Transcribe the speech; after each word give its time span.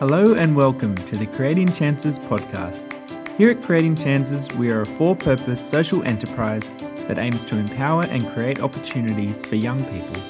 Hello 0.00 0.34
and 0.34 0.56
welcome 0.56 0.96
to 0.96 1.16
the 1.16 1.26
Creating 1.26 1.70
Chances 1.70 2.18
podcast. 2.18 2.92
Here 3.38 3.50
at 3.50 3.62
Creating 3.62 3.94
Chances, 3.94 4.52
we 4.56 4.68
are 4.70 4.80
a 4.80 4.84
for 4.84 5.14
purpose 5.14 5.64
social 5.64 6.02
enterprise 6.02 6.68
that 7.06 7.16
aims 7.16 7.44
to 7.44 7.56
empower 7.56 8.02
and 8.06 8.26
create 8.30 8.58
opportunities 8.58 9.46
for 9.46 9.54
young 9.54 9.84
people 9.84 10.20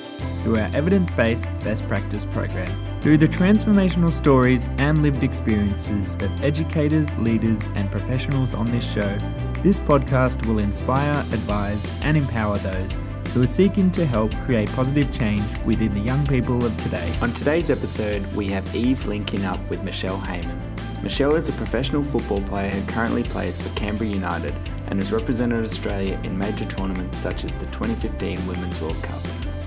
through 0.43 0.59
our 0.59 0.71
evidence 0.75 1.11
based 1.13 1.49
best 1.61 1.89
practice 1.89 2.27
programs. 2.27 2.93
Through 3.01 3.17
the 3.17 3.27
transformational 3.27 4.13
stories 4.13 4.67
and 4.77 4.99
lived 4.99 5.25
experiences 5.25 6.17
of 6.17 6.45
educators, 6.45 7.11
leaders, 7.17 7.67
and 7.75 7.91
professionals 7.91 8.53
on 8.53 8.67
this 8.67 8.85
show, 8.85 9.17
this 9.63 9.81
podcast 9.81 10.45
will 10.45 10.59
inspire, 10.59 11.21
advise, 11.33 11.89
and 12.03 12.19
empower 12.19 12.59
those 12.59 12.99
who 13.35 13.43
are 13.43 13.49
seeking 13.49 13.91
to 13.91 14.07
help 14.07 14.33
create 14.47 14.71
positive 14.71 15.13
change 15.13 15.43
within 15.65 15.93
the 15.93 16.01
young 16.01 16.25
people 16.29 16.65
of 16.65 16.75
today. 16.77 17.13
On 17.21 17.35
today's 17.35 17.69
episode, 17.69 18.25
we 18.33 18.47
have 18.47 18.77
Eve 18.77 19.05
linking 19.09 19.45
up 19.45 19.59
with 19.69 19.83
Michelle 19.83 20.21
Heyman. 20.21 20.57
Michelle 21.03 21.35
is 21.35 21.49
a 21.49 21.53
professional 21.53 22.05
football 22.05 22.41
player 22.43 22.71
who 22.71 22.93
currently 22.93 23.25
plays 23.25 23.61
for 23.61 23.75
Canberra 23.77 24.09
United 24.09 24.55
and 24.87 25.01
has 25.01 25.13
represented 25.13 25.65
Australia 25.65 26.19
in 26.23 26.39
major 26.39 26.65
tournaments 26.67 27.19
such 27.19 27.43
as 27.43 27.51
the 27.55 27.67
2015 27.67 28.47
Women's 28.47 28.81
World 28.81 29.03
Cup. 29.03 29.21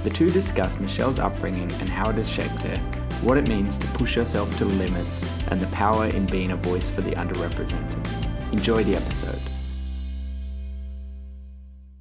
The 0.03 0.11
two 0.11 0.30
discuss 0.30 0.80
Michelle's 0.80 1.20
upbringing 1.20 1.70
and 1.73 1.89
how 1.89 2.09
it 2.09 2.16
has 2.16 2.30
shaped 2.30 2.61
her, 2.61 2.77
what 3.22 3.38
it 3.38 3.49
means 3.49 3.77
to 3.80 3.88
push 3.88 4.16
yourself 4.16 4.49
to 4.59 4.66
the 4.66 4.73
limits, 4.75 5.22
and 5.49 5.59
the 5.59 5.67
power 5.67 6.05
in 6.08 6.25
being 6.27 6.52
a 6.52 6.55
voice 6.55 6.89
for 6.89 7.02
the 7.02 7.11
underrepresented. 7.11 8.53
Enjoy 8.53 8.81
the 8.86 8.95
episode. 8.95 9.56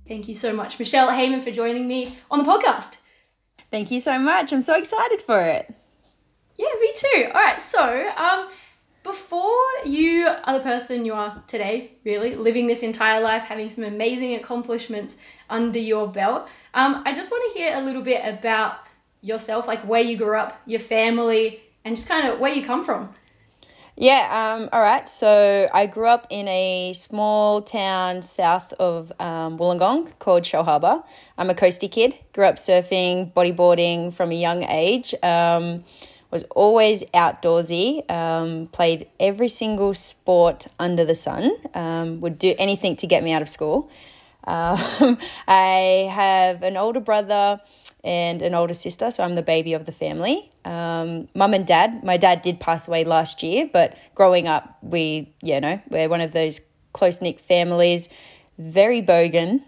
Thank 0.09 0.29
you 0.29 0.35
so 0.35 0.53
much, 0.53 0.79
Michelle 0.79 1.09
Heyman, 1.09 1.43
for 1.43 1.51
joining 1.51 1.89
me 1.89 2.17
on 2.31 2.39
the 2.39 2.45
podcast. 2.45 2.99
Thank 3.71 3.91
you 3.91 3.99
so 3.99 4.19
much. 4.19 4.53
I'm 4.53 4.63
so 4.63 4.77
excited 4.77 5.21
for 5.21 5.41
it. 5.41 5.75
Yeah, 6.57 6.69
me 6.81 6.93
too. 6.95 7.25
All 7.35 7.43
right, 7.43 7.61
so 7.61 8.09
um, 8.17 8.49
before 9.03 9.57
you 9.85 10.27
are 10.27 10.59
the 10.59 10.63
person 10.65 11.05
you 11.05 11.13
are 11.13 11.43
today, 11.49 11.93
really 12.05 12.37
living 12.37 12.67
this 12.67 12.83
entire 12.83 13.21
life, 13.21 13.43
having 13.43 13.69
some 13.69 13.85
amazing 13.85 14.37
accomplishments 14.37 15.17
under 15.51 15.81
your 15.81 16.09
belt, 16.09 16.49
um, 16.75 17.03
I 17.05 17.13
just 17.13 17.31
want 17.31 17.53
to 17.53 17.59
hear 17.59 17.77
a 17.77 17.81
little 17.81 18.03
bit 18.03 18.23
about 18.25 18.79
yourself, 19.23 19.67
like 19.67 19.81
where 19.87 20.01
you 20.01 20.17
grew 20.17 20.37
up, 20.39 20.61
your 20.67 20.81
family, 20.81 21.61
and 21.85 21.97
just 21.97 22.09
kind 22.09 22.29
of 22.29 22.39
where 22.39 22.53
you 22.53 22.65
come 22.65 22.85
from. 22.85 23.13
Yeah, 23.99 24.57
um, 24.59 24.69
all 24.75 24.83
right. 24.83 25.09
So 25.09 25.69
I 25.73 25.87
grew 25.87 26.07
up 26.07 26.27
in 26.29 26.47
a 26.49 26.93
small 26.93 27.63
town 27.63 28.21
south 28.21 28.75
of 28.75 29.11
um, 29.19 29.57
Wollongong 29.57 30.13
called 30.19 30.43
Shellharbour. 30.43 31.03
I'm 31.39 31.49
a 31.49 31.55
coastie 31.55 31.91
kid. 31.91 32.15
Grew 32.35 32.45
up 32.45 32.57
surfing, 32.57 33.33
bodyboarding 33.33 34.13
from 34.13 34.33
a 34.33 34.35
young 34.35 34.65
age. 34.65 35.15
Um, 35.23 35.85
was 36.31 36.45
always 36.55 37.05
outdoorsy. 37.15 38.09
Um, 38.11 38.67
played 38.67 39.09
every 39.19 39.49
single 39.49 39.95
sport 39.95 40.67
under 40.79 41.07
the 41.07 41.15
sun. 41.15 41.53
Um, 41.73 42.21
would 42.21 42.39
do 42.39 42.55
anything 42.59 42.97
to 42.97 43.07
get 43.07 43.25
me 43.25 43.33
out 43.33 43.41
of 43.41 43.49
school. 43.49 43.91
Um, 44.45 45.17
I 45.49 46.11
have 46.13 46.63
an 46.63 46.77
older 46.77 47.01
brother 47.01 47.63
and 48.05 48.43
an 48.43 48.55
older 48.55 48.75
sister, 48.75 49.11
so 49.11 49.25
I'm 49.25 49.37
the 49.37 49.43
baby 49.43 49.73
of 49.73 49.87
the 49.87 49.93
family. 49.93 50.53
Um, 50.67 51.29
Mum 51.33 51.55
and 51.55 51.65
dad, 51.65 52.03
my 52.03 52.17
dad 52.17 52.43
did 52.43 52.59
pass 52.59 52.89
away 52.89 53.05
last 53.05 53.41
year, 53.45 53.71
but 53.73 53.97
growing 54.17 54.49
up, 54.49 54.77
we, 54.83 55.33
you 55.41 55.61
know, 55.61 55.81
we're 55.91 56.09
one 56.09 56.21
of 56.21 56.33
those 56.33 56.61
close 56.93 57.23
knit 57.23 57.41
families, 57.41 58.09
very 58.59 59.01
bogan, 59.01 59.63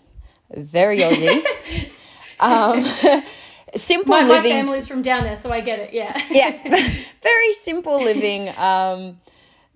very 0.52 0.98
Aussie. 0.98 1.44
um, 2.40 2.84
simple 3.76 4.12
my, 4.12 4.26
living. 4.26 4.50
My 4.50 4.66
family's 4.66 4.88
from 4.88 5.02
down 5.02 5.22
there, 5.22 5.36
so 5.36 5.52
I 5.52 5.60
get 5.60 5.78
it. 5.78 5.94
Yeah. 5.94 6.20
yeah, 6.30 6.94
very 7.22 7.52
simple 7.52 8.02
living. 8.02 8.48
Um, 8.56 9.20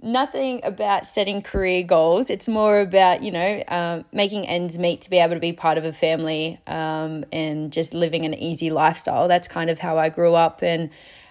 nothing 0.03 0.61
about 0.65 1.07
setting 1.07 1.43
career 1.43 1.83
goals. 1.83 2.31
It's 2.31 2.49
more 2.49 2.81
about, 2.81 3.23
you 3.23 3.31
know, 3.31 3.63
um, 3.69 4.05
making 4.13 4.49
ends 4.49 4.79
meet 4.79 5.03
to 5.03 5.11
be 5.11 5.19
able 5.19 5.35
to 5.35 5.41
be 5.41 5.53
part 5.53 5.79
of 5.79 5.85
a 5.85 5.93
family 5.93 6.61
um, 6.67 7.25
and 7.33 7.73
just 7.73 7.95
living 7.95 8.25
an 8.25 8.35
easy 8.35 8.71
lifestyle. 8.71 9.29
That's 9.29 9.49
kind 9.49 9.71
of 9.71 9.79
how 9.79 9.99
I 9.99 10.09
grew 10.09 10.35
up. 10.35 10.63
And 10.63 10.91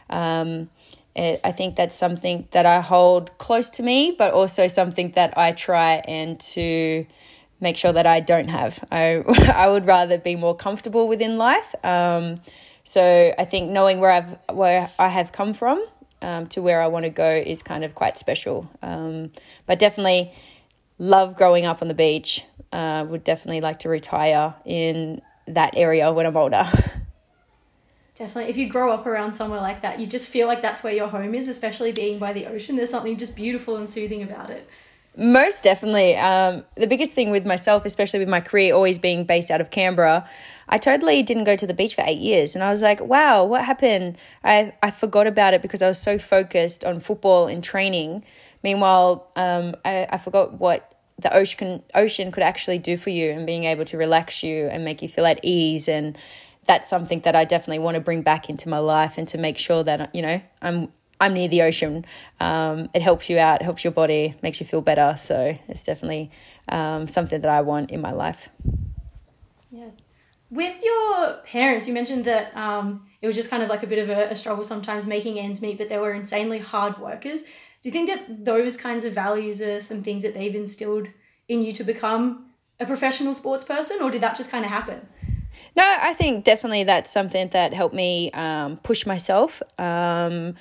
um, 0.10 0.70
it, 1.16 1.42
I 1.44 1.52
think 1.52 1.76
that's 1.76 1.96
something 1.96 2.48
that 2.52 2.66
I 2.66 2.82
hold 2.82 3.38
close 3.38 3.70
to 3.72 3.84
me, 3.84 4.16
but 4.18 4.34
also 4.34 4.68
something 4.68 5.12
that 5.12 5.38
I 5.38 5.52
try 5.52 5.96
and 6.08 6.40
to 6.40 7.06
make 7.60 7.78
sure 7.78 7.94
that 7.94 8.08
I 8.08 8.22
don't 8.22 8.48
have. 8.48 8.84
I, 8.92 9.24
I 9.54 9.68
would 9.68 9.86
rather 9.86 10.18
be 10.18 10.36
more 10.36 10.56
comfortable 10.56 11.08
within 11.08 11.38
life. 11.38 11.76
Um, 11.84 12.38
so 12.84 13.34
I 13.38 13.46
think 13.46 13.70
knowing 13.70 14.00
where 14.00 14.12
I've 14.12 14.56
where 14.56 14.90
I 14.98 15.10
have 15.10 15.32
come 15.32 15.54
from 15.54 15.86
um, 16.22 16.48
to 16.48 16.62
where 16.62 16.82
I 16.82 16.88
want 16.88 17.04
to 17.04 17.10
go 17.10 17.30
is 17.30 17.64
kind 17.64 17.84
of 17.84 17.96
quite 17.96 18.18
special. 18.18 18.70
Um, 18.82 19.32
but 19.66 19.80
definitely 19.80 20.34
love 20.98 21.36
growing 21.36 21.66
up 21.66 21.82
on 21.82 21.88
the 21.88 21.94
beach. 21.94 22.44
Uh, 22.72 23.06
would 23.10 23.24
definitely 23.26 23.60
like 23.60 23.80
to 23.80 23.90
retire 23.90 24.56
in 24.64 25.22
that 25.46 25.74
area 25.76 26.12
when 26.14 26.26
I'm 26.26 26.38
older. 26.38 26.64
Definitely. 28.16 28.52
If 28.52 28.58
you 28.58 28.70
grow 28.70 28.92
up 28.92 29.08
around 29.08 29.34
somewhere 29.34 29.62
like 29.62 29.82
that, 29.82 30.00
you 30.00 30.06
just 30.06 30.28
feel 30.28 30.46
like 30.46 30.62
that's 30.62 30.84
where 30.84 30.94
your 30.94 31.08
home 31.08 31.34
is, 31.34 31.48
especially 31.48 31.92
being 31.92 32.20
by 32.20 32.34
the 32.34 32.46
ocean. 32.46 32.76
There's 32.76 32.92
something 32.92 33.18
just 33.18 33.36
beautiful 33.36 33.78
and 33.78 33.90
soothing 33.90 34.22
about 34.22 34.52
it. 34.52 34.70
Most 35.18 35.64
definitely. 35.64 36.16
Um, 36.16 36.64
the 36.76 36.88
biggest 36.88 37.12
thing 37.12 37.32
with 37.32 37.46
myself, 37.46 37.84
especially 37.84 38.20
with 38.20 38.30
my 38.30 38.40
career 38.40 38.74
always 38.74 38.98
being 38.98 39.26
based 39.26 39.52
out 39.52 39.60
of 39.60 39.70
Canberra, 39.70 40.28
I 40.70 40.78
totally 40.78 41.22
didn't 41.22 41.44
go 41.44 41.58
to 41.58 41.68
the 41.68 41.74
beach 41.74 41.96
for 41.96 42.04
eight 42.08 42.20
years. 42.20 42.56
And 42.56 42.64
I 42.64 42.70
was 42.70 42.82
like, 42.82 43.02
wow, 43.02 43.44
what 43.44 43.66
happened? 43.66 44.18
I, 44.44 44.74
I 44.82 44.90
forgot 44.90 45.28
about 45.28 45.54
it 45.54 45.62
because 45.62 45.82
I 45.82 45.88
was 45.88 46.02
so 46.02 46.18
focused 46.18 46.86
on 46.86 47.02
football 47.02 47.48
and 47.48 47.62
training. 47.62 48.24
Meanwhile, 48.64 49.28
um, 49.36 49.76
I, 49.84 50.08
I 50.10 50.18
forgot 50.18 50.54
what 50.54 50.96
the 51.20 51.36
ocean, 51.36 51.84
ocean 51.94 52.32
could 52.32 52.44
actually 52.44 52.80
do 52.80 52.96
for 52.96 53.10
you 53.10 53.32
and 53.32 53.46
being 53.46 53.66
able 53.66 53.84
to 53.86 53.98
relax 53.98 54.44
you 54.44 54.68
and 54.68 54.86
make 54.86 55.02
you 55.02 55.10
feel 55.10 55.26
at 55.26 55.42
ease. 55.44 55.90
And 55.90 56.18
that's 56.68 56.90
something 56.90 57.20
that 57.22 57.36
I 57.36 57.44
definitely 57.44 57.80
want 57.80 57.96
to 57.96 58.02
bring 58.02 58.22
back 58.22 58.50
into 58.50 58.70
my 58.70 58.80
life 58.80 59.18
and 59.18 59.28
to 59.28 59.38
make 59.38 59.58
sure 59.58 59.84
that, 59.84 60.16
you 60.16 60.22
know, 60.22 60.42
I'm 60.62 60.88
I'm 61.22 61.34
near 61.34 61.48
the 61.48 61.62
ocean. 61.62 62.04
Um, 62.40 62.90
it 62.94 63.02
helps 63.02 63.30
you 63.30 63.38
out, 63.38 63.62
helps 63.62 63.84
your 63.84 63.94
body, 63.94 64.36
makes 64.42 64.60
you 64.60 64.66
feel 64.66 64.82
better. 64.82 65.16
So 65.18 65.58
it's 65.68 65.84
definitely 65.84 66.32
um, 66.68 67.08
something 67.08 67.40
that 67.40 67.50
I 67.50 67.62
want 67.62 67.92
in 67.92 68.02
my 68.02 68.12
life. 68.12 68.50
Yeah. 69.72 69.92
With 70.50 70.76
your 70.84 71.38
parents, 71.46 71.88
you 71.88 71.94
mentioned 71.94 72.26
that 72.26 72.54
um, 72.58 73.08
it 73.22 73.28
was 73.28 73.36
just 73.36 73.50
kind 73.50 73.64
of 73.64 73.70
like 73.70 73.84
a 73.84 73.88
bit 73.88 74.00
of 74.00 74.10
a, 74.10 74.32
a 74.32 74.36
struggle 74.36 74.66
sometimes 74.66 75.08
making 75.08 75.40
ends 75.40 75.62
meet, 75.62 75.78
but 75.78 75.88
they 75.88 75.98
were 75.98 76.14
insanely 76.14 76.60
hard 76.60 76.98
workers. 76.98 77.44
Do 77.44 77.90
you 77.90 77.92
think 77.92 78.10
that 78.10 78.44
those 78.44 78.76
kinds 78.76 79.04
of 79.06 79.14
values 79.14 79.62
are 79.62 79.80
some 79.80 80.04
things 80.04 80.24
that 80.24 80.34
they've 80.34 80.54
instilled 80.54 81.08
in 81.48 81.62
you 81.62 81.72
to 81.74 81.84
become 81.84 82.48
a 82.80 82.86
professional 82.86 83.36
sports 83.36 83.64
person, 83.64 84.02
or 84.02 84.10
did 84.10 84.22
that 84.22 84.36
just 84.36 84.52
kind 84.52 84.66
of 84.66 84.72
happen? 84.72 85.08
No, 85.76 85.84
I 85.84 86.14
think 86.14 86.44
definitely 86.44 86.84
that's 86.84 87.12
something 87.12 87.50
that 87.50 87.74
helped 87.74 87.96
me 87.96 88.32
um, 88.32 88.78
push 88.78 89.06
myself. 89.06 89.62
Um, 89.78 90.56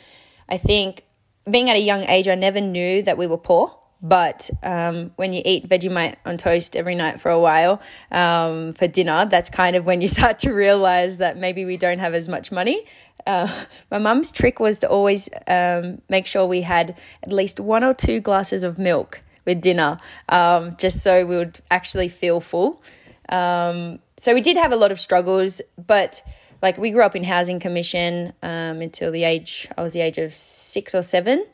I 0.51 0.57
think 0.57 1.05
being 1.51 1.71
at 1.71 1.77
a 1.77 1.81
young 1.81 2.03
age, 2.05 2.29
I 2.29 2.35
never 2.35 2.61
knew 2.61 3.03
that 3.03 3.17
we 3.17 3.27
were 3.27 3.39
poor. 3.39 3.77
But 4.03 4.49
um, 4.63 5.13
when 5.17 5.35
you 5.35 5.43
eat 5.45 5.69
Vegemite 5.69 6.15
on 6.25 6.39
toast 6.39 6.75
every 6.75 6.95
night 6.95 7.21
for 7.21 7.31
a 7.31 7.39
while 7.39 7.83
um, 8.11 8.73
for 8.73 8.87
dinner, 8.87 9.27
that's 9.27 9.51
kind 9.51 9.77
of 9.77 9.85
when 9.85 10.01
you 10.01 10.09
start 10.19 10.39
to 10.41 10.53
realize 10.53 11.19
that 11.19 11.37
maybe 11.37 11.65
we 11.65 11.77
don't 11.77 11.99
have 11.99 12.15
as 12.15 12.29
much 12.29 12.51
money. 12.51 12.85
Uh, 13.27 13.65
my 13.91 13.99
mum's 13.99 14.33
trick 14.33 14.59
was 14.59 14.79
to 14.79 14.89
always 14.89 15.29
um, 15.47 16.01
make 16.09 16.27
sure 16.27 16.47
we 16.47 16.63
had 16.63 16.99
at 17.23 17.31
least 17.31 17.61
one 17.61 17.85
or 17.85 17.93
two 17.93 18.21
glasses 18.21 18.63
of 18.63 18.79
milk 18.79 19.21
with 19.45 19.61
dinner, 19.61 19.99
um, 20.31 20.75
just 20.79 21.03
so 21.03 21.27
we 21.27 21.37
would 21.37 21.61
actually 21.71 22.09
feel 22.09 22.41
full. 22.41 22.83
Um, 23.29 24.01
so 24.17 24.33
we 24.33 24.41
did 24.41 24.57
have 24.57 24.73
a 24.73 24.77
lot 24.77 24.91
of 24.91 24.99
struggles, 24.99 25.61
but 25.87 26.23
like 26.63 26.79
we 26.79 26.91
grew 26.91 27.03
up 27.03 27.17
in 27.17 27.25
housing 27.25 27.59
commission 27.59 28.33
um, 28.43 28.81
until 28.81 29.11
the 29.11 29.25
age 29.25 29.69
I 29.77 29.83
was 29.83 29.93
the 29.93 30.01
age 30.01 30.19
of 30.19 30.35
six 30.35 30.95
or 30.95 31.03
seven. 31.03 31.47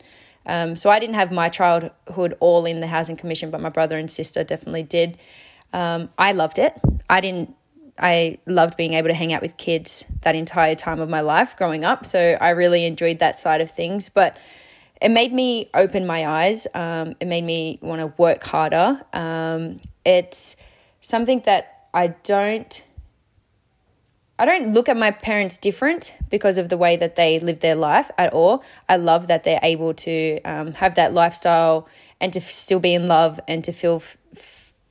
Um, 0.45 0.75
so 0.75 0.89
I 0.89 0.99
didn't 0.99 1.15
have 1.15 1.31
my 1.31 1.49
childhood 1.49 2.35
all 2.39 2.65
in 2.65 2.79
the 2.79 2.87
housing 2.87 3.17
commission, 3.17 3.51
but 3.51 3.59
my 3.59 3.69
brother 3.69 3.97
and 3.97 4.09
sister 4.09 4.43
definitely 4.43 4.83
did. 4.83 5.17
Um, 5.73 6.09
I 6.17 6.31
loved 6.31 6.57
it. 6.57 6.73
I 7.09 7.21
didn't. 7.21 7.53
I 7.99 8.37
loved 8.45 8.77
being 8.77 8.93
able 8.93 9.07
to 9.07 9.13
hang 9.13 9.33
out 9.33 9.41
with 9.41 9.57
kids 9.57 10.05
that 10.21 10.35
entire 10.35 10.75
time 10.75 10.99
of 10.99 11.09
my 11.09 11.21
life 11.21 11.57
growing 11.57 11.83
up. 11.83 12.05
So 12.05 12.37
I 12.39 12.49
really 12.49 12.85
enjoyed 12.85 13.19
that 13.19 13.39
side 13.39 13.59
of 13.59 13.71
things. 13.71 14.09
But 14.09 14.37
it 15.01 15.09
made 15.09 15.33
me 15.33 15.69
open 15.73 16.05
my 16.05 16.27
eyes. 16.27 16.67
Um, 16.73 17.15
it 17.19 17.27
made 17.27 17.43
me 17.43 17.79
want 17.81 18.01
to 18.01 18.13
work 18.21 18.43
harder. 18.43 19.01
Um, 19.13 19.79
it's 20.05 20.57
something 21.01 21.41
that 21.45 21.87
I 21.93 22.07
don't 22.23 22.83
I 24.39 24.45
don't 24.45 24.73
look 24.73 24.87
at 24.87 24.97
my 24.97 25.11
parents 25.11 25.57
different 25.57 26.15
because 26.29 26.57
of 26.57 26.69
the 26.69 26.77
way 26.77 26.95
that 26.95 27.15
they 27.15 27.39
live 27.39 27.59
their 27.59 27.75
life 27.75 28.11
at 28.17 28.33
all. 28.33 28.63
I 28.87 28.97
love 28.97 29.27
that 29.27 29.43
they're 29.43 29.59
able 29.63 29.93
to 29.95 30.39
um, 30.43 30.73
have 30.73 30.95
that 30.95 31.13
lifestyle 31.13 31.89
and 32.21 32.31
to 32.33 32.41
still 32.41 32.79
be 32.79 32.93
in 32.93 33.07
love 33.07 33.39
and 33.47 33.63
to 33.63 33.71
feel 33.71 34.03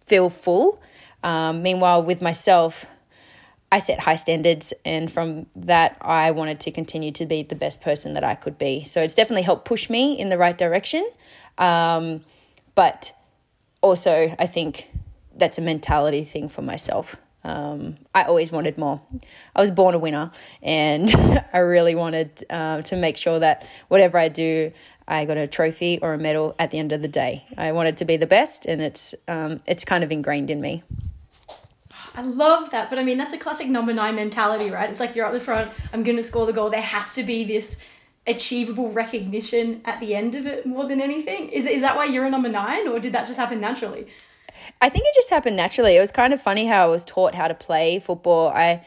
feel 0.06 0.30
full. 0.30 0.80
Um, 1.22 1.62
meanwhile, 1.62 2.02
with 2.02 2.22
myself, 2.22 2.86
I 3.70 3.78
set 3.78 3.98
high 3.98 4.14
standards, 4.14 4.72
and 4.84 5.10
from 5.10 5.46
that, 5.56 5.96
I 6.00 6.30
wanted 6.30 6.60
to 6.60 6.70
continue 6.70 7.10
to 7.12 7.26
be 7.26 7.42
the 7.42 7.56
best 7.56 7.80
person 7.80 8.14
that 8.14 8.22
I 8.22 8.36
could 8.36 8.58
be. 8.58 8.84
So 8.84 9.02
it's 9.02 9.14
definitely 9.14 9.42
helped 9.42 9.64
push 9.64 9.90
me 9.90 10.18
in 10.18 10.28
the 10.28 10.38
right 10.38 10.56
direction. 10.56 11.08
Um, 11.58 12.24
but 12.76 13.12
also, 13.80 14.34
I 14.38 14.46
think 14.46 14.88
that's 15.34 15.58
a 15.58 15.62
mentality 15.62 16.22
thing 16.22 16.48
for 16.48 16.62
myself. 16.62 17.16
Um, 17.46 17.96
I 18.12 18.24
always 18.24 18.50
wanted 18.50 18.76
more. 18.76 19.00
I 19.54 19.60
was 19.60 19.70
born 19.70 19.94
a 19.94 19.98
winner, 19.98 20.32
and 20.62 21.08
I 21.52 21.58
really 21.58 21.94
wanted 21.94 22.42
uh, 22.50 22.82
to 22.82 22.96
make 22.96 23.16
sure 23.16 23.38
that 23.38 23.64
whatever 23.86 24.18
I 24.18 24.28
do, 24.28 24.72
I 25.06 25.24
got 25.24 25.36
a 25.36 25.46
trophy 25.46 26.00
or 26.02 26.12
a 26.12 26.18
medal 26.18 26.56
at 26.58 26.72
the 26.72 26.78
end 26.78 26.90
of 26.90 27.02
the 27.02 27.08
day. 27.08 27.46
I 27.56 27.70
wanted 27.70 27.98
to 27.98 28.04
be 28.04 28.16
the 28.16 28.26
best, 28.26 28.66
and 28.66 28.82
it's 28.82 29.14
um, 29.28 29.60
it's 29.64 29.84
kind 29.84 30.02
of 30.02 30.10
ingrained 30.10 30.50
in 30.50 30.60
me. 30.60 30.82
I 32.16 32.22
love 32.22 32.70
that. 32.70 32.90
But 32.90 32.98
I 32.98 33.04
mean, 33.04 33.16
that's 33.16 33.32
a 33.32 33.38
classic 33.38 33.68
number 33.68 33.92
nine 33.92 34.16
mentality, 34.16 34.70
right? 34.70 34.90
It's 34.90 35.00
like 35.00 35.14
you're 35.14 35.26
up 35.26 35.32
the 35.32 35.40
front, 35.40 35.70
I'm 35.92 36.02
going 36.02 36.16
to 36.16 36.22
score 36.22 36.46
the 36.46 36.52
goal. 36.52 36.70
There 36.70 36.80
has 36.80 37.14
to 37.14 37.22
be 37.22 37.44
this 37.44 37.76
achievable 38.26 38.90
recognition 38.90 39.82
at 39.84 40.00
the 40.00 40.14
end 40.14 40.34
of 40.34 40.46
it 40.46 40.66
more 40.66 40.88
than 40.88 41.00
anything. 41.00 41.50
Is, 41.50 41.66
is 41.66 41.82
that 41.82 41.94
why 41.94 42.06
you're 42.06 42.24
a 42.24 42.30
number 42.30 42.48
nine, 42.48 42.88
or 42.88 42.98
did 42.98 43.12
that 43.12 43.26
just 43.26 43.38
happen 43.38 43.60
naturally? 43.60 44.08
I 44.80 44.88
think 44.88 45.06
it 45.06 45.14
just 45.14 45.30
happened 45.30 45.56
naturally. 45.56 45.96
It 45.96 46.00
was 46.00 46.12
kind 46.12 46.32
of 46.32 46.40
funny 46.40 46.66
how 46.66 46.84
I 46.84 46.86
was 46.86 47.04
taught 47.04 47.34
how 47.34 47.48
to 47.48 47.54
play 47.54 47.98
football. 47.98 48.48
I 48.48 48.84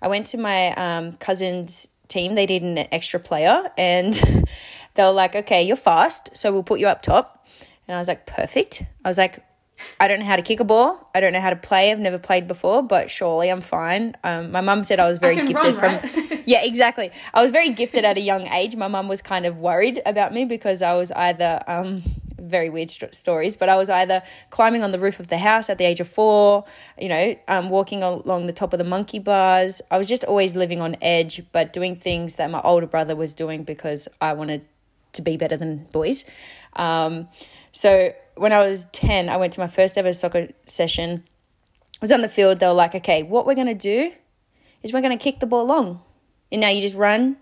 I 0.00 0.08
went 0.08 0.26
to 0.28 0.38
my 0.38 0.72
um, 0.74 1.12
cousin's 1.14 1.88
team. 2.08 2.34
They 2.34 2.46
did 2.46 2.62
an 2.62 2.78
extra 2.92 3.20
player, 3.20 3.70
and 3.76 4.14
they 4.94 5.02
were 5.02 5.10
like, 5.10 5.34
"Okay, 5.34 5.62
you're 5.62 5.76
fast, 5.76 6.36
so 6.36 6.52
we'll 6.52 6.62
put 6.62 6.80
you 6.80 6.88
up 6.88 7.02
top." 7.02 7.46
And 7.88 7.96
I 7.96 7.98
was 7.98 8.08
like, 8.08 8.26
"Perfect." 8.26 8.82
I 9.04 9.08
was 9.08 9.18
like, 9.18 9.44
I 10.00 10.08
don't 10.08 10.20
know 10.20 10.26
how 10.26 10.36
to 10.36 10.42
kick 10.42 10.60
a 10.60 10.64
ball. 10.64 11.10
I 11.14 11.20
don't 11.20 11.32
know 11.32 11.40
how 11.40 11.50
to 11.50 11.56
play. 11.56 11.90
I've 11.90 11.98
never 11.98 12.18
played 12.18 12.46
before, 12.48 12.82
but 12.82 13.10
surely 13.10 13.48
I'm 13.48 13.60
fine. 13.60 14.14
Um, 14.24 14.52
my 14.52 14.60
mum 14.60 14.84
said 14.84 15.00
I 15.00 15.06
was 15.08 15.18
very 15.18 15.40
I 15.40 15.44
gifted 15.44 15.74
run, 15.74 16.00
from. 16.00 16.20
right? 16.30 16.42
yeah, 16.46 16.62
exactly. 16.62 17.10
I 17.34 17.42
was 17.42 17.50
very 17.50 17.70
gifted 17.70 18.04
at 18.04 18.16
a 18.16 18.20
young 18.20 18.46
age. 18.48 18.76
My 18.76 18.88
mum 18.88 19.08
was 19.08 19.22
kind 19.22 19.46
of 19.46 19.58
worried 19.58 20.00
about 20.06 20.32
me 20.32 20.44
because 20.44 20.82
I 20.82 20.94
was 20.94 21.12
either 21.12 21.62
um, 21.66 22.02
very 22.42 22.68
weird 22.68 22.90
st- 22.90 23.14
stories, 23.14 23.56
but 23.56 23.68
I 23.68 23.76
was 23.76 23.88
either 23.88 24.22
climbing 24.50 24.82
on 24.82 24.90
the 24.90 24.98
roof 24.98 25.20
of 25.20 25.28
the 25.28 25.38
house 25.38 25.70
at 25.70 25.78
the 25.78 25.84
age 25.84 26.00
of 26.00 26.08
four, 26.08 26.64
you 26.98 27.08
know, 27.08 27.36
um, 27.48 27.70
walking 27.70 28.02
along 28.02 28.46
the 28.46 28.52
top 28.52 28.72
of 28.72 28.78
the 28.78 28.84
monkey 28.84 29.18
bars. 29.18 29.80
I 29.90 29.98
was 29.98 30.08
just 30.08 30.24
always 30.24 30.56
living 30.56 30.80
on 30.80 30.96
edge, 31.00 31.42
but 31.52 31.72
doing 31.72 31.96
things 31.96 32.36
that 32.36 32.50
my 32.50 32.60
older 32.62 32.86
brother 32.86 33.16
was 33.16 33.34
doing 33.34 33.64
because 33.64 34.08
I 34.20 34.32
wanted 34.32 34.64
to 35.12 35.22
be 35.22 35.36
better 35.36 35.56
than 35.56 35.84
boys. 35.92 36.24
Um, 36.74 37.28
so 37.70 38.12
when 38.36 38.52
I 38.52 38.60
was 38.66 38.86
10, 38.92 39.28
I 39.28 39.36
went 39.36 39.52
to 39.54 39.60
my 39.60 39.66
first 39.68 39.96
ever 39.96 40.12
soccer 40.12 40.48
session. 40.66 41.24
I 41.26 41.98
was 42.00 42.12
on 42.12 42.20
the 42.20 42.28
field. 42.28 42.58
They 42.58 42.66
were 42.66 42.72
like, 42.72 42.94
okay, 42.94 43.22
what 43.22 43.46
we're 43.46 43.54
going 43.54 43.66
to 43.66 43.74
do 43.74 44.12
is 44.82 44.92
we're 44.92 45.00
going 45.00 45.16
to 45.16 45.22
kick 45.22 45.40
the 45.40 45.46
ball 45.46 45.66
long. 45.66 46.02
And 46.50 46.60
now 46.60 46.68
you 46.68 46.80
just 46.80 46.96
run 46.96 47.36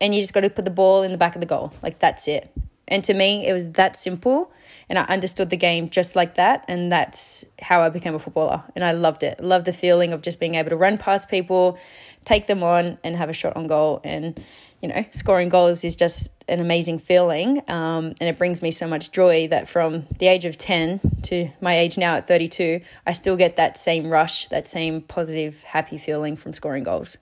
and 0.00 0.14
you 0.14 0.20
just 0.20 0.34
got 0.34 0.40
to 0.40 0.50
put 0.50 0.64
the 0.64 0.70
ball 0.70 1.02
in 1.02 1.12
the 1.12 1.18
back 1.18 1.34
of 1.34 1.40
the 1.40 1.46
goal. 1.46 1.72
Like, 1.82 1.98
that's 1.98 2.28
it. 2.28 2.52
And 2.92 3.02
to 3.04 3.14
me, 3.14 3.48
it 3.48 3.54
was 3.54 3.70
that 3.72 3.96
simple. 3.96 4.52
And 4.90 4.98
I 4.98 5.04
understood 5.04 5.48
the 5.48 5.56
game 5.56 5.88
just 5.88 6.14
like 6.14 6.34
that. 6.34 6.66
And 6.68 6.92
that's 6.92 7.46
how 7.60 7.80
I 7.80 7.88
became 7.88 8.14
a 8.14 8.18
footballer. 8.18 8.62
And 8.76 8.84
I 8.84 8.92
loved 8.92 9.22
it. 9.22 9.42
Loved 9.42 9.64
the 9.64 9.72
feeling 9.72 10.12
of 10.12 10.20
just 10.20 10.38
being 10.38 10.56
able 10.56 10.68
to 10.68 10.76
run 10.76 10.98
past 10.98 11.30
people, 11.30 11.78
take 12.26 12.46
them 12.46 12.62
on, 12.62 12.98
and 13.02 13.16
have 13.16 13.30
a 13.30 13.32
shot 13.32 13.56
on 13.56 13.66
goal. 13.66 14.02
And, 14.04 14.38
you 14.82 14.90
know, 14.90 15.06
scoring 15.10 15.48
goals 15.48 15.84
is 15.84 15.96
just 15.96 16.30
an 16.48 16.60
amazing 16.60 16.98
feeling. 16.98 17.62
Um, 17.66 18.12
and 18.20 18.28
it 18.28 18.36
brings 18.36 18.60
me 18.60 18.70
so 18.70 18.86
much 18.86 19.10
joy 19.10 19.48
that 19.48 19.70
from 19.70 20.04
the 20.18 20.26
age 20.26 20.44
of 20.44 20.58
10 20.58 21.00
to 21.22 21.48
my 21.62 21.78
age 21.78 21.96
now 21.96 22.16
at 22.16 22.28
32, 22.28 22.82
I 23.06 23.14
still 23.14 23.38
get 23.38 23.56
that 23.56 23.78
same 23.78 24.10
rush, 24.10 24.48
that 24.48 24.66
same 24.66 25.00
positive, 25.00 25.62
happy 25.62 25.96
feeling 25.96 26.36
from 26.36 26.52
scoring 26.52 26.84
goals. 26.84 27.16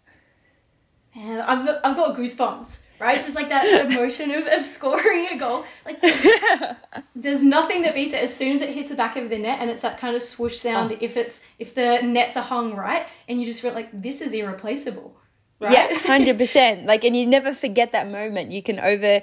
And 1.15 1.41
I've, 1.41 1.69
I've 1.85 1.97
got 1.97 2.17
goosebumps, 2.17 2.79
right? 3.01 3.21
Just 3.21 3.35
like 3.35 3.49
that 3.49 3.87
emotion 3.91 4.31
of, 4.31 4.47
of 4.47 4.65
scoring 4.65 5.29
a 5.33 5.39
goal. 5.39 5.65
Like, 5.85 6.01
there's 7.15 7.43
nothing 7.43 7.83
that 7.83 7.95
beats 7.95 8.15
it 8.15 8.23
as 8.23 8.35
soon 8.35 8.55
as 8.55 8.61
it 8.61 8.71
hits 8.71 8.91
the 8.91 8.95
back 8.95 9.17
of 9.17 9.31
the 9.31 9.39
net, 9.39 9.59
and 9.61 9.71
it's 9.71 9.81
that 9.81 9.99
kind 9.99 10.15
of 10.15 10.23
swoosh 10.23 10.59
sound. 10.59 10.93
Oh. 10.93 10.99
If 11.01 11.17
it's 11.17 11.41
if 11.59 11.75
the 11.75 12.01
nets 12.03 12.37
are 12.37 12.43
hung 12.43 12.75
right, 12.75 13.07
and 13.29 13.41
you 13.41 13.47
just 13.47 13.63
feel 13.63 13.73
like 13.73 13.89
this 13.93 14.21
is 14.21 14.33
irreplaceable. 14.33 15.17
Right? 15.61 15.73
Yeah, 15.73 15.99
hundred 16.07 16.39
percent. 16.39 16.87
Like, 16.87 17.05
and 17.05 17.17
you 17.17 17.27
never 17.27 17.53
forget 17.53 17.93
that 17.93 18.09
moment. 18.09 18.53
You 18.53 18.63
can 18.63 18.79
over. 18.79 19.23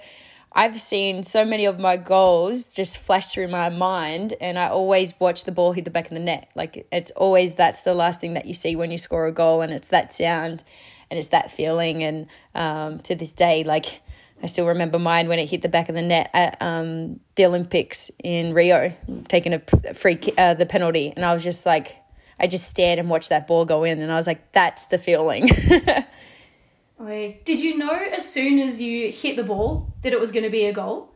I've 0.53 0.79
seen 0.79 1.23
so 1.23 1.43
many 1.45 1.65
of 1.65 1.77
my 1.77 1.97
goals 1.97 2.63
just 2.73 2.99
flash 2.99 3.31
through 3.31 3.49
my 3.49 3.69
mind, 3.69 4.33
and 4.41 4.57
I 4.57 4.69
always 4.69 5.13
watch 5.19 5.43
the 5.43 5.51
ball 5.51 5.73
hit 5.73 5.85
the 5.85 5.91
back 5.91 6.05
of 6.05 6.11
the 6.11 6.19
net. 6.19 6.49
Like, 6.55 6.87
it's 6.91 7.11
always 7.11 7.53
that's 7.53 7.81
the 7.81 7.93
last 7.93 8.21
thing 8.21 8.33
that 8.33 8.45
you 8.45 8.53
see 8.53 8.75
when 8.75 8.89
you 8.89 8.97
score 8.97 9.27
a 9.27 9.31
goal, 9.31 9.61
and 9.61 9.71
it's 9.71 9.87
that 9.87 10.13
sound, 10.13 10.63
and 11.09 11.17
it's 11.17 11.29
that 11.29 11.51
feeling. 11.51 12.03
And 12.03 12.27
um, 12.55 12.99
to 12.99 13.15
this 13.15 13.33
day, 13.33 13.63
like, 13.63 14.01
I 14.41 14.47
still 14.47 14.67
remember 14.67 14.99
mine 14.99 15.27
when 15.27 15.39
it 15.39 15.49
hit 15.49 15.61
the 15.61 15.69
back 15.69 15.89
of 15.89 15.95
the 15.95 16.01
net 16.01 16.29
at 16.33 16.57
um, 16.61 17.19
the 17.35 17.45
Olympics 17.45 18.11
in 18.23 18.53
Rio, 18.53 18.93
taking 19.27 19.53
a 19.53 19.59
free 19.93 20.19
uh, 20.37 20.53
the 20.53 20.65
penalty, 20.65 21.11
and 21.15 21.25
I 21.25 21.33
was 21.33 21.43
just 21.43 21.65
like, 21.65 21.97
I 22.39 22.45
just 22.45 22.67
stared 22.67 22.99
and 22.99 23.09
watched 23.09 23.29
that 23.29 23.47
ball 23.47 23.65
go 23.65 23.83
in, 23.83 23.99
and 23.99 24.11
I 24.11 24.15
was 24.15 24.27
like, 24.27 24.51
that's 24.51 24.87
the 24.87 24.99
feeling. 24.99 25.47
Did 27.45 27.59
you 27.59 27.77
know 27.77 27.93
as 27.93 28.31
soon 28.31 28.59
as 28.59 28.81
you 28.81 29.11
hit 29.11 29.35
the 29.35 29.43
ball 29.43 29.93
that 30.03 30.13
it 30.13 30.19
was 30.19 30.31
going 30.31 30.43
to 30.43 30.49
be 30.49 30.65
a 30.65 30.73
goal? 30.73 31.11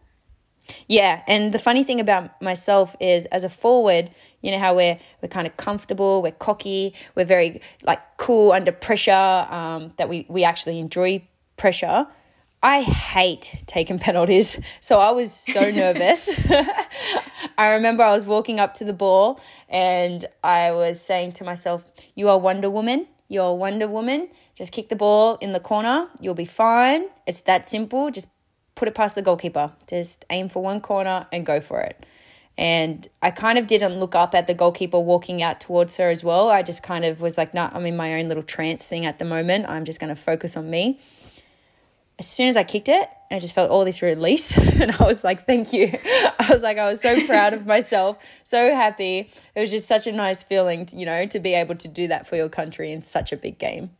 Yeah, 0.88 1.24
and 1.28 1.54
the 1.54 1.60
funny 1.60 1.84
thing 1.84 2.00
about 2.00 2.42
myself 2.42 2.96
is 3.00 3.26
as 3.28 3.44
a 3.44 3.50
forward, 3.50 4.10
you 4.42 4.52
know 4.52 4.60
how 4.60 4.76
we're 4.76 5.00
we're 5.22 5.30
kind 5.30 5.48
of 5.48 5.58
comfortable, 5.58 6.22
we're 6.22 6.32
cocky, 6.32 6.94
we're 7.16 7.26
very 7.26 7.62
like 7.84 8.00
cool 8.18 8.52
under 8.52 8.72
pressure, 8.72 9.12
um, 9.50 9.94
that 9.98 10.10
we 10.10 10.26
we 10.30 10.44
actually 10.44 10.80
enjoy 10.80 11.24
pressure. 11.58 12.08
I 12.64 12.82
hate 12.82 13.64
taking 13.66 13.98
penalties, 14.08 14.60
so 14.80 15.00
I 15.00 15.12
was 15.12 15.32
so 15.32 15.72
nervous. 15.84 16.34
I 17.58 17.74
remember 17.74 18.04
I 18.04 18.14
was 18.14 18.26
walking 18.26 18.60
up 18.60 18.76
to 18.76 18.86
the 18.86 18.94
ball 18.94 19.40
and 19.70 20.26
I 20.44 20.72
was 20.72 21.02
saying 21.02 21.34
to 21.34 21.44
myself, 21.44 21.90
"You 22.16 22.30
are 22.30 22.38
Wonder 22.38 22.70
Woman. 22.70 23.08
You 23.28 23.42
are 23.42 23.56
Wonder 23.56 23.88
Woman. 23.88 24.30
Just 24.56 24.74
kick 24.74 24.90
the 24.90 24.96
ball 24.96 25.38
in 25.38 25.54
the 25.54 25.60
corner. 25.60 26.10
You'll 26.20 26.36
be 26.36 26.46
fine. 26.46 27.06
It's 27.26 27.42
that 27.42 27.68
simple. 27.68 28.12
Just 28.12 28.28
put 28.76 28.88
it 28.88 28.96
past 28.96 29.16
the 29.16 29.22
goalkeeper. 29.22 29.72
Just 29.88 30.26
aim 30.30 30.50
for 30.50 30.62
one 30.62 30.82
corner 30.82 31.28
and 31.32 31.46
go 31.46 31.62
for 31.62 31.82
it. 31.82 32.06
And 32.58 33.08
I 33.22 33.32
kind 33.32 33.58
of 33.58 33.66
didn't 33.66 34.00
look 34.00 34.14
up 34.14 34.36
at 34.36 34.48
the 34.48 34.54
goalkeeper 34.54 35.00
walking 35.00 35.42
out 35.42 35.60
towards 35.60 35.98
her 35.98 36.10
as 36.10 36.24
well. 36.24 36.50
I 36.50 36.64
just 36.64 36.84
kind 36.84 37.06
of 37.06 37.22
was 37.22 37.38
like, 37.38 37.54
nah, 37.54 37.70
I'm 37.74 37.86
in 37.86 37.96
my 37.96 38.20
own 38.20 38.28
little 38.28 38.44
trance 38.44 38.88
thing 38.88 39.06
at 39.06 39.20
the 39.20 39.26
moment. 39.26 39.68
I'm 39.70 39.86
just 39.86 40.00
going 40.00 40.14
to 40.14 40.22
focus 40.22 40.58
on 40.58 40.70
me. 40.70 41.00
As 42.20 42.28
soon 42.28 42.50
as 42.50 42.58
I 42.58 42.64
kicked 42.64 42.90
it, 42.90 43.10
I 43.32 43.40
just 43.40 43.56
felt 43.56 43.72
all 43.72 43.86
this 43.86 44.02
release. 44.02 44.56
and 44.80 44.92
I 44.92 45.06
was 45.06 45.24
like, 45.24 45.48
thank 45.48 45.74
you. 45.74 45.98
I 46.40 46.48
was 46.50 46.62
like, 46.62 46.78
I 46.78 46.88
was 46.88 47.02
so 47.02 47.26
proud 47.26 47.54
of 47.54 47.66
myself, 47.66 48.18
so 48.44 48.76
happy. 48.76 49.32
It 49.56 49.60
was 49.60 49.72
just 49.72 49.88
such 49.88 50.06
a 50.06 50.12
nice 50.12 50.44
feeling, 50.44 50.88
you 50.94 51.06
know, 51.06 51.26
to 51.26 51.40
be 51.40 51.54
able 51.56 51.76
to 51.76 51.88
do 51.88 52.10
that 52.10 52.28
for 52.28 52.36
your 52.36 52.50
country 52.50 52.92
in 52.92 53.02
such 53.02 53.32
a 53.32 53.38
big 53.38 53.58
game. 53.58 53.92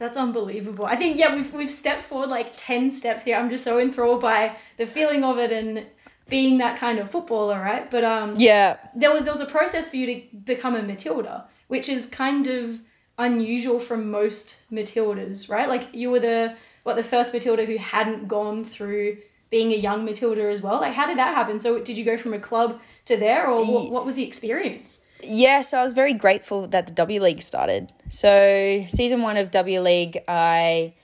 That's 0.00 0.16
unbelievable. 0.16 0.86
I 0.86 0.96
think 0.96 1.18
yeah, 1.18 1.34
we've 1.34 1.52
we've 1.52 1.70
stepped 1.70 2.04
forward 2.04 2.30
like 2.30 2.54
ten 2.56 2.90
steps 2.90 3.22
here. 3.22 3.36
I'm 3.36 3.50
just 3.50 3.62
so 3.64 3.78
enthralled 3.78 4.22
by 4.22 4.56
the 4.78 4.86
feeling 4.86 5.22
of 5.22 5.36
it 5.38 5.52
and 5.52 5.86
being 6.30 6.56
that 6.58 6.78
kind 6.78 6.98
of 6.98 7.10
footballer, 7.10 7.60
right? 7.60 7.90
But 7.90 8.02
um, 8.02 8.34
Yeah. 8.38 8.78
there 8.96 9.12
was 9.12 9.24
there 9.24 9.32
was 9.34 9.42
a 9.42 9.46
process 9.58 9.88
for 9.88 9.96
you 9.96 10.06
to 10.06 10.36
become 10.44 10.74
a 10.74 10.82
Matilda, 10.82 11.44
which 11.68 11.90
is 11.90 12.06
kind 12.06 12.46
of 12.46 12.80
unusual 13.18 13.78
from 13.78 14.10
most 14.10 14.56
Matildas, 14.72 15.50
right? 15.50 15.68
Like 15.68 15.94
you 15.94 16.10
were 16.10 16.20
the 16.20 16.56
what 16.84 16.96
the 16.96 17.04
first 17.04 17.34
Matilda 17.34 17.66
who 17.66 17.76
hadn't 17.76 18.26
gone 18.26 18.64
through 18.64 19.18
being 19.50 19.70
a 19.72 19.76
young 19.76 20.06
Matilda 20.06 20.48
as 20.48 20.62
well. 20.62 20.80
Like 20.80 20.94
how 20.94 21.06
did 21.06 21.18
that 21.18 21.34
happen? 21.34 21.58
So 21.58 21.78
did 21.78 21.98
you 21.98 22.06
go 22.06 22.16
from 22.16 22.32
a 22.32 22.38
club 22.38 22.80
to 23.04 23.18
there, 23.18 23.48
or 23.50 23.62
what, 23.66 23.90
what 23.90 24.06
was 24.06 24.16
the 24.16 24.26
experience? 24.26 25.04
Yeah, 25.22 25.60
so 25.60 25.78
I 25.78 25.84
was 25.84 25.92
very 25.92 26.14
grateful 26.14 26.66
that 26.68 26.86
the 26.86 26.94
W 26.94 27.20
League 27.20 27.42
started. 27.42 27.92
So 28.08 28.84
season 28.88 29.22
one 29.22 29.36
of 29.36 29.50
W 29.50 29.80
League, 29.80 30.22
I 30.26 30.94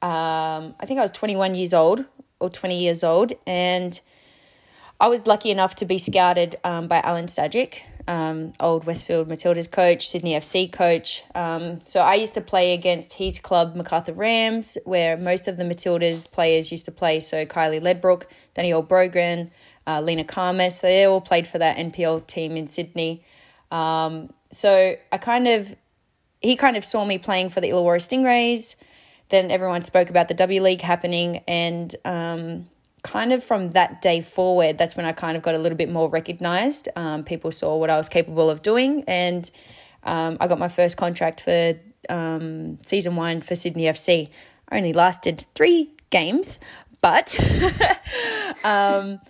um, 0.00 0.74
I 0.80 0.86
think 0.86 0.98
I 0.98 1.02
was 1.02 1.10
21 1.10 1.54
years 1.54 1.74
old 1.74 2.04
or 2.40 2.48
20 2.48 2.78
years 2.78 3.02
old, 3.02 3.32
and 3.46 4.00
I 5.00 5.08
was 5.08 5.26
lucky 5.26 5.50
enough 5.50 5.74
to 5.76 5.84
be 5.84 5.98
scouted 5.98 6.56
um, 6.64 6.88
by 6.88 7.00
Alen 7.02 7.26
Stajcic, 7.26 7.82
um, 8.08 8.52
old 8.58 8.84
Westfield 8.84 9.28
Matildas 9.28 9.70
coach, 9.70 10.08
Sydney 10.08 10.32
FC 10.32 10.70
coach. 10.70 11.22
Um, 11.34 11.78
so 11.84 12.00
I 12.00 12.14
used 12.14 12.34
to 12.34 12.40
play 12.40 12.72
against 12.72 13.14
his 13.14 13.38
club, 13.38 13.76
Macarthur 13.76 14.12
Rams, 14.12 14.78
where 14.84 15.16
most 15.16 15.46
of 15.46 15.56
the 15.56 15.64
Matildas 15.64 16.30
players 16.30 16.70
used 16.72 16.84
to 16.86 16.92
play. 16.92 17.20
So 17.20 17.44
Kylie 17.44 17.80
Ledbrook, 17.80 18.24
Danielle 18.54 18.82
Brogan, 18.82 19.50
uh, 19.86 20.00
Leena 20.00 20.24
Khamis, 20.24 20.80
they 20.80 21.04
all 21.04 21.20
played 21.20 21.46
for 21.46 21.58
that 21.58 21.76
NPL 21.76 22.26
team 22.26 22.56
in 22.56 22.66
Sydney. 22.66 23.24
Um, 23.70 24.32
so 24.50 24.96
I 25.12 25.18
kind 25.18 25.48
of, 25.48 25.74
he 26.40 26.56
kind 26.56 26.76
of 26.76 26.84
saw 26.84 27.04
me 27.04 27.18
playing 27.18 27.50
for 27.50 27.60
the 27.60 27.70
Illawarra 27.70 28.00
Stingrays. 28.00 28.76
Then 29.28 29.50
everyone 29.50 29.82
spoke 29.82 30.08
about 30.08 30.28
the 30.28 30.34
W 30.34 30.62
League 30.62 30.80
happening, 30.80 31.42
and 31.46 31.94
um, 32.04 32.66
kind 33.02 33.32
of 33.32 33.44
from 33.44 33.70
that 33.72 34.00
day 34.00 34.22
forward, 34.22 34.78
that's 34.78 34.96
when 34.96 35.04
I 35.04 35.12
kind 35.12 35.36
of 35.36 35.42
got 35.42 35.54
a 35.54 35.58
little 35.58 35.76
bit 35.76 35.90
more 35.90 36.08
recognized. 36.08 36.88
Um, 36.96 37.24
people 37.24 37.52
saw 37.52 37.76
what 37.76 37.90
I 37.90 37.96
was 37.96 38.08
capable 38.08 38.48
of 38.48 38.62
doing, 38.62 39.04
and 39.06 39.50
um, 40.04 40.38
I 40.40 40.48
got 40.48 40.58
my 40.58 40.68
first 40.68 40.96
contract 40.96 41.42
for 41.42 41.74
um, 42.08 42.78
season 42.82 43.16
one 43.16 43.42
for 43.42 43.54
Sydney 43.54 43.84
FC. 43.84 44.30
I 44.70 44.76
only 44.78 44.92
lasted 44.92 45.46
three 45.54 45.90
games, 46.10 46.58
but 47.00 47.38
um, 48.64 49.20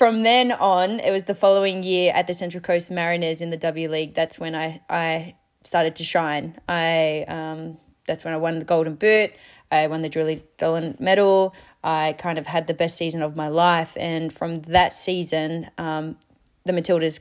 from 0.00 0.22
then 0.22 0.50
on, 0.50 0.98
it 0.98 1.10
was 1.10 1.24
the 1.24 1.34
following 1.34 1.82
year 1.82 2.10
at 2.14 2.26
the 2.26 2.32
Central 2.32 2.62
Coast 2.62 2.90
Mariners 2.90 3.42
in 3.42 3.50
the 3.50 3.58
W 3.58 3.86
League. 3.90 4.14
That's 4.14 4.38
when 4.38 4.54
I, 4.54 4.80
I 4.88 5.34
started 5.62 5.96
to 5.96 6.04
shine. 6.04 6.58
I 6.66 7.26
um, 7.28 7.76
that's 8.06 8.24
when 8.24 8.32
I 8.32 8.38
won 8.38 8.60
the 8.60 8.64
Golden 8.64 8.94
Boot. 8.94 9.32
I 9.70 9.86
won 9.88 10.00
the 10.00 10.08
Julie 10.08 10.42
Dolan 10.56 10.96
medal. 10.98 11.54
I 11.84 12.14
kind 12.16 12.38
of 12.38 12.46
had 12.46 12.66
the 12.66 12.72
best 12.72 12.96
season 12.96 13.20
of 13.20 13.36
my 13.36 13.48
life, 13.48 13.94
and 14.00 14.32
from 14.32 14.62
that 14.62 14.94
season, 14.94 15.68
um, 15.76 16.16
the 16.64 16.72
Matildas 16.72 17.20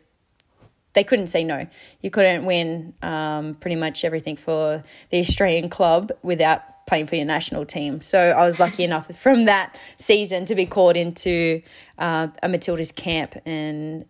they 0.93 1.03
couldn't 1.03 1.27
say 1.27 1.43
no. 1.43 1.67
You 1.99 2.09
couldn't 2.09 2.45
win 2.45 2.93
um, 3.01 3.55
pretty 3.55 3.75
much 3.75 4.05
everything 4.05 4.37
for 4.37 4.85
the 5.09 5.19
Australian 5.19 5.67
club 5.67 6.13
without 6.23 6.78
playing 6.89 7.05
for 7.05 7.15
your 7.15 7.25
national 7.25 7.65
team. 7.65 8.01
So 8.01 8.31
I 8.31 8.45
was 8.45 8.59
lucky 8.59 8.83
enough 8.83 9.15
from 9.21 9.45
that 9.45 9.77
season 9.97 10.45
to 10.45 10.55
be 10.55 10.65
called 10.65 10.97
into 10.97 11.61
uh, 11.97 12.27
a 12.43 12.49
Matildas 12.49 12.93
camp, 12.93 13.35
and 13.45 14.05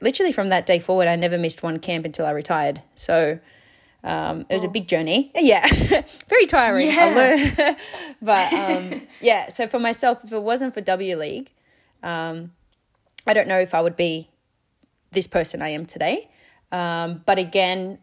literally 0.00 0.32
from 0.32 0.48
that 0.48 0.66
day 0.66 0.80
forward, 0.80 1.08
I 1.08 1.16
never 1.16 1.38
missed 1.38 1.62
one 1.62 1.78
camp 1.78 2.04
until 2.04 2.26
I 2.26 2.32
retired. 2.32 2.82
So. 2.96 3.38
Um, 4.04 4.46
it 4.48 4.54
was 4.54 4.64
oh. 4.64 4.68
a 4.68 4.70
big 4.70 4.86
journey. 4.86 5.32
Yeah, 5.36 5.66
very 6.28 6.46
tiring. 6.46 6.86
Yeah. 6.86 7.74
but 8.22 8.52
um, 8.52 9.02
yeah, 9.20 9.48
so 9.48 9.66
for 9.66 9.80
myself, 9.80 10.22
if 10.22 10.32
it 10.32 10.40
wasn't 10.40 10.72
for 10.72 10.80
W 10.80 11.16
League, 11.16 11.50
um, 12.04 12.52
I 13.26 13.34
don't 13.34 13.48
know 13.48 13.58
if 13.58 13.74
I 13.74 13.80
would 13.80 13.96
be 13.96 14.30
this 15.10 15.26
person 15.26 15.62
I 15.62 15.70
am 15.70 15.84
today. 15.84 16.30
Um, 16.70 17.22
but 17.26 17.38
again, 17.38 17.98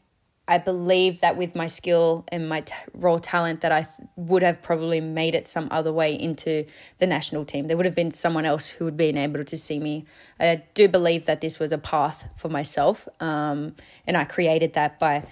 I 0.47 0.59
believe 0.59 1.21
that 1.21 1.37
with 1.37 1.55
my 1.55 1.65
skill 1.65 2.23
and 2.31 2.47
my 2.47 2.61
t- 2.61 2.73
raw 2.93 3.17
talent, 3.17 3.61
that 3.61 3.71
I 3.71 3.81
th- 3.81 4.09
would 4.15 4.43
have 4.43 4.61
probably 4.61 5.01
made 5.01 5.33
it 5.33 5.47
some 5.47 5.67
other 5.71 5.91
way 5.91 6.13
into 6.13 6.65
the 6.99 7.07
national 7.07 7.45
team. 7.45 7.65
There 7.65 7.75
would 7.75 7.87
have 7.87 7.95
been 7.95 8.11
someone 8.11 8.45
else 8.45 8.69
who 8.69 8.85
would 8.85 8.95
been 8.95 9.17
able 9.17 9.43
to 9.43 9.57
see 9.57 9.79
me. 9.79 10.05
I 10.39 10.63
do 10.75 10.87
believe 10.87 11.25
that 11.25 11.41
this 11.41 11.57
was 11.57 11.71
a 11.71 11.79
path 11.79 12.27
for 12.37 12.49
myself, 12.49 13.07
um, 13.19 13.75
and 14.05 14.15
I 14.15 14.23
created 14.25 14.73
that 14.73 14.99
by 14.99 15.25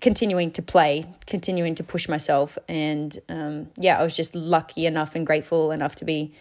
continuing 0.00 0.52
to 0.52 0.62
play, 0.62 1.04
continuing 1.26 1.74
to 1.74 1.82
push 1.82 2.08
myself, 2.08 2.56
and 2.68 3.18
um, 3.28 3.68
yeah, 3.76 3.98
I 3.98 4.02
was 4.04 4.16
just 4.16 4.34
lucky 4.34 4.86
enough 4.86 5.16
and 5.16 5.26
grateful 5.26 5.72
enough 5.72 5.96
to 5.96 6.04
be 6.04 6.32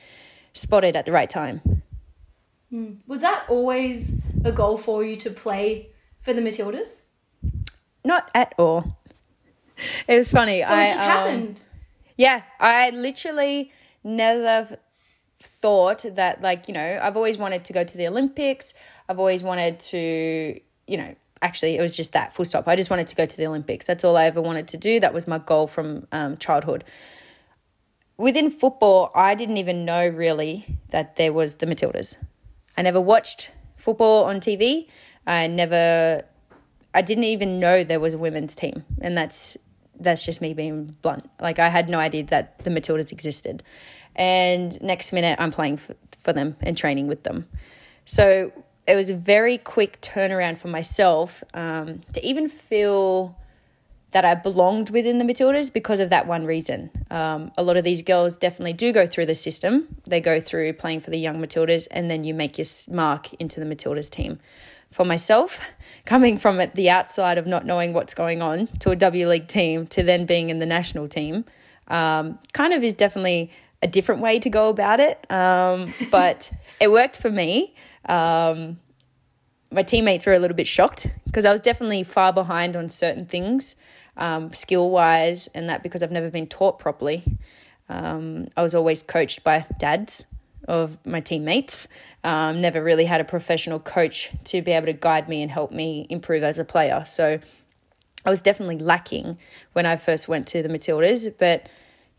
spotted 0.53 0.95
at 0.95 1.05
the 1.05 1.12
right 1.12 1.29
time. 1.29 1.81
Mm. 2.71 2.97
Was 3.07 3.21
that 3.21 3.45
always 3.50 4.21
a 4.43 4.51
goal 4.51 4.77
for 4.77 5.03
you 5.03 5.15
to 5.17 5.31
play 5.31 5.89
for 6.21 6.33
the 6.33 6.41
Matildas? 6.41 7.01
Not 8.05 8.29
at 8.33 8.53
all. 8.57 8.97
It 10.07 10.15
was 10.15 10.31
funny. 10.31 10.63
So 10.63 10.74
I, 10.74 10.83
it 10.83 10.89
just 10.89 11.01
um, 11.01 11.07
happened. 11.07 11.62
Yeah, 12.15 12.43
I 12.59 12.91
literally 12.91 13.71
never 14.03 14.77
thought 15.41 16.05
that 16.15 16.41
like 16.41 16.67
you 16.67 16.74
know 16.74 17.00
I've 17.01 17.17
always 17.17 17.38
wanted 17.38 17.65
to 17.65 17.74
go 17.74 17.83
to 17.83 17.97
the 17.97 18.07
Olympics. 18.07 18.74
I've 19.09 19.19
always 19.19 19.43
wanted 19.43 19.79
to 19.79 20.59
you 20.88 20.97
know 20.97 21.15
actually 21.41 21.75
it 21.77 21.81
was 21.81 21.97
just 21.97 22.13
that 22.13 22.33
full 22.33 22.45
stop. 22.45 22.67
I 22.67 22.75
just 22.75 22.89
wanted 22.89 23.07
to 23.07 23.15
go 23.15 23.25
to 23.25 23.38
the 23.38 23.47
Olympics. 23.47 23.88
That's 23.88 24.03
all 24.03 24.15
I 24.15 24.25
ever 24.25 24.41
wanted 24.41 24.67
to 24.69 24.77
do. 24.77 25.00
That 25.00 25.13
was 25.13 25.27
my 25.27 25.39
goal 25.39 25.67
from 25.67 26.07
um, 26.12 26.38
childhood. 26.38 26.85
Within 28.17 28.50
football, 28.50 29.12
I 29.13 29.35
didn't 29.35 29.57
even 29.57 29.83
know 29.83 30.07
really 30.07 30.77
that 30.91 31.17
there 31.17 31.33
was 31.33 31.57
the 31.57 31.65
Matildas. 31.65 32.15
I 32.77 32.81
never 32.81 33.01
watched 33.01 33.51
football 33.75 34.24
on 34.24 34.39
TV. 34.39 34.88
I 35.27 35.47
never, 35.47 36.24
I 36.95 37.01
didn't 37.01 37.25
even 37.25 37.59
know 37.59 37.83
there 37.83 37.99
was 37.99 38.13
a 38.13 38.17
women's 38.17 38.55
team, 38.55 38.85
and 39.01 39.17
that's 39.17 39.57
that's 39.99 40.25
just 40.25 40.41
me 40.41 40.53
being 40.53 40.95
blunt. 41.01 41.29
Like 41.39 41.59
I 41.59 41.69
had 41.69 41.89
no 41.89 41.99
idea 41.99 42.23
that 42.23 42.63
the 42.63 42.69
Matildas 42.69 43.11
existed, 43.11 43.61
and 44.15 44.81
next 44.81 45.11
minute 45.11 45.37
I'm 45.39 45.51
playing 45.51 45.77
for, 45.77 45.95
for 46.19 46.33
them 46.33 46.55
and 46.61 46.77
training 46.77 47.07
with 47.07 47.23
them. 47.23 47.47
So 48.05 48.51
it 48.87 48.95
was 48.95 49.09
a 49.09 49.15
very 49.15 49.57
quick 49.57 49.99
turnaround 50.01 50.57
for 50.57 50.69
myself 50.69 51.43
um, 51.53 51.99
to 52.13 52.25
even 52.25 52.47
feel 52.49 53.37
that 54.11 54.23
I 54.23 54.33
belonged 54.33 54.91
within 54.91 55.17
the 55.17 55.25
Matildas 55.25 55.73
because 55.73 55.99
of 55.99 56.09
that 56.11 56.25
one 56.25 56.45
reason. 56.45 56.89
Um, 57.11 57.51
a 57.57 57.63
lot 57.63 57.75
of 57.75 57.83
these 57.83 58.01
girls 58.01 58.37
definitely 58.37 58.71
do 58.71 58.93
go 58.93 59.05
through 59.05 59.25
the 59.25 59.35
system. 59.35 59.97
They 60.07 60.21
go 60.21 60.39
through 60.39 60.71
playing 60.73 61.01
for 61.01 61.09
the 61.09 61.17
young 61.17 61.41
Matildas, 61.45 61.89
and 61.91 62.09
then 62.09 62.23
you 62.23 62.33
make 62.33 62.57
your 62.57 62.65
mark 62.89 63.33
into 63.33 63.59
the 63.59 63.65
Matildas 63.65 64.09
team. 64.09 64.39
For 64.92 65.06
myself, 65.06 65.60
coming 66.06 66.38
from 66.38 66.62
the 66.74 66.89
outside 66.89 67.38
of 67.38 67.46
not 67.46 67.65
knowing 67.65 67.94
what's 67.94 68.13
going 68.13 68.42
on 68.42 68.68
to 68.80 68.92
a 68.92 68.96
W 68.96 69.27
League 69.27 69.48
team 69.48 69.88
to 69.88 70.04
then 70.04 70.25
being 70.25 70.50
in 70.50 70.60
the 70.60 70.65
national 70.65 71.08
team, 71.08 71.46
um, 71.88 72.39
kind 72.54 72.74
of 72.74 72.84
is 72.84 72.96
definitely 72.96 73.51
a 73.82 73.88
different 73.88 74.22
way 74.22 74.39
to 74.39 74.50
go 74.50 74.70
about 74.70 75.00
it. 75.00 75.20
Um, 75.30 75.94
but 76.12 76.51
it 76.80 76.92
worked 76.92 77.18
for 77.18 77.30
me. 77.30 77.75
Um, 78.08 78.80
my 79.72 79.84
teammates 79.84 80.25
were 80.25 80.34
a 80.34 80.39
little 80.39 80.56
bit 80.56 80.68
shocked 80.68 81.08
because 81.25 81.44
I 81.44 81.51
was 81.51 81.62
definitely 81.62 82.04
far 82.04 82.32
behind 82.32 82.75
on 82.75 82.88
certain 82.88 83.25
things 83.25 83.75
um, 84.18 84.54
skill 84.54 84.89
wise, 84.89 85.48
and 85.48 85.70
that 85.70 85.84
because 85.84 86.01
I've 86.01 86.12
never 86.12 86.30
been 86.30 86.48
taught 86.48 86.80
properly. 86.80 87.24
Um, 87.89 88.48
I 88.56 88.63
was 88.63 88.74
always 88.74 89.04
coached 89.04 89.44
by 89.44 89.65
dads 89.77 90.25
of 90.67 90.98
my 91.05 91.19
teammates. 91.19 91.88
Um, 92.24 92.62
never 92.62 92.84
really 92.84 93.05
had 93.05 93.22
a 93.22 93.25
professional 93.25 93.79
coach 93.79 94.31
to 94.45 94.62
be 94.62 94.72
able 94.72 94.88
to 94.88 94.93
guide 94.93 95.29
me 95.29 95.41
and 95.41 95.51
help 95.51 95.72
me 95.72 96.07
improve 96.10 96.43
as 96.43 96.60
a 96.60 96.65
player. 96.65 97.03
So 97.05 97.39
I 98.25 98.29
was 98.29 98.41
definitely 98.41 98.79
lacking 98.79 99.38
when 99.74 99.86
I 99.86 99.95
first 99.95 100.27
went 100.27 100.48
to 100.48 100.63
the 100.63 100.69
Matildas. 100.69 101.34
But 101.38 101.69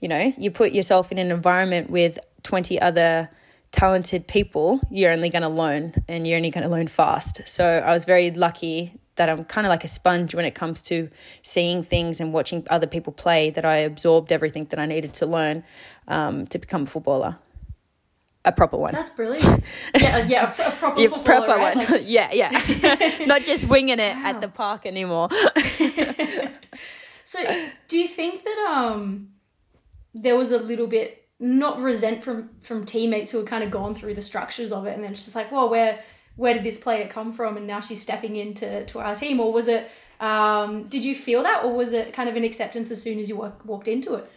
you 0.01 0.09
know, 0.09 0.33
you 0.37 0.51
put 0.51 0.73
yourself 0.73 1.11
in 1.11 1.19
an 1.19 1.31
environment 1.31 1.91
with 1.91 2.19
20 2.43 2.81
other 2.81 3.31
talented 3.73 4.27
people, 4.27 4.81
you're 4.91 5.13
only 5.13 5.29
going 5.29 5.43
to 5.43 5.49
learn 5.49 5.93
and 6.09 6.27
you're 6.27 6.37
only 6.37 6.51
going 6.51 6.65
to 6.65 6.71
learn 6.71 6.87
fast. 6.87 7.43
So 7.47 7.65
I 7.65 7.93
was 7.93 8.05
very 8.05 8.31
lucky 8.31 8.93
that 9.17 9.29
I'm 9.29 9.45
kind 9.45 9.67
of 9.67 9.71
like 9.71 9.85
a 9.85 9.89
sponge 9.89 10.35
when 10.35 10.45
it 10.45 10.55
comes 10.55 10.83
to 10.83 11.11
seeing 11.43 11.83
things 11.83 12.21
and 12.21 12.33
watching 12.33 12.67
other 12.71 12.87
people 12.87 13.13
play, 13.13 13.51
that 13.51 13.65
I 13.65 13.77
absorbed 13.79 14.31
everything 14.31 14.67
that 14.67 14.79
I 14.79 14.87
needed 14.87 15.15
to 15.15 15.27
learn 15.27 15.65
um, 16.07 16.47
to 16.49 16.59
become 16.59 16.83
a 16.83 16.87
footballer. 16.87 17.39
A 18.47 18.53
proper 18.53 18.77
one. 18.77 18.93
That's 18.93 19.11
brilliant. 19.11 19.65
Yeah, 19.95 20.25
yeah, 20.27 20.53
a 20.53 20.71
proper 20.73 21.01
yeah, 21.01 21.09
proper 21.09 21.49
right? 21.49 21.77
one. 21.77 21.87
Like... 21.87 22.03
yeah, 22.07 22.31
yeah. 22.33 23.17
Not 23.27 23.43
just 23.43 23.69
winging 23.69 23.99
it 23.99 24.15
wow. 24.15 24.23
at 24.25 24.41
the 24.41 24.49
park 24.49 24.87
anymore. 24.87 25.29
so, 27.25 27.69
do 27.89 27.99
you 27.99 28.07
think 28.07 28.45
that 28.45 28.67
um 28.71 29.31
there 30.15 30.37
was 30.37 30.53
a 30.53 30.59
little 30.59 30.87
bit 30.87 31.25
not 31.39 31.81
resent 31.81 32.23
from 32.23 32.51
from 32.63 32.87
teammates 32.87 33.31
who 33.31 33.39
had 33.39 33.47
kind 33.47 33.65
of 33.65 33.71
gone 33.71 33.95
through 33.95 34.15
the 34.15 34.23
structures 34.23 34.73
of 34.73 34.87
it, 34.87 34.95
and 34.95 35.03
then 35.03 35.13
it's 35.13 35.25
just 35.25 35.37
like, 35.37 35.51
well, 35.51 35.69
we're 35.69 35.99
where 36.37 36.55
did 36.55 36.63
this 36.63 36.79
player 36.79 37.09
come 37.09 37.33
from 37.33 37.57
and 37.57 37.67
now 37.67 37.81
she's 37.81 38.01
stepping 38.01 38.37
into 38.37 38.85
to 38.85 39.01
our 39.01 39.15
team 39.15 39.41
or 39.41 39.53
was 39.53 39.69
it 39.69 39.91
um, 40.21 40.85
did 40.89 41.05
you 41.05 41.15
feel 41.15 41.43
that 41.43 41.65
or 41.65 41.75
was 41.75 41.93
it 41.93 42.13
kind 42.13 42.29
of 42.29 42.37
an 42.37 42.45
acceptance 42.45 42.91
as 42.91 43.03
soon 43.03 43.19
as 43.19 43.29
you 43.29 43.37
walk, 43.37 43.65
walked 43.65 43.89
into 43.89 44.15
it 44.15 44.31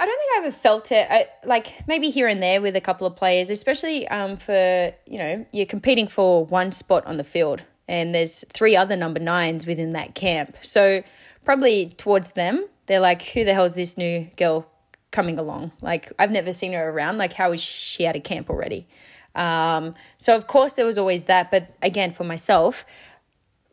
I 0.00 0.06
don't 0.06 0.18
think 0.18 0.30
I 0.34 0.46
ever 0.46 0.50
felt 0.50 0.92
it. 0.92 1.06
I, 1.10 1.28
like 1.44 1.86
maybe 1.86 2.08
here 2.08 2.26
and 2.26 2.42
there 2.42 2.62
with 2.62 2.74
a 2.74 2.80
couple 2.80 3.06
of 3.06 3.16
players, 3.16 3.50
especially 3.50 4.08
um, 4.08 4.38
for 4.38 4.94
you 5.06 5.18
know 5.18 5.46
you're 5.52 5.66
competing 5.66 6.08
for 6.08 6.46
one 6.46 6.72
spot 6.72 7.06
on 7.06 7.18
the 7.18 7.24
field, 7.24 7.62
and 7.86 8.14
there's 8.14 8.44
three 8.48 8.76
other 8.76 8.96
number 8.96 9.20
nines 9.20 9.66
within 9.66 9.92
that 9.92 10.14
camp. 10.14 10.56
So 10.62 11.02
probably 11.44 11.90
towards 11.90 12.32
them, 12.32 12.66
they're 12.86 12.98
like, 12.98 13.22
"Who 13.22 13.44
the 13.44 13.52
hell 13.52 13.66
is 13.66 13.74
this 13.74 13.98
new 13.98 14.26
girl 14.38 14.66
coming 15.10 15.38
along? 15.38 15.72
Like 15.82 16.10
I've 16.18 16.30
never 16.30 16.50
seen 16.50 16.72
her 16.72 16.88
around. 16.88 17.18
Like 17.18 17.34
how 17.34 17.52
is 17.52 17.60
she 17.60 18.06
at 18.06 18.16
a 18.16 18.20
camp 18.20 18.48
already?" 18.48 18.88
Um, 19.34 19.94
so, 20.16 20.34
of 20.34 20.46
course, 20.46 20.72
there 20.72 20.86
was 20.86 20.96
always 20.96 21.24
that. 21.24 21.50
But 21.50 21.74
again, 21.82 22.12
for 22.12 22.24
myself, 22.24 22.86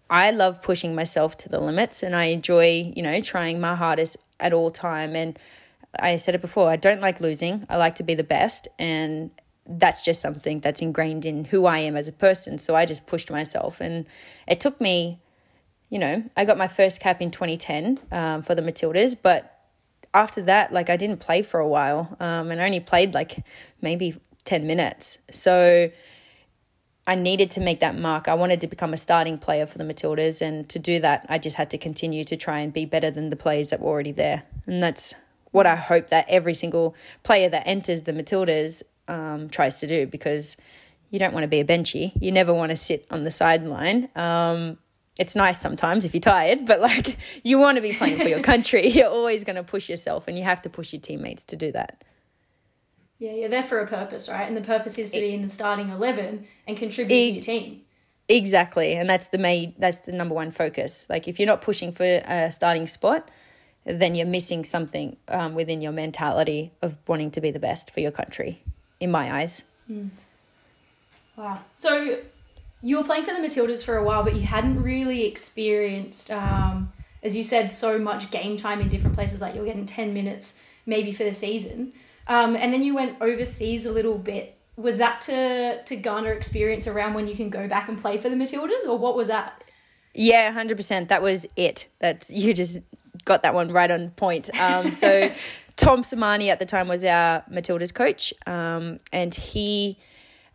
I 0.10 0.32
love 0.32 0.62
pushing 0.62 0.94
myself 0.94 1.38
to 1.38 1.50
the 1.50 1.60
limits 1.60 2.04
and 2.04 2.16
I 2.16 2.26
enjoy, 2.26 2.94
you 2.96 3.04
know, 3.04 3.20
trying 3.22 3.60
my 3.60 3.76
hardest 3.76 4.18
at 4.40 4.54
all 4.54 4.72
time. 4.72 5.16
And 5.16 5.38
I 6.00 6.18
said 6.18 6.36
it 6.36 6.42
before, 6.42 6.70
I 6.70 6.76
don't 6.76 7.02
like 7.02 7.22
losing. 7.22 7.66
I 7.70 7.78
like 7.78 7.96
to 7.96 8.04
be 8.04 8.16
the 8.16 8.24
best. 8.24 8.68
And 8.78 9.32
that's 9.68 10.04
just 10.04 10.22
something 10.22 10.60
that's 10.60 10.82
ingrained 10.82 11.26
in 11.26 11.46
who 11.46 11.66
I 11.66 11.80
am 11.80 11.96
as 11.96 12.08
a 12.08 12.12
person. 12.12 12.58
So 12.58 12.76
I 12.76 12.86
just 12.86 13.06
pushed 13.06 13.32
myself. 13.32 13.82
And 13.82 14.06
it 14.48 14.60
took 14.60 14.80
me, 14.80 15.20
you 15.90 16.00
know, 16.00 16.24
I 16.36 16.46
got 16.46 16.58
my 16.58 16.68
first 16.68 17.02
cap 17.02 17.22
in 17.22 17.32
2010 17.32 18.00
um, 18.12 18.42
for 18.42 18.56
the 18.56 18.62
Matildas, 18.62 19.16
but 19.22 19.54
after 20.14 20.42
that, 20.44 20.72
like 20.74 20.90
I 20.90 20.98
didn't 20.98 21.20
play 21.20 21.42
for 21.42 21.60
a 21.60 21.68
while 21.68 22.16
um, 22.20 22.50
and 22.52 22.62
I 22.62 22.66
only 22.66 22.80
played 22.80 23.14
like 23.14 23.46
maybe 23.82 24.16
10 24.46 24.66
minutes. 24.66 25.20
So 25.32 25.92
I 27.06 27.16
needed 27.16 27.52
to 27.52 27.62
make 27.62 27.80
that 27.82 27.98
mark. 27.98 28.28
I 28.28 28.34
wanted 28.34 28.62
to 28.62 28.68
become 28.68 28.94
a 28.94 28.98
starting 28.98 29.38
player 29.38 29.66
for 29.66 29.78
the 29.78 29.84
Matildas. 29.84 30.42
And 30.42 30.68
to 30.70 30.80
do 30.80 31.00
that, 31.00 31.26
I 31.30 31.38
just 31.38 31.56
had 31.56 31.70
to 31.72 31.78
continue 31.78 32.24
to 32.26 32.36
try 32.36 32.60
and 32.60 32.74
be 32.74 32.86
better 32.86 33.12
than 33.12 33.30
the 33.30 33.36
players 33.36 33.70
that 33.70 33.80
were 33.80 33.90
already 33.90 34.12
there. 34.12 34.44
And 34.66 34.84
that's 34.84 35.14
what 35.58 35.68
I 35.68 35.76
hope 35.76 36.12
that 36.12 36.26
every 36.30 36.54
single 36.54 36.96
player 37.24 37.50
that 37.50 37.64
enters 37.68 38.04
the 38.04 38.14
Matildas 38.14 38.84
um, 39.08 39.50
tries 39.50 39.80
to 39.80 39.88
do 39.88 40.06
because 40.06 40.56
you 41.10 41.20
don't 41.20 41.34
want 41.34 41.44
to 41.44 41.48
be 41.48 41.60
a 41.60 41.66
benchy. 41.66 42.14
You 42.22 42.32
never 42.32 42.54
want 42.54 42.70
to 42.70 42.76
sit 42.76 43.06
on 43.10 43.24
the 43.24 43.32
sideline. 43.32 44.10
Um, 44.16 44.78
it's 45.20 45.36
nice 45.36 45.60
sometimes 45.60 46.06
if 46.06 46.14
you're 46.14 46.22
tired, 46.22 46.68
but 46.68 46.80
like 46.80 47.18
you 47.44 47.58
want 47.58 47.78
to 47.78 47.82
be 47.82 47.94
playing 47.94 48.20
for 48.20 48.28
your 48.28 48.42
country. 48.42 48.88
You're 48.98 49.10
always 49.10 49.44
going 49.44 49.56
to 49.56 49.64
push 49.64 49.90
yourself 49.90 50.28
and 50.28 50.38
you 50.38 50.44
have 50.44 50.62
to 50.62 50.70
push 50.70 50.94
your 50.94 51.02
teammates 51.02 51.44
to 51.46 51.56
do 51.56 51.72
that. 51.72 52.04
Yeah, 53.18 53.32
you're 53.32 53.50
there 53.50 53.64
for 53.64 53.80
a 53.80 53.88
purpose, 53.88 54.30
right? 54.30 54.48
And 54.48 54.56
the 54.56 54.62
purpose 54.62 55.00
is 55.00 55.10
to 55.10 55.20
be 55.20 55.34
in 55.34 55.42
the 55.42 55.50
starting 55.50 55.90
11 55.90 56.46
and 56.68 56.78
contribute 56.78 57.10
to 57.10 57.32
your 57.32 57.42
team. 57.42 57.82
Exactly. 58.30 58.94
And 58.94 59.10
that's 59.10 59.30
the 59.30 59.40
main 59.40 59.74
that's 59.80 60.02
the 60.02 60.12
number 60.12 60.36
one 60.36 60.52
focus. 60.52 61.08
Like 61.10 61.28
if 61.28 61.40
you're 61.40 61.48
not 61.48 61.64
pushing 61.64 61.92
for 61.94 62.04
a 62.04 62.52
starting 62.52 62.86
spot, 62.86 63.32
then 63.88 64.16
you're 64.16 64.28
missing 64.28 64.66
something 64.66 65.16
um, 65.30 65.56
within 65.56 65.82
your 65.82 65.92
mentality 65.92 66.72
of 66.82 66.98
wanting 67.08 67.32
to 67.32 67.42
be 67.42 67.52
the 67.52 67.60
best 67.60 67.92
for 67.92 68.02
your 68.02 68.12
country 68.12 68.62
in 69.00 69.10
my 69.12 69.34
eyes. 69.34 69.64
Mm. 69.90 70.10
Wow. 71.38 71.60
So 71.74 72.20
you 72.82 72.98
were 72.98 73.04
playing 73.04 73.24
for 73.24 73.34
the 73.34 73.40
Matildas 73.40 73.84
for 73.84 73.98
a 73.98 74.04
while, 74.04 74.24
but 74.24 74.36
you 74.36 74.42
hadn't 74.42 74.82
really 74.82 75.26
experienced, 75.26 76.32
um, 76.32 76.92
as 77.24 77.36
you 77.36 77.44
said, 77.44 77.72
so 77.72 77.98
much 77.98 78.30
game 78.30 78.58
time 78.58 78.82
in 78.82 78.90
different 78.90 79.16
places. 79.16 79.42
Like 79.42 79.56
you're 79.56 79.66
getting 79.66 79.86
10 79.86 80.14
minutes 80.14 80.60
maybe 80.86 81.12
for 81.12 81.24
the 81.24 81.34
season. 81.34 81.94
Um, 82.28 82.56
and 82.56 82.74
then 82.74 82.84
you 82.84 82.94
went 82.94 83.22
overseas 83.22 83.86
a 83.86 83.92
little 83.92 84.18
bit. 84.18 84.58
Was 84.76 84.98
that 84.98 85.22
to, 85.22 85.82
to 85.84 85.96
garner 85.96 86.34
experience 86.34 86.88
around 86.88 87.14
when 87.14 87.28
you 87.28 87.36
can 87.36 87.50
go 87.50 87.68
back 87.68 87.88
and 87.88 87.98
play 88.00 88.18
for 88.18 88.30
the 88.30 88.36
Matildas, 88.36 88.86
or 88.86 88.98
what 88.98 89.16
was 89.16 89.28
that? 89.28 89.64
Yeah, 90.14 90.54
100%. 90.54 91.08
That 91.08 91.22
was 91.22 91.48
it. 91.56 91.88
That's 92.00 92.32
You 92.32 92.54
just 92.54 92.80
got 93.26 93.44
that 93.44 93.54
one 93.54 93.72
right 93.72 93.90
on 93.90 94.12
point. 94.12 94.50
Um, 94.60 94.94
so 94.94 95.32
Tom 95.76 96.02
Sermanni 96.02 96.50
at 96.50 96.60
the 96.60 96.66
time 96.66 96.88
was 96.88 97.04
our 97.06 97.44
Matildas 97.52 97.94
coach, 97.94 98.34
um, 98.46 98.98
and 99.12 99.34
he 99.34 99.98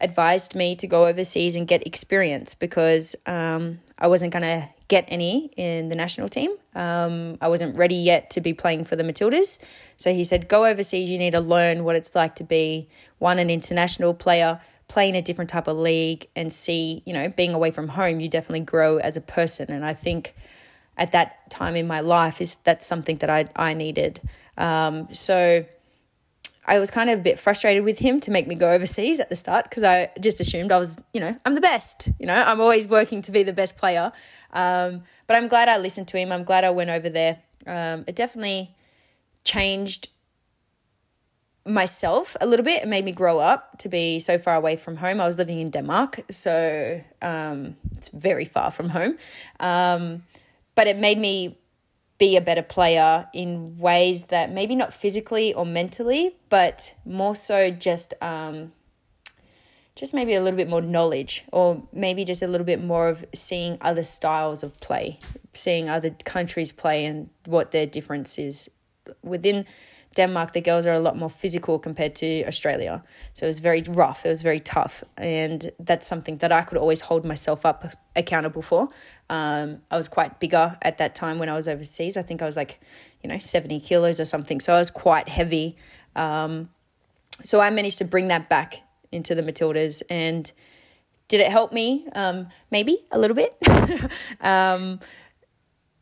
advised 0.00 0.54
me 0.54 0.74
to 0.76 0.86
go 0.86 1.06
overseas 1.06 1.54
and 1.54 1.66
get 1.66 1.86
experience 1.86 2.54
because 2.54 3.14
um, 3.26 3.78
I 3.98 4.08
wasn't 4.08 4.32
going 4.32 4.42
to 4.42 4.68
get 4.88 5.06
any 5.08 5.46
in 5.56 5.88
the 5.88 5.94
national 5.94 6.28
team. 6.28 6.50
Um, 6.74 7.38
I 7.40 7.48
wasn't 7.48 7.78
ready 7.78 7.94
yet 7.94 8.30
to 8.30 8.40
be 8.40 8.52
playing 8.52 8.84
for 8.84 8.96
the 8.96 9.04
Matildas. 9.04 9.58
So 9.96 10.12
he 10.12 10.24
said, 10.24 10.48
go 10.48 10.66
overseas, 10.66 11.08
you 11.08 11.18
need 11.18 11.30
to 11.30 11.40
learn 11.40 11.84
what 11.84 11.96
it's 11.96 12.14
like 12.14 12.34
to 12.34 12.44
be 12.44 12.88
one, 13.18 13.38
an 13.38 13.48
international 13.48 14.12
player, 14.12 14.60
play 14.88 15.08
in 15.08 15.14
a 15.14 15.22
different 15.22 15.48
type 15.48 15.68
of 15.68 15.78
league, 15.78 16.28
and 16.36 16.52
see, 16.52 17.02
you 17.06 17.14
know, 17.14 17.28
being 17.28 17.54
away 17.54 17.70
from 17.70 17.88
home, 17.88 18.20
you 18.20 18.28
definitely 18.28 18.66
grow 18.66 18.98
as 18.98 19.16
a 19.16 19.22
person. 19.22 19.70
And 19.70 19.84
I 19.84 19.94
think 19.94 20.34
at 20.96 21.12
that 21.12 21.50
time 21.50 21.76
in 21.76 21.86
my 21.86 22.00
life 22.00 22.40
is 22.40 22.56
that's 22.56 22.86
something 22.86 23.16
that 23.18 23.30
I, 23.30 23.48
I 23.56 23.74
needed. 23.74 24.20
Um, 24.56 25.12
so 25.12 25.64
I 26.64 26.78
was 26.78 26.90
kind 26.90 27.10
of 27.10 27.18
a 27.18 27.22
bit 27.22 27.38
frustrated 27.38 27.84
with 27.84 27.98
him 27.98 28.20
to 28.20 28.30
make 28.30 28.46
me 28.46 28.54
go 28.54 28.70
overseas 28.70 29.18
at 29.18 29.28
the 29.28 29.36
start 29.36 29.64
because 29.64 29.82
I 29.82 30.10
just 30.20 30.38
assumed 30.40 30.70
I 30.70 30.78
was, 30.78 30.98
you 31.12 31.20
know, 31.20 31.36
I'm 31.44 31.54
the 31.54 31.60
best. 31.60 32.08
You 32.20 32.26
know, 32.26 32.34
I'm 32.34 32.60
always 32.60 32.86
working 32.86 33.22
to 33.22 33.32
be 33.32 33.42
the 33.42 33.52
best 33.52 33.76
player. 33.76 34.12
Um, 34.52 35.02
but 35.26 35.36
I'm 35.36 35.48
glad 35.48 35.68
I 35.68 35.78
listened 35.78 36.08
to 36.08 36.18
him. 36.18 36.30
I'm 36.30 36.44
glad 36.44 36.64
I 36.64 36.70
went 36.70 36.90
over 36.90 37.08
there. 37.08 37.38
Um, 37.66 38.04
it 38.06 38.14
definitely 38.14 38.74
changed 39.44 40.08
myself 41.66 42.36
a 42.40 42.46
little 42.46 42.64
bit. 42.64 42.82
It 42.82 42.88
made 42.88 43.04
me 43.04 43.12
grow 43.12 43.38
up 43.38 43.78
to 43.78 43.88
be 43.88 44.20
so 44.20 44.38
far 44.38 44.54
away 44.54 44.76
from 44.76 44.96
home. 44.96 45.20
I 45.20 45.26
was 45.26 45.38
living 45.38 45.58
in 45.60 45.70
Denmark, 45.70 46.20
so 46.30 47.00
um, 47.20 47.76
it's 47.96 48.08
very 48.08 48.44
far 48.44 48.70
from 48.70 48.88
home. 48.88 49.16
Um, 49.60 50.22
but 50.74 50.86
it 50.86 50.96
made 50.96 51.18
me 51.18 51.58
be 52.18 52.36
a 52.36 52.40
better 52.40 52.62
player 52.62 53.28
in 53.34 53.76
ways 53.78 54.24
that 54.24 54.52
maybe 54.52 54.76
not 54.76 54.92
physically 54.92 55.52
or 55.52 55.66
mentally, 55.66 56.36
but 56.48 56.94
more 57.04 57.34
so 57.34 57.70
just 57.70 58.14
um, 58.20 58.72
just 59.96 60.14
maybe 60.14 60.34
a 60.34 60.40
little 60.40 60.56
bit 60.56 60.68
more 60.68 60.80
knowledge, 60.80 61.44
or 61.52 61.82
maybe 61.92 62.24
just 62.24 62.42
a 62.42 62.46
little 62.46 62.64
bit 62.64 62.82
more 62.82 63.08
of 63.08 63.24
seeing 63.34 63.76
other 63.80 64.04
styles 64.04 64.62
of 64.62 64.78
play, 64.80 65.18
seeing 65.52 65.88
other 65.88 66.10
countries 66.24 66.72
play, 66.72 67.04
and 67.04 67.28
what 67.44 67.72
their 67.72 67.86
difference 67.86 68.38
is 68.38 68.70
within 69.22 69.66
Denmark, 70.14 70.52
the 70.52 70.60
girls 70.60 70.86
are 70.86 70.92
a 70.92 71.00
lot 71.00 71.16
more 71.16 71.30
physical 71.30 71.78
compared 71.78 72.14
to 72.16 72.44
Australia. 72.44 73.02
So 73.34 73.46
it 73.46 73.48
was 73.48 73.60
very 73.60 73.82
rough, 73.82 74.26
it 74.26 74.28
was 74.28 74.42
very 74.42 74.60
tough. 74.60 75.02
And 75.16 75.70
that's 75.78 76.06
something 76.06 76.38
that 76.38 76.52
I 76.52 76.62
could 76.62 76.78
always 76.78 77.00
hold 77.00 77.24
myself 77.24 77.64
up 77.64 77.96
accountable 78.14 78.62
for. 78.62 78.88
Um, 79.30 79.80
I 79.90 79.96
was 79.96 80.08
quite 80.08 80.40
bigger 80.40 80.76
at 80.82 80.98
that 80.98 81.14
time 81.14 81.38
when 81.38 81.48
I 81.48 81.54
was 81.54 81.68
overseas. 81.68 82.16
I 82.16 82.22
think 82.22 82.42
I 82.42 82.46
was 82.46 82.56
like, 82.56 82.80
you 83.22 83.28
know, 83.28 83.38
70 83.38 83.80
kilos 83.80 84.20
or 84.20 84.24
something. 84.24 84.60
So 84.60 84.74
I 84.74 84.78
was 84.78 84.90
quite 84.90 85.28
heavy. 85.28 85.76
Um, 86.14 86.68
so 87.42 87.60
I 87.60 87.70
managed 87.70 87.98
to 87.98 88.04
bring 88.04 88.28
that 88.28 88.48
back 88.48 88.82
into 89.10 89.34
the 89.34 89.42
Matildas. 89.42 90.02
And 90.10 90.50
did 91.28 91.40
it 91.40 91.50
help 91.50 91.72
me? 91.72 92.06
Um, 92.14 92.48
maybe 92.70 93.06
a 93.10 93.18
little 93.18 93.34
bit. 93.34 93.56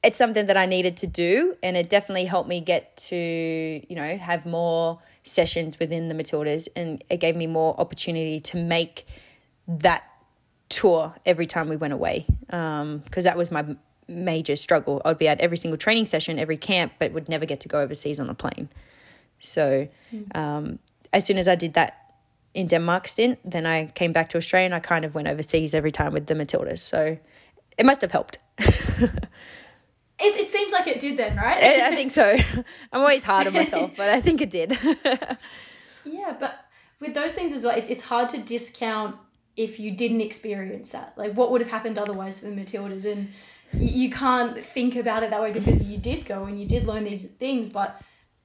it's 0.03 0.17
something 0.17 0.47
that 0.47 0.57
I 0.57 0.67
needed 0.67 0.97
to 0.99 1.07
do, 1.07 1.57
and 1.63 1.77
it 1.77 1.91
definitely 1.91 2.25
helped 2.25 2.49
me 2.49 2.61
get 2.61 2.97
to 3.09 3.17
you 3.17 3.97
know 3.97 4.17
have 4.17 4.47
more 4.47 5.01
sessions 5.23 5.79
within 5.79 6.09
the 6.09 6.15
Matildas, 6.15 6.69
and 6.75 7.03
it 7.11 7.19
gave 7.19 7.37
me 7.37 7.47
more 7.47 7.79
opportunity 7.81 8.41
to 8.41 8.57
make 8.57 9.07
that 9.69 10.05
tour 10.69 11.15
every 11.27 11.47
time 11.47 11.69
we 11.69 11.77
went 11.77 11.93
away 11.93 12.25
because 12.47 12.83
um, 12.83 13.03
that 13.15 13.37
was 13.37 13.51
my 13.51 13.77
major 14.09 14.57
struggle. 14.57 15.03
I'd 15.05 15.19
be 15.19 15.29
at 15.29 15.41
every 15.41 15.57
single 15.57 15.77
training 15.77 16.07
session, 16.07 16.39
every 16.39 16.57
camp, 16.57 16.95
but 16.99 17.13
would 17.13 17.29
never 17.29 17.45
get 17.45 17.61
to 17.61 17.69
go 17.69 17.81
overseas 17.81 18.19
on 18.19 18.31
a 18.31 18.35
plane. 18.35 18.69
So 19.39 19.89
um, 20.35 20.79
as 21.13 21.25
soon 21.25 21.39
as 21.39 21.49
I 21.49 21.55
did 21.55 21.75
that 21.75 22.15
in 22.55 22.67
Denmark 22.67 23.07
stint, 23.09 23.39
then 23.45 23.67
I 23.67 23.87
came 23.87 24.13
back 24.13 24.29
to 24.31 24.39
Australia 24.39 24.67
and 24.67 24.75
I 24.75 24.81
kind 24.81 25.05
of 25.05 25.15
went 25.15 25.29
overseas 25.29 25.75
every 25.75 25.93
time 25.93 26.13
with 26.13 26.27
the 26.27 26.35
Matildas. 26.35 26.81
So 26.81 27.19
it 27.79 27.87
must 27.87 28.01
have 28.01 28.13
helped. 28.13 28.39
It, 30.21 30.37
it 30.37 30.51
seems 30.51 30.73
like 30.73 30.87
it 30.87 31.01
did 31.01 31.17
then, 31.17 31.37
right? 31.37 31.63
I, 31.63 31.95
think 31.95 32.11
so. 32.11 32.37
I'm 32.93 33.01
always 33.01 33.23
hard 33.23 33.47
on 33.47 33.53
myself, 33.53 33.93
but 33.97 34.09
I 34.11 34.21
think 34.21 34.41
it 34.41 34.51
did. 34.51 34.79
yeah, 36.05 36.37
but 36.39 36.67
with 37.01 37.15
those 37.15 37.35
things 37.35 37.53
as 37.53 37.65
well, 37.65 37.77
it's, 37.77 37.89
it's 37.89 38.03
hard 38.03 38.29
to 38.31 38.39
discount 38.39 39.17
if 39.57 39.81
you 39.81 39.91
didn't 39.91 40.21
experience 40.21 40.93
that. 40.93 41.15
Like, 41.17 41.33
what 41.35 41.51
would 41.51 41.61
have 41.61 41.71
happened 41.71 41.99
otherwise 41.99 42.39
for 42.39 42.47
the 42.47 42.53
Matildas? 42.53 43.11
And 43.11 43.31
you 43.73 44.11
can't 44.11 44.65
think 44.65 44.97
about 44.97 45.23
it 45.23 45.31
that 45.31 45.41
way 45.41 45.53
because 45.53 45.87
you 45.87 45.99
did 45.99 46.25
go 46.25 46.45
and 46.45 46.61
you 46.61 46.67
did 46.67 46.87
learn 46.87 47.05
these 47.05 47.25
things, 47.25 47.69
but 47.69 48.01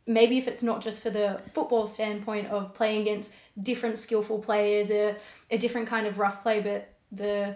maybe 0.07 0.37
if 0.37 0.47
it's 0.47 0.63
not 0.63 0.81
just 0.81 1.01
for 1.01 1.09
the 1.09 1.41
football 1.53 1.87
standpoint 1.87 2.47
of 2.47 2.73
playing 2.73 3.01
against 3.01 3.33
different 3.63 3.97
skillful 3.97 4.39
players, 4.39 4.91
a, 4.91 5.15
a 5.51 5.57
different 5.57 5.87
kind 5.87 6.05
of 6.05 6.19
rough 6.19 6.41
play, 6.41 6.59
but 6.61 6.93
the 7.11 7.55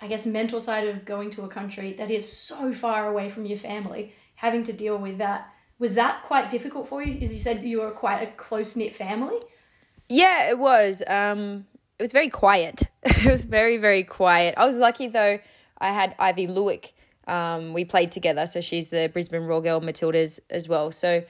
I 0.00 0.06
guess, 0.06 0.26
mental 0.26 0.60
side 0.60 0.86
of 0.86 1.04
going 1.04 1.30
to 1.30 1.42
a 1.42 1.48
country 1.48 1.92
that 1.94 2.10
is 2.10 2.30
so 2.30 2.72
far 2.72 3.08
away 3.08 3.28
from 3.28 3.46
your 3.46 3.58
family, 3.58 4.12
having 4.36 4.62
to 4.64 4.72
deal 4.72 4.96
with 4.96 5.18
that. 5.18 5.52
Was 5.80 5.94
that 5.94 6.22
quite 6.22 6.50
difficult 6.50 6.88
for 6.88 7.02
you? 7.02 7.20
As 7.20 7.32
you 7.32 7.40
said, 7.40 7.62
you 7.62 7.80
were 7.80 7.90
quite 7.90 8.22
a 8.22 8.26
close 8.36 8.76
knit 8.76 8.94
family. 8.94 9.38
Yeah, 10.08 10.50
it 10.50 10.58
was. 10.58 11.02
Um, 11.06 11.66
it 11.98 12.02
was 12.02 12.12
very 12.12 12.28
quiet. 12.28 12.82
it 13.02 13.30
was 13.30 13.44
very, 13.44 13.76
very 13.76 14.04
quiet. 14.04 14.54
I 14.56 14.66
was 14.66 14.78
lucky 14.78 15.08
though. 15.08 15.40
I 15.78 15.92
had 15.92 16.16
Aivi 16.18 16.48
Luik. 16.48 16.92
Um, 17.30 17.74
we 17.74 17.84
played 17.84 18.10
together, 18.10 18.46
so 18.46 18.60
she's 18.60 18.90
the 18.90 19.10
Brisbane 19.12 19.42
Roar 19.42 19.60
Girl 19.60 19.80
Matildas 19.80 20.40
as 20.48 20.68
well. 20.68 20.90
So 20.90 21.24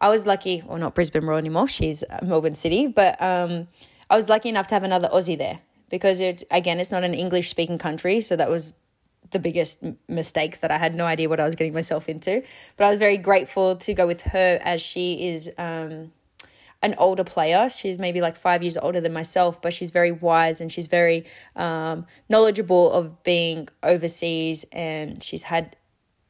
I 0.00 0.08
was 0.08 0.26
lucky, 0.26 0.62
or 0.66 0.78
not 0.78 0.94
Brisbane 0.94 1.24
Roar 1.24 1.38
anymore. 1.38 1.66
She's 1.66 2.04
Melbourne 2.22 2.54
City, 2.54 2.88
but 2.88 3.20
um, 3.22 3.68
I 4.10 4.16
was 4.16 4.28
lucky 4.28 4.48
enough 4.48 4.66
to 4.68 4.74
have 4.74 4.82
another 4.82 5.08
Aussie 5.08 5.38
there 5.38 5.60
because 5.90 6.20
it's 6.20 6.44
again 6.50 6.80
it's 6.80 6.90
not 6.90 7.04
an 7.04 7.14
English 7.14 7.50
speaking 7.50 7.78
country, 7.78 8.20
so 8.20 8.36
that 8.36 8.48
was 8.48 8.74
the 9.30 9.38
biggest 9.38 9.84
mistake 10.08 10.60
that 10.60 10.70
I 10.70 10.78
had 10.78 10.94
no 10.94 11.04
idea 11.06 11.28
what 11.28 11.40
I 11.40 11.44
was 11.44 11.54
getting 11.54 11.74
myself 11.74 12.08
into. 12.08 12.42
But 12.76 12.84
I 12.84 12.88
was 12.88 12.98
very 12.98 13.16
grateful 13.16 13.76
to 13.76 13.94
go 13.94 14.06
with 14.06 14.22
her 14.22 14.58
as 14.62 14.80
she 14.80 15.28
is 15.28 15.50
um, 15.58 16.12
an 16.82 16.94
older 16.98 17.24
player. 17.24 17.68
She's 17.68 17.98
maybe 17.98 18.20
like 18.20 18.36
five 18.36 18.62
years 18.62 18.76
older 18.76 19.00
than 19.00 19.12
myself, 19.12 19.60
but 19.60 19.72
she's 19.72 19.90
very 19.90 20.12
wise 20.12 20.60
and 20.60 20.72
she's 20.72 20.86
very 20.86 21.26
um, 21.54 22.06
knowledgeable 22.28 22.90
of 22.92 23.22
being 23.22 23.68
overseas, 23.82 24.64
and 24.72 25.22
she's 25.22 25.44
had 25.44 25.76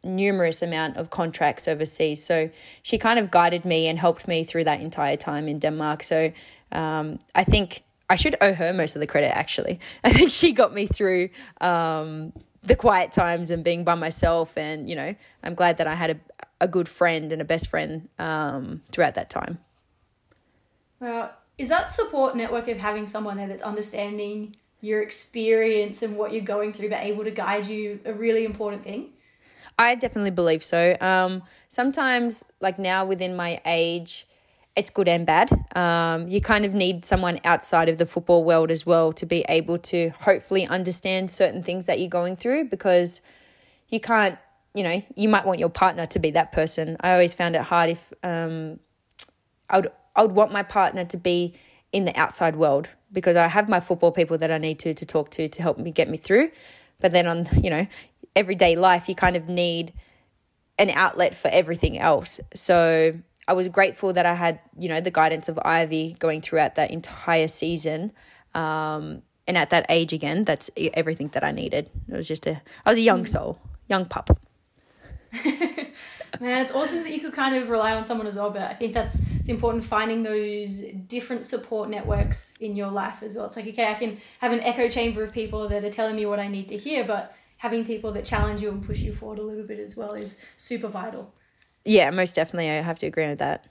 numerous 0.02 0.62
amount 0.62 0.96
of 0.96 1.10
contracts 1.10 1.68
overseas 1.68 2.24
so 2.24 2.48
she 2.82 2.96
kind 2.96 3.18
of 3.18 3.30
guided 3.30 3.66
me 3.66 3.86
and 3.86 3.98
helped 3.98 4.26
me 4.26 4.42
through 4.42 4.64
that 4.64 4.80
entire 4.80 5.14
time 5.14 5.46
in 5.46 5.58
denmark 5.58 6.02
so 6.02 6.32
um, 6.72 7.18
i 7.34 7.44
think 7.44 7.82
I 8.10 8.16
should 8.16 8.34
owe 8.40 8.52
her 8.52 8.72
most 8.72 8.96
of 8.96 9.00
the 9.00 9.06
credit, 9.06 9.30
actually. 9.34 9.80
I 10.04 10.12
think 10.12 10.30
she 10.30 10.52
got 10.52 10.74
me 10.74 10.86
through 10.86 11.30
um, 11.60 12.32
the 12.62 12.74
quiet 12.74 13.12
times 13.12 13.50
and 13.50 13.64
being 13.64 13.84
by 13.84 13.94
myself. 13.94 14.58
And, 14.58 14.90
you 14.90 14.96
know, 14.96 15.14
I'm 15.42 15.54
glad 15.54 15.78
that 15.78 15.86
I 15.86 15.94
had 15.94 16.10
a, 16.10 16.16
a 16.60 16.68
good 16.68 16.88
friend 16.88 17.32
and 17.32 17.40
a 17.40 17.44
best 17.44 17.68
friend 17.68 18.08
um, 18.18 18.82
throughout 18.90 19.14
that 19.14 19.30
time. 19.30 19.58
Well, 20.98 21.32
is 21.56 21.68
that 21.68 21.90
support 21.90 22.36
network 22.36 22.68
of 22.68 22.76
having 22.76 23.06
someone 23.06 23.36
there 23.36 23.48
that's 23.48 23.62
understanding 23.62 24.56
your 24.80 25.02
experience 25.02 26.02
and 26.02 26.16
what 26.16 26.32
you're 26.32 26.42
going 26.42 26.72
through, 26.72 26.90
but 26.90 27.00
able 27.00 27.24
to 27.24 27.30
guide 27.30 27.66
you, 27.66 28.00
a 28.04 28.12
really 28.12 28.44
important 28.44 28.82
thing? 28.82 29.10
I 29.78 29.94
definitely 29.94 30.30
believe 30.30 30.64
so. 30.64 30.96
Um, 31.00 31.42
sometimes, 31.68 32.44
like 32.60 32.78
now 32.78 33.04
within 33.04 33.36
my 33.36 33.60
age, 33.64 34.26
it's 34.80 34.88
good 34.88 35.08
and 35.08 35.26
bad. 35.26 35.50
Um, 35.76 36.26
you 36.26 36.40
kind 36.40 36.64
of 36.64 36.72
need 36.72 37.04
someone 37.04 37.38
outside 37.44 37.90
of 37.90 37.98
the 37.98 38.06
football 38.06 38.44
world 38.44 38.70
as 38.70 38.86
well 38.86 39.12
to 39.12 39.26
be 39.26 39.44
able 39.46 39.76
to 39.78 40.08
hopefully 40.20 40.66
understand 40.66 41.30
certain 41.30 41.62
things 41.62 41.84
that 41.84 42.00
you're 42.00 42.08
going 42.08 42.34
through 42.34 42.64
because 42.64 43.20
you 43.90 44.00
can't, 44.00 44.38
you 44.74 44.82
know, 44.82 45.02
you 45.14 45.28
might 45.28 45.44
want 45.44 45.58
your 45.58 45.68
partner 45.68 46.06
to 46.06 46.18
be 46.18 46.30
that 46.30 46.52
person. 46.52 46.96
I 47.00 47.12
always 47.12 47.34
found 47.34 47.56
it 47.56 47.62
hard 47.62 47.90
if 47.90 48.12
um, 48.22 48.80
I 49.68 49.76
would 49.76 49.92
I 50.16 50.22
would 50.22 50.32
want 50.32 50.50
my 50.50 50.62
partner 50.62 51.04
to 51.04 51.16
be 51.18 51.54
in 51.92 52.06
the 52.06 52.18
outside 52.18 52.56
world 52.56 52.88
because 53.12 53.36
I 53.36 53.48
have 53.48 53.68
my 53.68 53.80
football 53.80 54.12
people 54.12 54.38
that 54.38 54.50
I 54.50 54.56
need 54.56 54.78
to 54.80 54.94
to 54.94 55.04
talk 55.04 55.30
to 55.32 55.46
to 55.46 55.62
help 55.62 55.76
me 55.76 55.90
get 55.90 56.08
me 56.08 56.16
through. 56.16 56.50
But 57.00 57.12
then 57.12 57.26
on, 57.26 57.46
you 57.62 57.68
know, 57.68 57.86
everyday 58.34 58.76
life, 58.76 59.10
you 59.10 59.14
kind 59.14 59.36
of 59.36 59.46
need 59.46 59.92
an 60.78 60.88
outlet 60.88 61.34
for 61.34 61.48
everything 61.48 61.98
else. 61.98 62.40
So 62.54 63.14
I 63.50 63.52
was 63.52 63.66
grateful 63.66 64.12
that 64.12 64.26
I 64.26 64.34
had, 64.34 64.60
you 64.78 64.88
know, 64.88 65.00
the 65.00 65.10
guidance 65.10 65.48
of 65.48 65.56
Aivi 65.56 66.16
going 66.20 66.40
throughout 66.40 66.76
that 66.76 66.92
entire 66.92 67.48
season. 67.48 68.12
Um, 68.54 69.22
and 69.48 69.58
at 69.58 69.70
that 69.70 69.86
age 69.88 70.12
again, 70.12 70.44
that's 70.44 70.70
everything 70.94 71.30
that 71.30 71.42
I 71.42 71.50
needed. 71.50 71.90
It 72.08 72.14
was 72.14 72.28
just 72.28 72.46
a, 72.46 72.62
I 72.86 72.90
was 72.90 72.98
a 72.98 73.02
young 73.02 73.26
soul, 73.26 73.58
young 73.88 74.04
pup. 74.04 74.38
Man, 75.44 76.62
it's 76.62 76.70
awesome 76.70 77.02
that 77.02 77.10
you 77.10 77.20
could 77.20 77.32
kind 77.32 77.56
of 77.56 77.70
rely 77.70 77.90
on 77.90 78.04
someone 78.04 78.28
as 78.28 78.36
well. 78.36 78.50
But 78.50 78.62
I 78.62 78.74
think 78.74 78.94
that's 78.94 79.20
it's 79.40 79.48
important 79.48 79.82
finding 79.82 80.22
those 80.22 80.84
different 81.08 81.44
support 81.44 81.90
networks 81.90 82.52
in 82.60 82.76
your 82.76 82.92
life 82.92 83.20
as 83.20 83.34
well. 83.34 83.46
It's 83.46 83.56
like 83.56 83.66
okay, 83.66 83.88
I 83.88 83.94
can 83.94 84.18
have 84.38 84.52
an 84.52 84.60
echo 84.60 84.88
chamber 84.88 85.24
of 85.24 85.32
people 85.32 85.68
that 85.68 85.84
are 85.84 85.90
telling 85.90 86.14
me 86.14 86.24
what 86.24 86.38
I 86.38 86.46
need 86.46 86.68
to 86.68 86.76
hear, 86.76 87.02
but 87.02 87.34
having 87.56 87.84
people 87.84 88.12
that 88.12 88.24
challenge 88.24 88.60
you 88.60 88.70
and 88.70 88.80
push 88.80 89.00
you 89.00 89.12
forward 89.12 89.40
a 89.40 89.42
little 89.42 89.66
bit 89.66 89.80
as 89.80 89.96
well 89.96 90.12
is 90.12 90.36
super 90.56 90.86
vital. 90.86 91.32
Yeah, 91.84 92.10
most 92.10 92.34
definitely. 92.34 92.70
I 92.70 92.82
have 92.82 92.98
to 92.98 93.06
agree 93.06 93.28
with 93.28 93.38
that. 93.38 93.66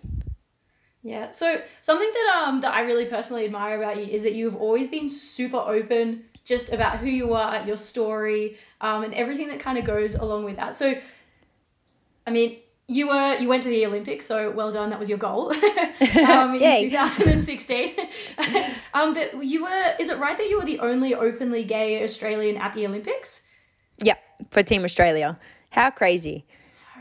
Yeah. 1.01 1.31
So 1.31 1.61
something 1.81 2.11
that 2.13 2.43
um 2.43 2.61
that 2.61 2.73
I 2.73 2.81
really 2.81 3.05
personally 3.05 3.45
admire 3.45 3.81
about 3.81 3.97
you 3.97 4.03
is 4.03 4.23
that 4.23 4.33
you've 4.33 4.55
always 4.55 4.87
been 4.87 5.07
super 5.07 5.57
open 5.57 6.23
just 6.43 6.73
about 6.73 6.97
who 6.97 7.07
you 7.07 7.33
are, 7.33 7.65
your 7.65 7.77
story, 7.77 8.57
um, 8.81 9.03
and 9.03 9.13
everything 9.13 9.49
that 9.49 9.59
kind 9.59 9.77
of 9.77 9.85
goes 9.85 10.15
along 10.15 10.45
with 10.45 10.55
that. 10.57 10.75
So 10.75 10.95
I 12.25 12.31
mean, 12.31 12.57
you 12.87 13.07
were 13.07 13.37
you 13.37 13.47
went 13.47 13.63
to 13.63 13.69
the 13.69 13.85
Olympics, 13.85 14.25
so 14.25 14.51
well 14.51 14.71
done. 14.71 14.89
That 14.89 14.99
was 14.99 15.09
your 15.09 15.17
goal 15.17 15.53
um, 16.27 16.55
in 16.55 16.59
2016. 16.89 17.95
um, 18.93 19.13
but 19.13 19.43
you 19.43 19.63
were. 19.63 19.93
Is 19.99 20.09
it 20.09 20.17
right 20.17 20.37
that 20.37 20.49
you 20.49 20.57
were 20.57 20.65
the 20.65 20.79
only 20.79 21.13
openly 21.13 21.63
gay 21.63 22.03
Australian 22.03 22.57
at 22.57 22.73
the 22.73 22.85
Olympics? 22.85 23.43
Yeah, 24.03 24.15
for 24.49 24.63
Team 24.63 24.83
Australia. 24.83 25.39
How 25.69 25.91
crazy! 25.91 26.45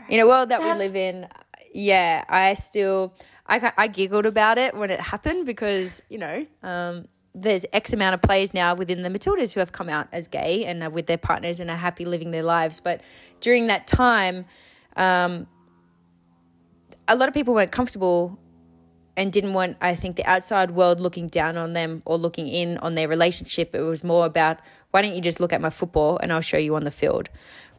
In 0.09 0.19
a 0.19 0.27
world 0.27 0.49
that 0.49 0.61
That's... 0.61 0.79
we 0.79 0.85
live 0.85 0.95
in, 0.95 1.27
yeah, 1.73 2.23
I 2.27 2.53
still 2.53 3.13
I 3.47 3.71
I 3.77 3.87
giggled 3.87 4.25
about 4.25 4.57
it 4.57 4.75
when 4.75 4.89
it 4.89 4.99
happened 4.99 5.45
because 5.45 6.01
you 6.09 6.17
know. 6.17 6.45
Um, 6.63 7.07
there's 7.35 7.63
X 7.71 7.93
amount 7.93 8.15
of 8.15 8.21
players 8.21 8.53
now 8.55 8.73
within 8.73 9.03
the 9.03 9.09
Matildas 9.09 9.53
who 9.53 9.59
have 9.59 9.71
come 9.71 9.87
out 9.87 10.07
as 10.11 10.27
gay 10.27 10.65
and 10.65 10.81
are 10.81 10.89
with 10.89 11.05
their 11.05 11.17
partners 11.17 11.59
and 11.59 11.69
are 11.69 11.77
happy 11.77 12.03
living 12.03 12.31
their 12.31 12.43
lives. 12.43 12.79
But 12.79 13.01
during 13.39 13.67
that 13.67 13.85
time, 13.85 14.45
um, 14.97 15.47
a 17.07 17.15
lot 17.15 17.27
of 17.27 17.35
people 17.35 17.53
weren't 17.53 17.71
comfortable 17.71 18.39
and 19.15 19.31
didn't 19.31 19.53
want, 19.53 19.77
I 19.81 19.95
think, 19.95 20.15
the 20.15 20.25
outside 20.25 20.71
world 20.71 20.99
looking 20.99 21.27
down 21.27 21.57
on 21.57 21.73
them 21.73 22.01
or 22.05 22.17
looking 22.17 22.47
in 22.47 22.77
on 22.79 22.95
their 22.95 23.07
relationship. 23.07 23.75
It 23.75 23.81
was 23.81 24.03
more 24.03 24.25
about, 24.25 24.59
why 24.91 25.01
don't 25.01 25.13
you 25.13 25.21
just 25.21 25.39
look 25.39 25.53
at 25.53 25.61
my 25.61 25.69
football 25.69 26.17
and 26.17 26.31
I'll 26.31 26.41
show 26.41 26.57
you 26.57 26.75
on 26.75 26.83
the 26.83 26.91
field. 26.91 27.29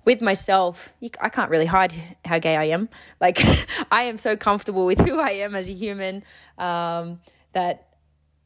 With 0.04 0.20
myself, 0.22 0.92
I 1.20 1.28
can't 1.28 1.50
really 1.50 1.66
hide 1.66 1.94
how 2.24 2.38
gay 2.38 2.56
I 2.56 2.64
am. 2.64 2.88
Like, 3.20 3.38
I 3.90 4.02
am 4.02 4.18
so 4.18 4.36
comfortable 4.36 4.86
with 4.86 5.00
who 5.00 5.20
I 5.20 5.30
am 5.30 5.54
as 5.54 5.68
a 5.68 5.72
human 5.72 6.24
um, 6.58 7.20
that 7.52 7.88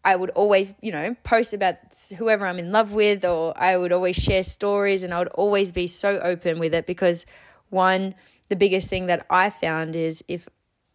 I 0.05 0.17
would 0.17 0.31
always, 0.31 0.75
you 0.83 0.93
know, 0.93 1.17
post 1.23 1.55
about 1.55 1.77
whoever 2.19 2.47
I'm 2.47 2.59
in 2.59 2.73
love 2.73 2.93
with, 2.93 3.25
or 3.25 3.55
I 3.57 3.77
would 3.77 3.93
always 3.93 4.17
share 4.17 4.43
stories 4.43 5.03
and 5.03 5.14
I 5.14 5.19
would 5.19 5.29
always 5.29 5.73
be 5.73 5.87
so 5.87 6.19
open 6.19 6.59
with 6.59 6.75
it 6.75 6.87
because, 6.87 7.25
one, 7.71 8.14
the 8.49 8.57
biggest 8.57 8.90
thing 8.90 9.07
that 9.07 9.25
I 9.31 9.49
found 9.49 9.97
is 9.97 10.23
if 10.29 10.49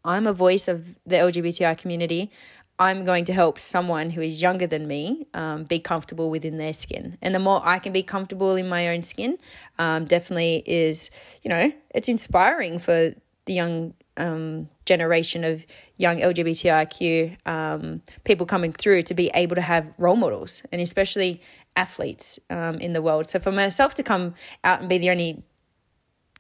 I'm 0.06 0.28
a 0.28 0.34
voice 0.34 0.68
of 0.68 0.98
the 1.06 1.16
LGBTI 1.16 1.78
community, 1.78 2.32
I'm 2.80 3.04
going 3.04 3.26
to 3.26 3.34
help 3.34 3.60
someone 3.60 4.10
who 4.10 4.22
is 4.22 4.42
younger 4.42 4.66
than 4.66 4.88
me 4.88 5.28
um, 5.34 5.66
be 5.66 5.80
comfortable 5.80 6.30
within 6.30 6.58
their 6.58 6.72
skin. 6.72 7.18
And 7.22 7.36
the 7.36 7.40
more 7.40 7.62
I 7.64 7.78
can 7.78 7.92
be 7.92 8.04
comfortable 8.04 8.56
in 8.56 8.70
my 8.70 8.88
own 8.88 9.02
skin, 9.02 9.38
um, 9.78 10.06
definitely 10.06 10.64
is, 10.66 11.12
you 11.44 11.50
know, 11.50 11.74
it's 11.94 12.08
inspiring 12.08 12.80
for 12.80 13.14
the 13.46 13.54
young 13.54 13.94
um, 14.16 14.70
generation 14.86 15.44
of 15.44 15.66
young 15.98 16.20
LGBTIQ 16.20 17.46
um, 17.46 18.02
people 18.24 18.46
coming 18.46 18.72
through 18.72 19.02
to 19.04 19.14
be 19.14 19.30
able 19.34 19.56
to 19.56 19.62
have 19.62 19.92
role 19.98 20.16
models 20.16 20.64
and 20.72 20.82
especially 20.82 21.42
athletes 21.76 22.40
um, 22.50 22.76
in 22.76 22.94
the 22.94 23.02
world. 23.02 23.28
So 23.28 23.40
for 23.40 23.52
myself 23.52 23.94
to 23.96 24.04
come 24.04 24.36
out 24.64 24.80
and 24.80 24.90
be 24.90 24.98
the 24.98 25.10
only 25.10 25.44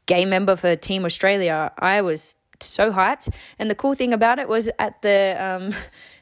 gay 0.05 0.25
member 0.25 0.55
for 0.55 0.75
Team 0.77 1.03
Australia, 1.03 1.71
I 1.77 2.01
was 2.01 2.37
so 2.61 2.91
hyped. 2.91 3.33
And 3.57 3.69
the 3.69 3.75
cool 3.75 3.93
thing 3.93 4.13
about 4.13 4.39
it 4.39 4.47
was 4.47 4.69
at 4.79 5.01
the, 5.01 5.35
um, 5.39 5.73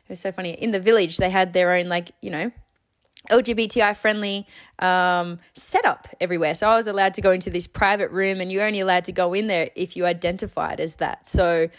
it 0.08 0.12
was 0.12 0.20
so 0.20 0.32
funny, 0.32 0.52
in 0.52 0.72
the 0.72 0.80
village, 0.80 1.17
they 1.17 1.30
had 1.30 1.52
their 1.54 1.74
own, 1.74 1.89
like, 1.89 2.12
you 2.22 2.30
know, 2.30 2.52
LGBTI 3.30 3.96
friendly 3.98 4.48
um, 4.80 5.39
setup 5.54 6.08
everywhere. 6.22 6.56
So 6.56 6.70
I 6.70 6.76
was 6.76 6.88
allowed 6.88 7.13
to 7.15 7.22
go 7.22 7.32
into 7.32 7.50
this 7.50 7.67
private 7.67 8.10
room, 8.12 8.39
and 8.39 8.52
you're 8.52 8.65
only 8.65 8.80
allowed 8.80 9.04
to 9.06 9.12
go 9.12 9.34
in 9.34 9.48
there 9.48 9.70
if 9.76 9.98
you 9.98 10.06
identified 10.06 10.80
as 10.80 10.96
that. 10.96 11.28
So 11.28 11.70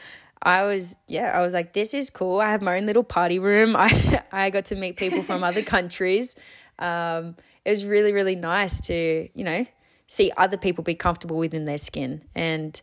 I 0.43 0.65
was, 0.65 0.99
yeah, 1.07 1.31
I 1.35 1.41
was 1.41 1.55
like, 1.55 1.73
this 1.73 1.95
is 1.95 2.11
cool. 2.11 2.41
I 2.41 2.51
have 2.51 2.63
my 2.63 2.77
own 2.77 2.87
little 2.87 3.05
party 3.05 3.39
room. 3.39 3.77
I, 3.79 4.23
I 4.31 4.51
got 4.51 4.67
to 4.67 4.77
meet 4.77 4.97
people 4.97 5.23
from 5.23 5.43
other 5.43 5.63
countries. 5.77 6.37
Um, 6.79 7.37
it 7.65 7.71
was 7.71 7.85
really, 7.85 8.13
really 8.13 8.37
nice 8.37 8.81
to, 8.83 9.29
you 9.35 9.45
know, 9.45 9.67
see 10.07 10.33
other 10.37 10.57
people 10.57 10.85
be 10.85 10.95
comfortable 10.95 11.39
within 11.39 11.65
their 11.65 11.79
skin. 11.79 12.23
And 12.35 12.81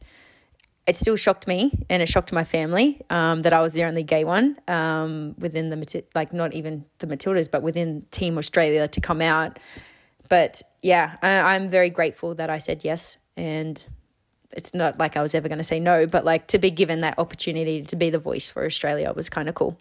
it 0.87 0.95
still 0.95 1.15
shocked 1.15 1.47
me 1.47 1.71
and 1.89 2.03
it 2.03 2.07
shocked 2.07 2.31
my 2.31 2.43
family 2.43 3.01
um, 3.09 3.41
that 3.41 3.53
I 3.53 3.61
was 3.61 3.73
the 3.73 3.83
only 3.83 4.03
gay 4.03 4.23
one 4.23 4.57
um, 4.67 5.35
within 5.39 5.69
the, 5.69 6.03
like, 6.13 6.31
not 6.31 6.53
even 6.53 6.85
the 6.99 7.07
Matildas, 7.07 7.49
but 7.49 7.63
within 7.63 8.05
Team 8.11 8.37
Australia 8.37 8.87
to 8.87 9.01
come 9.01 9.21
out. 9.21 9.57
But 10.29 10.61
yeah, 10.81 11.17
I, 11.23 11.55
I'm 11.55 11.69
very 11.69 11.89
grateful 11.89 12.35
that 12.35 12.49
I 12.49 12.59
said 12.59 12.83
yes. 12.83 13.17
And 13.35 13.83
it's 14.53 14.73
not 14.73 14.99
like 14.99 15.17
I 15.17 15.23
was 15.23 15.33
ever 15.33 15.47
going 15.47 15.57
to 15.57 15.63
say 15.63 15.79
no, 15.79 16.05
but 16.05 16.23
like 16.23 16.47
to 16.47 16.59
be 16.59 16.69
given 16.69 17.01
that 17.01 17.17
opportunity 17.17 17.81
to 17.81 17.95
be 17.95 18.09
the 18.11 18.19
voice 18.19 18.49
for 18.49 18.63
Australia 18.65 19.11
was 19.13 19.27
kind 19.27 19.49
of 19.49 19.55
cool. 19.55 19.77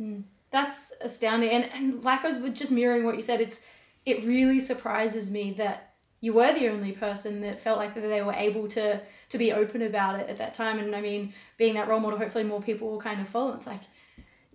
Mm, 0.00 0.24
that's 0.50 0.92
astounding. 1.00 1.50
And, 1.50 1.64
and 1.72 2.02
like 2.02 2.24
I 2.24 2.28
was 2.28 2.52
just 2.52 2.72
mirroring 2.72 3.04
what 3.04 3.16
you 3.16 3.22
said, 3.22 3.40
it's, 3.40 3.60
it 4.04 4.24
really 4.24 4.58
surprises 4.58 5.30
me 5.30 5.52
that 5.58 5.91
you 6.22 6.32
were 6.32 6.54
the 6.54 6.68
only 6.68 6.92
person 6.92 7.40
that 7.40 7.60
felt 7.60 7.76
like 7.76 7.94
that 7.94 8.00
they 8.00 8.22
were 8.22 8.32
able 8.32 8.68
to 8.68 9.00
to 9.28 9.38
be 9.38 9.52
open 9.52 9.82
about 9.82 10.20
it 10.20 10.30
at 10.30 10.38
that 10.38 10.54
time. 10.54 10.78
And 10.78 10.94
I 10.94 11.02
mean, 11.02 11.34
being 11.58 11.74
that 11.74 11.88
role 11.88 12.00
model, 12.00 12.18
hopefully 12.18 12.44
more 12.44 12.62
people 12.62 12.90
will 12.90 13.00
kind 13.00 13.20
of 13.20 13.28
follow. 13.28 13.52
It's 13.54 13.66
like 13.66 13.82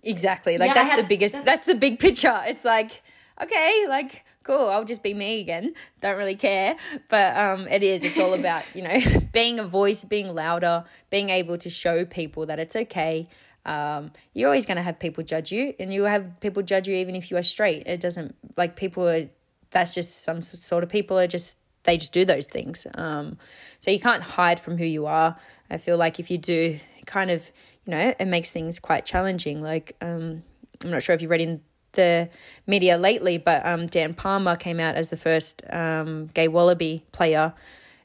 exactly 0.02 0.56
like 0.56 0.68
yeah, 0.68 0.74
that's 0.74 0.88
had, 0.88 0.98
the 0.98 1.06
biggest. 1.06 1.34
That's, 1.34 1.44
that's 1.44 1.64
the 1.64 1.74
big 1.74 2.00
picture. 2.00 2.40
It's 2.46 2.64
like 2.64 3.02
okay, 3.40 3.84
like 3.86 4.24
cool, 4.44 4.70
I'll 4.70 4.86
just 4.86 5.02
be 5.02 5.12
me 5.12 5.40
again. 5.40 5.74
Don't 6.00 6.16
really 6.16 6.36
care. 6.36 6.74
But 7.10 7.36
um 7.36 7.68
it 7.68 7.82
is, 7.82 8.02
it's 8.02 8.18
all 8.18 8.32
about, 8.32 8.64
you 8.74 8.82
know, 8.82 8.98
being 9.32 9.58
a 9.60 9.64
voice, 9.64 10.04
being 10.04 10.34
louder, 10.34 10.84
being 11.10 11.28
able 11.28 11.58
to 11.58 11.68
show 11.68 12.06
people 12.06 12.46
that 12.46 12.58
it's 12.58 12.74
okay. 12.74 13.28
Um, 13.66 14.12
you're 14.32 14.48
always 14.48 14.64
going 14.64 14.78
to 14.78 14.82
have 14.82 14.98
people 14.98 15.22
judge 15.22 15.52
you, 15.52 15.74
and 15.78 15.92
you 15.92 16.04
have 16.04 16.40
people 16.40 16.62
judge 16.62 16.88
you 16.88 16.96
even 16.96 17.14
if 17.14 17.30
you 17.30 17.36
are 17.36 17.42
straight. 17.42 17.86
It 17.86 18.00
doesn't 18.00 18.34
like 18.56 18.76
people 18.76 19.06
are 19.06 19.28
that's 19.70 19.94
just 19.94 20.24
some 20.24 20.42
sort 20.42 20.82
of 20.82 20.88
people 20.88 21.18
are 21.18 21.26
just 21.26 21.58
they 21.84 21.96
just 21.96 22.12
do 22.12 22.24
those 22.24 22.46
things. 22.46 22.86
Um, 22.94 23.38
so 23.80 23.90
you 23.90 23.98
can't 23.98 24.22
hide 24.22 24.60
from 24.60 24.76
who 24.76 24.84
you 24.84 25.06
are. 25.06 25.36
I 25.70 25.78
feel 25.78 25.96
like 25.96 26.20
if 26.20 26.30
you 26.30 26.38
do, 26.38 26.78
kind 27.06 27.30
of, 27.30 27.50
you 27.84 27.92
know, 27.92 28.14
it 28.18 28.26
makes 28.26 28.50
things 28.50 28.78
quite 28.78 29.06
challenging. 29.06 29.62
Like, 29.62 29.96
um, 30.00 30.42
I'm 30.84 30.90
not 30.90 31.02
sure 31.02 31.14
if 31.14 31.22
you've 31.22 31.30
read 31.30 31.40
in 31.40 31.62
the 31.92 32.28
media 32.66 32.98
lately, 32.98 33.38
but 33.38 33.64
um, 33.66 33.86
Dan 33.86 34.14
Palmer 34.14 34.56
came 34.56 34.80
out 34.80 34.94
as 34.96 35.08
the 35.10 35.16
first 35.16 35.62
um, 35.70 36.26
gay 36.34 36.48
wallaby 36.48 37.04
player, 37.12 37.54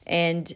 and 0.08 0.52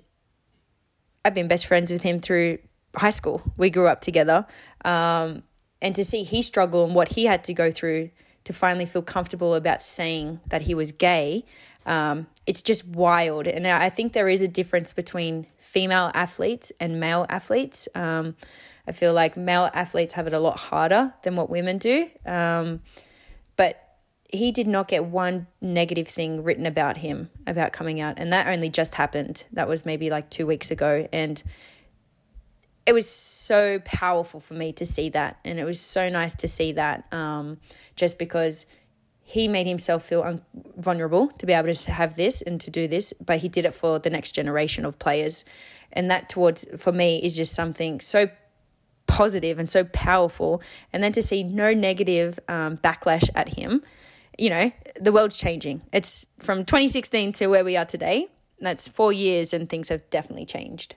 I've 1.26 1.34
been 1.34 1.48
best 1.48 1.65
friends 1.65 1.91
with 1.91 2.04
him 2.04 2.20
through 2.22 2.60
high 2.96 3.10
school. 3.10 3.41
We 3.58 3.70
grew 3.70 3.88
up 3.88 4.02
together, 4.02 4.46
um, 4.86 5.43
and 5.82 5.96
to 5.96 6.06
see 6.06 6.24
he 6.24 6.41
struggle 6.41 6.86
and 6.86 6.96
what 6.96 7.10
he 7.10 7.26
had 7.26 7.43
to 7.46 7.54
go 7.54 7.70
through 7.72 8.10
to 8.47 8.53
finally 8.53 8.86
feel 8.86 9.01
comfortable 9.01 9.53
about 9.55 9.81
saying 9.81 10.39
that 10.47 10.63
he 10.63 10.73
was 10.73 10.91
gay, 10.91 11.45
um, 11.86 12.27
it's 12.45 12.62
just 12.62 12.88
wild. 12.88 13.45
And 13.45 13.67
I 13.67 13.89
think 13.89 14.13
there 14.13 14.29
is 14.29 14.41
a 14.41 14.47
difference 14.47 14.93
between 14.93 15.47
female 15.57 16.12
athletes 16.13 16.71
and 16.79 16.99
male 16.99 17.25
athletes. 17.29 17.88
Um, 17.93 18.36
I 18.88 18.93
feel 18.93 19.13
like 19.13 19.36
male 19.36 19.69
athletes 19.73 20.13
have 20.13 20.27
it 20.27 20.33
a 20.33 20.39
lot 20.39 20.60
harder 20.60 21.13
than 21.23 21.36
what 21.36 21.49
women 21.49 21.77
do. 21.77 22.10
Um, 22.25 22.81
but 23.57 23.83
he 24.29 24.51
did 24.51 24.67
not 24.67 24.88
get 24.88 25.05
one 25.05 25.47
negative 25.62 26.07
thing 26.07 26.43
written 26.43 26.65
about 26.65 26.97
him 26.97 27.29
about 27.45 27.73
coming 27.73 27.99
out. 27.99 28.15
And 28.17 28.31
that 28.31 28.47
only 28.47 28.69
just 28.69 28.95
happened. 28.95 29.43
That 29.51 29.67
was 29.67 29.86
maybe 29.86 30.10
like 30.10 30.29
two 30.29 30.45
weeks 30.45 30.71
ago. 30.71 31.07
And 31.12 31.41
it 32.88 32.93
was 32.93 33.10
so 33.10 33.80
powerful 33.84 34.39
for 34.39 34.54
me 34.54 34.71
to 34.71 34.86
see 34.86 35.10
that 35.10 35.38
and 35.43 35.60
it 35.60 35.65
was 35.65 35.80
so 35.80 36.08
nice 36.08 36.34
to 36.34 36.47
see 36.47 36.71
that 36.71 37.06
um, 37.12 37.58
just 37.97 38.17
because 38.17 38.65
he 39.21 39.50
made 39.50 39.67
himself 39.67 40.06
feel 40.06 40.23
un- 40.23 40.41
vulnerable 40.78 41.28
to 41.28 41.45
be 41.45 41.52
able 41.52 41.73
to 41.73 41.91
have 41.91 42.15
this 42.15 42.41
and 42.41 42.62
to 42.62 42.71
do 42.71 42.88
this, 42.88 43.12
but 43.13 43.39
he 43.39 43.50
did 43.50 43.65
it 43.65 43.76
for 43.76 44.00
the 44.00 44.10
next 44.10 44.32
generation 44.32 44.86
of 44.86 44.97
players. 45.00 45.43
And 45.91 46.10
that 46.10 46.30
towards 46.30 46.65
for 46.78 46.93
me 46.93 47.17
is 47.17 47.36
just 47.36 47.54
something 47.54 48.00
so 48.00 48.30
positive 49.06 49.60
and 49.60 49.69
so 49.69 49.84
powerful. 49.84 50.62
And 50.93 51.04
then 51.04 51.12
to 51.12 51.21
see 51.21 51.43
no 51.43 51.73
negative 51.73 52.39
um, 52.47 52.78
backlash 52.78 53.30
at 53.36 53.50
him, 53.50 53.84
you 54.38 54.50
know, 54.50 54.71
the 54.97 55.12
world's 55.12 55.38
changing. 55.38 55.82
It's 55.91 56.28
from 56.39 56.63
2016 56.63 57.34
to 57.34 57.47
where 57.47 57.65
we 57.65 57.76
are 57.76 57.84
today. 57.84 58.30
That's 58.62 58.88
four 58.88 59.12
years, 59.12 59.54
and 59.54 59.69
things 59.69 59.89
have 59.89 60.10
definitely 60.10 60.45
changed. 60.45 60.95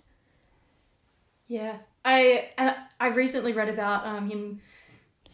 Yeah, 1.51 1.79
I 2.05 2.51
and 2.57 2.77
I've 3.01 3.17
recently 3.17 3.53
read 3.53 3.69
about 3.69 4.07
um, 4.07 4.31
him 4.31 4.61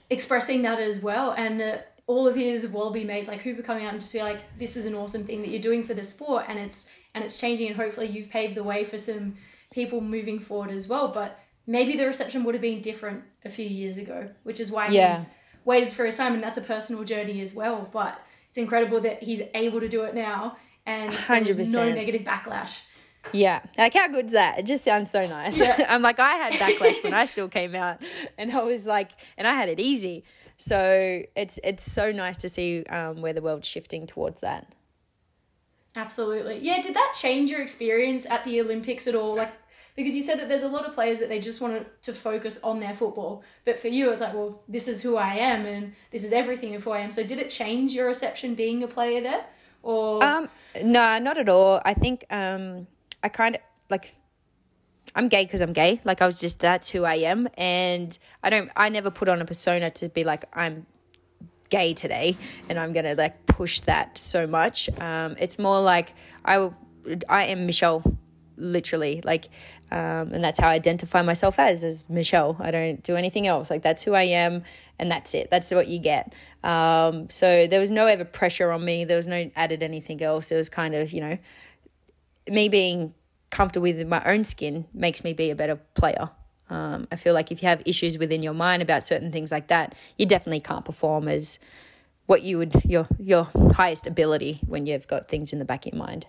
expressing 0.08 0.62
that 0.62 0.80
as 0.80 0.98
well, 0.98 1.32
and 1.32 1.60
uh, 1.60 1.76
all 2.06 2.26
of 2.26 2.34
his 2.34 2.66
wallaby 2.68 3.04
mates 3.04 3.28
like 3.28 3.42
Hooper 3.42 3.60
coming 3.62 3.84
out 3.84 3.92
and 3.92 4.00
just 4.00 4.14
be 4.14 4.20
like, 4.20 4.40
"This 4.58 4.78
is 4.78 4.86
an 4.86 4.94
awesome 4.94 5.24
thing 5.24 5.42
that 5.42 5.48
you're 5.50 5.60
doing 5.60 5.84
for 5.84 5.92
the 5.92 6.02
sport, 6.02 6.46
and 6.48 6.58
it's 6.58 6.86
and 7.14 7.22
it's 7.22 7.38
changing, 7.38 7.66
and 7.68 7.76
hopefully 7.76 8.06
you've 8.06 8.30
paved 8.30 8.54
the 8.54 8.62
way 8.62 8.82
for 8.82 8.96
some 8.96 9.36
people 9.70 10.00
moving 10.00 10.40
forward 10.40 10.70
as 10.70 10.88
well." 10.88 11.08
But 11.08 11.38
maybe 11.66 11.98
the 11.98 12.06
reception 12.06 12.44
would 12.44 12.54
have 12.54 12.62
been 12.62 12.80
different 12.80 13.22
a 13.44 13.50
few 13.50 13.66
years 13.66 13.98
ago, 13.98 14.30
which 14.44 14.58
is 14.58 14.70
why 14.70 14.88
Yeah. 14.88 15.12
he's 15.12 15.34
waited 15.66 15.92
for 15.92 16.06
his 16.06 16.16
time, 16.16 16.32
and 16.32 16.42
that's 16.42 16.56
a 16.56 16.62
personal 16.62 17.04
journey 17.04 17.42
as 17.42 17.54
well. 17.54 17.90
But 17.92 18.18
it's 18.48 18.56
incredible 18.56 19.02
that 19.02 19.22
he's 19.22 19.42
able 19.54 19.80
to 19.80 19.88
do 19.88 20.04
it 20.04 20.14
now, 20.14 20.56
and 20.86 21.12
there's 21.12 21.74
no 21.74 21.80
100%. 21.82 21.94
negative 21.94 22.22
backlash. 22.22 22.80
Yeah, 23.32 23.60
like 23.76 23.94
how 23.94 24.08
good's 24.08 24.32
that? 24.32 24.58
It 24.58 24.66
just 24.66 24.84
sounds 24.84 25.10
so 25.10 25.26
nice. 25.26 25.60
I'm 25.88 26.02
like, 26.02 26.18
I 26.18 26.34
had 26.34 26.52
backlash 26.54 27.02
when 27.02 27.14
I 27.14 27.24
still 27.24 27.48
came 27.48 27.74
out, 27.74 28.02
and 28.38 28.52
I 28.52 28.62
was 28.62 28.86
like, 28.86 29.10
and 29.36 29.46
I 29.46 29.54
had 29.54 29.68
it 29.68 29.80
easy. 29.80 30.24
So 30.56 31.22
it's 31.34 31.60
it's 31.62 31.90
so 31.90 32.12
nice 32.12 32.36
to 32.38 32.48
see 32.48 32.84
um, 32.84 33.20
where 33.20 33.32
the 33.32 33.42
world's 33.42 33.68
shifting 33.68 34.06
towards 34.06 34.40
that. 34.40 34.72
Absolutely. 35.94 36.58
Yeah, 36.58 36.82
did 36.82 36.94
that 36.94 37.14
change 37.18 37.50
your 37.50 37.62
experience 37.62 38.26
at 38.26 38.44
the 38.44 38.60
Olympics 38.60 39.06
at 39.06 39.14
all? 39.14 39.34
Like 39.34 39.52
because 39.96 40.14
you 40.14 40.22
said 40.22 40.38
that 40.38 40.48
there's 40.48 40.62
a 40.62 40.68
lot 40.68 40.84
of 40.84 40.92
players 40.94 41.18
that 41.18 41.30
they 41.30 41.40
just 41.40 41.62
wanted 41.62 41.86
to 42.02 42.12
focus 42.12 42.60
on 42.62 42.78
their 42.78 42.94
football, 42.94 43.42
but 43.64 43.80
for 43.80 43.88
you 43.88 44.10
it's 44.10 44.20
like, 44.20 44.34
well, 44.34 44.62
this 44.68 44.88
is 44.88 45.00
who 45.00 45.16
I 45.16 45.34
am 45.36 45.64
and 45.64 45.94
this 46.10 46.22
is 46.22 46.32
everything 46.32 46.74
of 46.74 46.84
who 46.84 46.90
I 46.90 47.00
am. 47.00 47.10
So 47.10 47.22
did 47.24 47.38
it 47.38 47.48
change 47.48 47.94
your 47.94 48.06
reception 48.06 48.54
being 48.54 48.82
a 48.82 48.88
player 48.88 49.22
there? 49.22 49.46
Or 49.82 50.22
Um, 50.22 50.50
no, 50.82 51.18
not 51.18 51.38
at 51.38 51.48
all. 51.48 51.80
I 51.84 51.94
think 51.94 52.26
um, 52.28 52.86
I 53.26 53.28
kind 53.28 53.56
of 53.56 53.60
like 53.90 54.14
I'm 55.16 55.26
gay 55.26 55.44
because 55.44 55.60
I'm 55.60 55.72
gay. 55.72 56.00
Like 56.04 56.22
I 56.22 56.26
was 56.26 56.38
just 56.38 56.60
that's 56.60 56.88
who 56.88 57.02
I 57.02 57.16
am, 57.16 57.48
and 57.58 58.16
I 58.40 58.50
don't. 58.50 58.70
I 58.76 58.88
never 58.88 59.10
put 59.10 59.28
on 59.28 59.42
a 59.42 59.44
persona 59.44 59.90
to 59.90 60.08
be 60.08 60.22
like 60.22 60.44
I'm 60.52 60.86
gay 61.68 61.92
today, 61.92 62.36
and 62.68 62.78
I'm 62.78 62.92
gonna 62.92 63.16
like 63.16 63.44
push 63.46 63.80
that 63.80 64.16
so 64.16 64.46
much. 64.46 64.88
Um, 65.00 65.34
it's 65.40 65.58
more 65.58 65.80
like 65.80 66.14
I 66.44 66.70
I 67.28 67.46
am 67.46 67.66
Michelle, 67.66 68.04
literally. 68.56 69.22
Like, 69.24 69.46
um, 69.90 70.30
and 70.32 70.44
that's 70.44 70.60
how 70.60 70.68
I 70.68 70.74
identify 70.74 71.22
myself 71.22 71.58
as 71.58 71.82
as 71.82 72.08
Michelle. 72.08 72.56
I 72.60 72.70
don't 72.70 73.02
do 73.02 73.16
anything 73.16 73.48
else. 73.48 73.70
Like 73.70 73.82
that's 73.82 74.04
who 74.04 74.14
I 74.14 74.22
am, 74.22 74.62
and 75.00 75.10
that's 75.10 75.34
it. 75.34 75.50
That's 75.50 75.72
what 75.72 75.88
you 75.88 75.98
get. 75.98 76.32
Um, 76.62 77.28
so 77.28 77.66
there 77.66 77.80
was 77.80 77.90
no 77.90 78.06
ever 78.06 78.24
pressure 78.24 78.70
on 78.70 78.84
me. 78.84 79.04
There 79.04 79.16
was 79.16 79.26
no 79.26 79.50
added 79.56 79.82
anything 79.82 80.22
else. 80.22 80.52
It 80.52 80.56
was 80.56 80.68
kind 80.68 80.94
of 80.94 81.12
you 81.12 81.22
know 81.22 81.38
me 82.48 82.68
being 82.68 83.14
comfortable 83.50 83.84
with 83.84 84.06
my 84.06 84.22
own 84.24 84.44
skin 84.44 84.86
makes 84.92 85.24
me 85.24 85.32
be 85.32 85.50
a 85.50 85.54
better 85.54 85.76
player. 85.94 86.30
Um, 86.68 87.06
I 87.12 87.16
feel 87.16 87.34
like 87.34 87.52
if 87.52 87.62
you 87.62 87.68
have 87.68 87.82
issues 87.86 88.18
within 88.18 88.42
your 88.42 88.54
mind 88.54 88.82
about 88.82 89.04
certain 89.04 89.30
things 89.30 89.52
like 89.52 89.68
that, 89.68 89.94
you 90.18 90.26
definitely 90.26 90.60
can't 90.60 90.84
perform 90.84 91.28
as 91.28 91.58
what 92.26 92.42
you 92.42 92.58
would 92.58 92.84
your 92.84 93.06
your 93.18 93.48
highest 93.74 94.06
ability 94.06 94.60
when 94.66 94.84
you've 94.84 95.06
got 95.06 95.28
things 95.28 95.52
in 95.52 95.60
the 95.60 95.64
back 95.64 95.86
of 95.86 95.92
your 95.92 96.04
mind. 96.04 96.26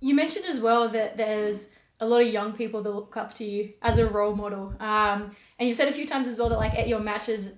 you 0.00 0.14
mentioned 0.14 0.46
as 0.46 0.58
well 0.60 0.88
that 0.88 1.16
there's 1.16 1.68
a 2.00 2.06
lot 2.06 2.20
of 2.20 2.28
young 2.28 2.52
people 2.52 2.82
that 2.82 2.90
look 2.90 3.16
up 3.16 3.32
to 3.34 3.44
you 3.44 3.72
as 3.82 3.98
a 3.98 4.06
role 4.06 4.34
model. 4.34 4.74
Um, 4.80 5.34
and 5.58 5.66
you've 5.66 5.76
said 5.76 5.88
a 5.88 5.92
few 5.92 6.06
times 6.06 6.28
as 6.28 6.38
well 6.38 6.48
that 6.50 6.58
like 6.58 6.74
at 6.74 6.88
your 6.88 7.00
matches, 7.00 7.54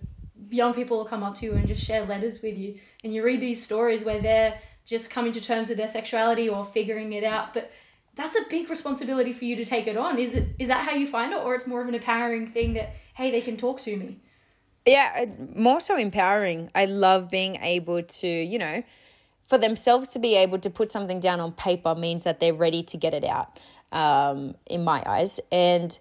young 0.51 0.75
people 0.75 0.99
will 0.99 1.05
come 1.05 1.23
up 1.23 1.35
to 1.37 1.47
you 1.47 1.55
and 1.55 1.67
just 1.67 1.83
share 1.83 2.05
letters 2.05 2.41
with 2.43 2.57
you. 2.57 2.79
And 3.03 3.13
you 3.13 3.25
read 3.25 3.41
these 3.41 3.63
stories 3.63 4.05
where 4.05 4.21
they're 4.21 4.61
just 4.89 5.11
coming 5.11 5.33
to 5.33 5.41
terms 5.41 5.69
with 5.69 5.79
their 5.79 5.87
sexuality 5.87 6.49
or 6.49 6.65
figuring 6.65 7.13
it 7.13 7.23
out. 7.23 7.55
But 7.55 7.71
that's 8.17 8.35
a 8.35 8.43
big 8.51 8.69
responsibility 8.69 9.33
for 9.33 9.45
you 9.45 9.55
to 9.57 9.65
take 9.65 9.87
it 9.87 9.97
on. 9.97 10.19
Is 10.19 10.35
it 10.35 10.49
is 10.59 10.69
that 10.69 10.85
how 10.85 10.95
you 10.95 11.07
find 11.07 11.33
it, 11.33 11.43
or 11.45 11.55
it's 11.55 11.67
more 11.67 11.81
of 11.81 11.89
an 11.89 11.95
empowering 11.95 12.51
thing 12.51 12.73
that 12.75 12.95
hey 13.15 13.31
they 13.31 13.41
can 13.41 13.57
talk 13.57 13.81
to 13.83 13.97
me? 13.97 14.19
yeah, 14.89 15.13
uh, 15.23 15.45
more 15.55 15.81
so 15.81 15.97
empowering. 15.97 16.71
I 16.75 16.87
love 16.87 17.31
being 17.31 17.57
able 17.57 18.03
to, 18.03 18.29
you 18.29 18.59
know, 18.59 18.83
for 19.47 19.59
themselves 19.59 20.11
to 20.11 20.19
be 20.19 20.35
able 20.35 20.59
to 20.59 20.71
put 20.71 20.91
something 20.91 21.21
down 21.21 21.41
on 21.41 21.53
paper 21.53 21.95
means 21.95 22.25
that 22.25 22.41
they're 22.41 22.55
ready 22.55 22.83
to 22.85 22.97
get 22.97 23.15
it 23.15 23.25
out, 23.25 23.59
um, 23.93 24.55
in 24.67 24.85
my 24.85 25.03
eyes. 25.07 25.41
And 25.51 25.99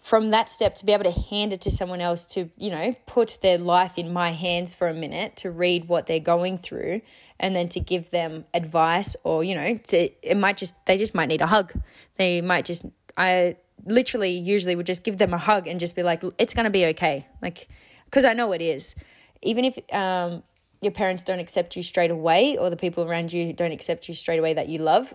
from 0.00 0.30
that 0.30 0.48
step, 0.48 0.74
to 0.76 0.86
be 0.86 0.92
able 0.92 1.04
to 1.04 1.20
hand 1.30 1.52
it 1.52 1.60
to 1.62 1.70
someone 1.70 2.00
else 2.00 2.24
to, 2.24 2.48
you 2.56 2.70
know, 2.70 2.94
put 3.06 3.38
their 3.42 3.58
life 3.58 3.98
in 3.98 4.12
my 4.12 4.30
hands 4.30 4.74
for 4.74 4.88
a 4.88 4.94
minute 4.94 5.36
to 5.36 5.50
read 5.50 5.88
what 5.88 6.06
they're 6.06 6.18
going 6.18 6.56
through 6.56 7.02
and 7.38 7.54
then 7.54 7.68
to 7.68 7.80
give 7.80 8.10
them 8.10 8.44
advice 8.54 9.16
or, 9.24 9.44
you 9.44 9.54
know, 9.54 9.76
to, 9.76 10.08
it 10.22 10.36
might 10.36 10.56
just, 10.56 10.74
they 10.86 10.96
just 10.96 11.14
might 11.14 11.26
need 11.26 11.42
a 11.42 11.46
hug. 11.46 11.72
They 12.16 12.40
might 12.40 12.64
just, 12.64 12.86
I 13.16 13.56
literally 13.84 14.32
usually 14.32 14.76
would 14.76 14.86
just 14.86 15.04
give 15.04 15.18
them 15.18 15.34
a 15.34 15.38
hug 15.38 15.66
and 15.68 15.78
just 15.78 15.94
be 15.94 16.02
like, 16.02 16.22
it's 16.38 16.54
going 16.54 16.64
to 16.64 16.70
be 16.70 16.86
okay. 16.86 17.26
Like, 17.42 17.68
because 18.06 18.24
I 18.24 18.32
know 18.32 18.52
it 18.52 18.62
is. 18.62 18.94
Even 19.42 19.64
if 19.64 19.78
um, 19.92 20.42
your 20.80 20.92
parents 20.92 21.22
don't 21.22 21.38
accept 21.38 21.76
you 21.76 21.82
straight 21.82 22.10
away, 22.10 22.56
or 22.56 22.70
the 22.70 22.76
people 22.76 23.04
around 23.04 23.32
you 23.32 23.52
don't 23.52 23.72
accept 23.72 24.08
you 24.08 24.14
straight 24.14 24.38
away 24.38 24.54
that 24.54 24.68
you 24.68 24.78
love, 24.78 25.14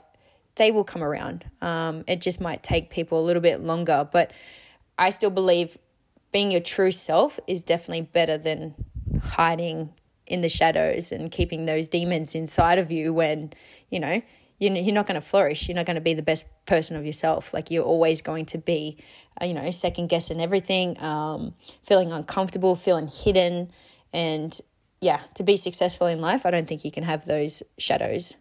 they 0.55 0.71
will 0.71 0.83
come 0.83 1.03
around. 1.03 1.49
Um, 1.61 2.03
it 2.07 2.21
just 2.21 2.39
might 2.39 2.61
take 2.61 2.89
people 2.89 3.19
a 3.19 3.25
little 3.25 3.41
bit 3.41 3.61
longer, 3.61 4.07
but 4.11 4.31
I 4.97 5.09
still 5.09 5.29
believe 5.29 5.77
being 6.31 6.51
your 6.51 6.61
true 6.61 6.91
self 6.91 7.39
is 7.47 7.63
definitely 7.63 8.01
better 8.01 8.37
than 8.37 8.75
hiding 9.21 9.93
in 10.25 10.41
the 10.41 10.49
shadows 10.49 11.11
and 11.11 11.31
keeping 11.31 11.65
those 11.65 11.87
demons 11.87 12.33
inside 12.33 12.79
of 12.79 12.91
you 12.91 13.13
when 13.13 13.53
you 13.89 13.99
know 13.99 14.21
you're 14.59 14.93
not 14.93 15.07
going 15.07 15.19
to 15.19 15.27
flourish. 15.27 15.67
You're 15.67 15.75
not 15.75 15.85
going 15.85 15.95
to 15.95 16.01
be 16.01 16.13
the 16.13 16.21
best 16.21 16.45
person 16.65 16.95
of 16.95 17.05
yourself. 17.05 17.53
Like 17.53 17.69
you're 17.69 17.83
always 17.83 18.21
going 18.21 18.45
to 18.47 18.57
be 18.57 18.97
uh, 19.41 19.45
you 19.45 19.53
know 19.53 19.69
second 19.71 20.07
guessing 20.07 20.39
everything 20.39 21.01
um, 21.01 21.53
feeling 21.83 22.11
uncomfortable 22.11 22.75
feeling 22.75 23.07
hidden. 23.07 23.71
And 24.11 24.57
yeah 25.01 25.19
to 25.35 25.43
be 25.43 25.57
successful 25.57 26.07
in 26.07 26.21
life 26.21 26.45
i 26.45 26.51
don't 26.51 26.65
think 26.65 26.85
you 26.85 26.91
can 26.91 27.03
have 27.03 27.25
those 27.25 27.61
shadows. 27.77 28.37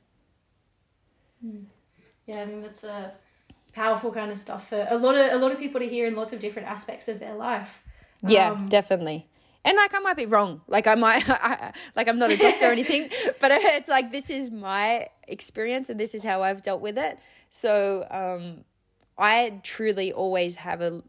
Yeah, 2.27 2.43
I 2.43 2.47
think 2.47 2.63
that's 2.63 2.85
a 2.85 3.13
powerful 3.73 4.13
kind 4.13 4.31
of 4.31 4.39
stuff 4.39 4.69
for 4.69 4.87
a 4.89 4.97
lot 4.97 5.15
of 5.15 5.33
a 5.33 5.37
lot 5.37 5.53
of 5.53 5.59
people 5.59 5.81
to 5.81 5.89
hear 5.89 6.07
in 6.07 6.15
lots 6.15 6.33
of 6.33 6.41
different 6.41 6.69
aspects 6.69 7.09
of 7.09 7.19
their 7.21 7.35
life. 7.35 7.83
Yeah, 8.27 8.51
Um, 8.53 8.69
definitely. 8.69 9.27
And 9.65 9.77
like 9.77 9.95
I 9.95 9.99
might 10.01 10.17
be 10.17 10.27
wrong. 10.27 10.61
Like 10.67 10.87
I 10.87 10.95
might 10.95 11.25
I, 11.29 11.73
like 11.97 12.09
I'm 12.09 12.19
not 12.19 12.31
a 12.31 12.37
doctor 12.37 12.69
or 12.69 12.73
anything, 12.79 13.11
but 13.41 13.51
it's 13.53 13.89
like 13.89 14.11
this 14.13 14.31
is 14.31 14.51
my 14.51 15.09
experience 15.29 15.89
and 15.89 15.99
this 15.99 16.15
is 16.15 16.25
how 16.25 16.43
I've 16.43 16.63
dealt 16.63 16.81
with 16.81 16.99
it. 16.99 17.19
So 17.49 18.07
um 18.11 18.65
I 19.19 19.61
truly 19.63 20.13
always 20.13 20.57
have 20.57 20.81
a 20.81 21.03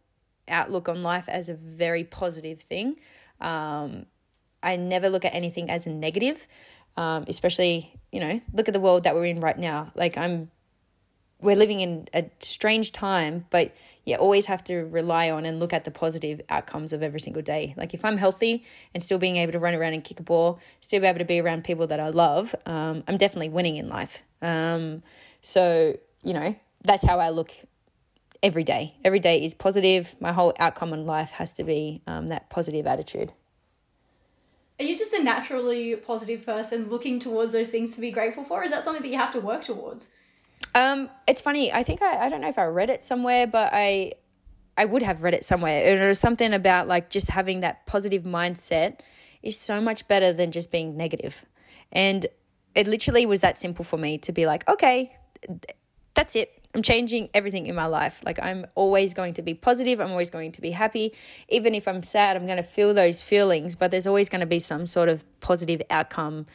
outlook 0.48 0.90
on 0.90 1.02
life 1.04 1.28
as 1.30 1.50
a 1.50 1.54
very 1.54 2.04
positive 2.04 2.62
thing. 2.62 2.98
Um 3.42 4.06
I 4.62 4.76
never 4.78 5.10
look 5.10 5.26
at 5.26 5.34
anything 5.34 5.70
as 5.70 5.88
a 5.88 5.90
negative. 5.90 6.48
Um 6.96 7.26
especially, 7.28 8.00
you 8.12 8.20
know, 8.20 8.40
look 8.54 8.68
at 8.70 8.74
the 8.74 8.80
world 8.80 9.04
that 9.04 9.16
we're 9.16 9.26
in 9.26 9.40
right 9.40 9.58
now. 9.58 9.92
Like 9.96 10.18
I'm 10.18 10.52
we're 11.44 11.56
living 11.56 11.82
in 11.82 12.08
a 12.14 12.26
strange 12.40 12.92
time, 12.92 13.46
but 13.50 13.76
you 14.06 14.16
always 14.16 14.48
have 14.48 14.64
to 14.66 14.86
rely 14.86 15.30
on 15.30 15.46
and 15.46 15.60
look 15.60 15.74
at 15.74 15.84
the 15.84 15.92
positive 15.92 16.42
outcomes 16.50 16.94
of 16.94 17.04
every 17.04 17.20
single 17.20 17.42
day. 17.42 17.74
Like 17.78 17.94
if 17.94 18.04
I'm 18.04 18.18
healthy 18.18 18.64
and 18.94 19.04
still 19.04 19.18
being 19.18 19.38
able 19.38 19.52
to 19.52 19.60
run 19.60 19.76
around 19.76 19.94
and 19.94 20.04
kick 20.04 20.20
a 20.20 20.24
ball, 20.24 20.60
still 20.82 21.02
be 21.02 21.08
able 21.08 21.20
to 21.20 21.26
be 21.26 21.40
around 21.40 21.64
people 21.64 21.88
that 21.88 22.00
I 22.00 22.10
love, 22.10 22.56
um, 22.66 23.04
I'm 23.08 23.18
definitely 23.18 23.50
winning 23.50 23.76
in 23.76 23.90
life. 23.90 24.24
Um, 24.42 25.04
so, 25.42 25.98
you 26.22 26.34
know, 26.34 26.56
that's 26.84 27.06
how 27.06 27.20
I 27.20 27.30
look 27.30 27.52
every 28.42 28.64
day. 28.64 28.96
Every 29.04 29.20
day 29.20 29.44
is 29.44 29.54
positive. 29.54 30.16
My 30.20 30.32
whole 30.32 30.54
outcome 30.60 30.94
in 30.94 31.06
life 31.06 31.32
has 31.32 31.54
to 31.56 31.64
be 31.64 32.02
um, 32.08 32.28
that 32.28 32.50
positive 32.50 32.88
attitude. 32.88 33.32
Are 34.80 34.86
you 34.86 34.98
just 34.98 35.14
a 35.14 35.24
naturally 35.24 35.96
positive 35.96 36.46
person 36.46 36.90
looking 36.90 37.20
towards 37.20 37.54
those 37.54 37.70
things 37.70 37.96
to 37.96 38.02
be 38.02 38.12
grateful 38.12 38.44
for? 38.44 38.64
Is 38.64 38.72
that 38.72 38.84
something 38.84 39.04
that 39.04 39.10
you 39.10 39.18
have 39.18 39.32
to 39.34 39.40
work 39.40 39.64
towards? 39.64 40.10
Um, 40.76 41.10
it's 41.28 41.42
funny. 41.42 41.72
I 41.72 41.84
think 41.84 42.02
I, 42.02 42.26
I 42.26 42.30
don't 42.30 42.42
know 42.42 42.50
if 42.50 42.58
I 42.58 42.66
read 42.66 42.90
it 42.90 43.04
somewhere, 43.04 43.48
but 43.48 43.72
I 43.74 44.14
I 44.78 44.86
would 44.86 45.04
have 45.04 45.24
read 45.24 45.34
it 45.34 45.46
somewhere. 45.46 45.92
And 45.92 46.02
it 46.02 46.08
was 46.08 46.20
something 46.20 46.54
about 46.54 46.88
like 46.88 47.10
just 47.10 47.30
having 47.30 47.60
that 47.60 47.86
positive 47.86 48.24
mindset 48.24 49.00
is 49.44 49.60
so 49.60 49.80
much 49.80 50.08
better 50.08 50.34
than 50.34 50.52
just 50.52 50.72
being 50.72 50.98
negative. 50.98 51.46
And 51.92 52.26
it 52.74 52.88
literally 52.88 53.26
was 53.26 53.42
that 53.42 53.58
simple 53.58 53.86
for 53.86 53.98
me 53.98 54.18
to 54.20 54.32
be 54.32 54.46
like, 54.46 54.68
okay, 54.68 55.16
that's 56.16 56.36
it. 56.36 56.60
I'm 56.74 56.82
changing 56.82 57.30
everything 57.36 57.68
in 57.68 57.76
my 57.76 57.86
life. 57.86 58.24
Like 58.26 58.40
I'm 58.42 58.66
always 58.74 59.14
going 59.14 59.36
to 59.36 59.44
be 59.44 59.54
positive. 59.54 60.00
I'm 60.00 60.10
always 60.10 60.32
going 60.32 60.54
to 60.54 60.62
be 60.62 60.72
happy. 60.72 61.14
Even 61.50 61.76
if 61.76 61.88
I'm 61.88 62.02
sad, 62.02 62.36
I'm 62.36 62.48
going 62.48 62.58
to 62.58 62.64
feel 62.64 62.96
those 62.96 63.22
feelings, 63.22 63.76
but 63.76 63.92
there's 63.92 64.08
always 64.08 64.28
going 64.28 64.40
to 64.40 64.48
be 64.48 64.60
some 64.60 64.88
sort 64.88 65.08
of 65.08 65.24
positive 65.40 65.84
outcome 65.92 66.48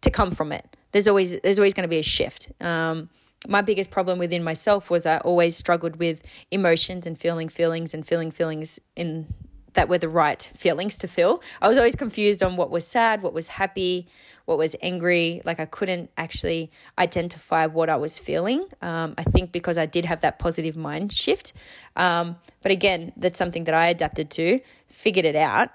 to 0.00 0.10
come 0.10 0.32
from 0.32 0.50
it. 0.50 0.76
There's 0.90 1.06
always 1.06 1.40
there's 1.42 1.60
always 1.60 1.74
going 1.74 1.84
to 1.84 1.88
be 1.88 1.98
a 1.98 2.02
shift. 2.02 2.50
Um, 2.60 3.08
my 3.48 3.62
biggest 3.62 3.90
problem 3.90 4.18
within 4.18 4.42
myself 4.44 4.90
was 4.90 5.06
I 5.06 5.18
always 5.18 5.56
struggled 5.56 5.96
with 5.96 6.22
emotions 6.50 7.06
and 7.06 7.18
feeling 7.18 7.48
feelings 7.48 7.94
and 7.94 8.06
feeling 8.06 8.30
feelings 8.30 8.80
in 8.96 9.32
that 9.74 9.88
were 9.88 9.98
the 9.98 10.08
right 10.08 10.50
feelings 10.54 10.98
to 10.98 11.08
feel. 11.08 11.42
I 11.60 11.68
was 11.68 11.78
always 11.78 11.96
confused 11.96 12.42
on 12.42 12.56
what 12.56 12.70
was 12.70 12.86
sad, 12.86 13.22
what 13.22 13.32
was 13.32 13.48
happy, 13.48 14.06
what 14.44 14.58
was 14.58 14.76
angry. 14.82 15.40
Like 15.44 15.60
I 15.60 15.64
couldn't 15.64 16.10
actually 16.16 16.70
identify 16.98 17.66
what 17.66 17.88
I 17.88 17.96
was 17.96 18.18
feeling. 18.18 18.66
Um, 18.82 19.14
I 19.16 19.22
think 19.22 19.52
because 19.52 19.78
I 19.78 19.86
did 19.86 20.04
have 20.04 20.20
that 20.20 20.38
positive 20.38 20.76
mind 20.76 21.12
shift. 21.12 21.52
Um, 21.96 22.36
but 22.62 22.70
again, 22.70 23.12
that's 23.16 23.38
something 23.38 23.64
that 23.64 23.74
I 23.74 23.86
adapted 23.86 24.30
to, 24.32 24.60
figured 24.88 25.24
it 25.24 25.36
out, 25.36 25.70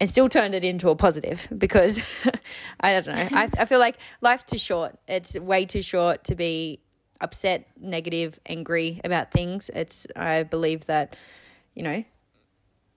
and 0.00 0.10
still 0.10 0.28
turned 0.28 0.54
it 0.54 0.64
into 0.64 0.90
a 0.90 0.96
positive 0.96 1.48
because 1.56 2.02
I 2.80 3.00
don't 3.00 3.06
know. 3.06 3.28
I, 3.32 3.48
I 3.58 3.64
feel 3.64 3.78
like 3.78 3.98
life's 4.20 4.44
too 4.44 4.58
short. 4.58 4.98
It's 5.06 5.38
way 5.38 5.66
too 5.66 5.82
short 5.82 6.24
to 6.24 6.34
be 6.34 6.80
upset, 7.20 7.68
negative, 7.80 8.38
angry 8.46 9.00
about 9.04 9.30
things. 9.30 9.70
It's, 9.74 10.06
I 10.16 10.42
believe 10.42 10.86
that, 10.86 11.16
you 11.74 11.82
know, 11.82 12.04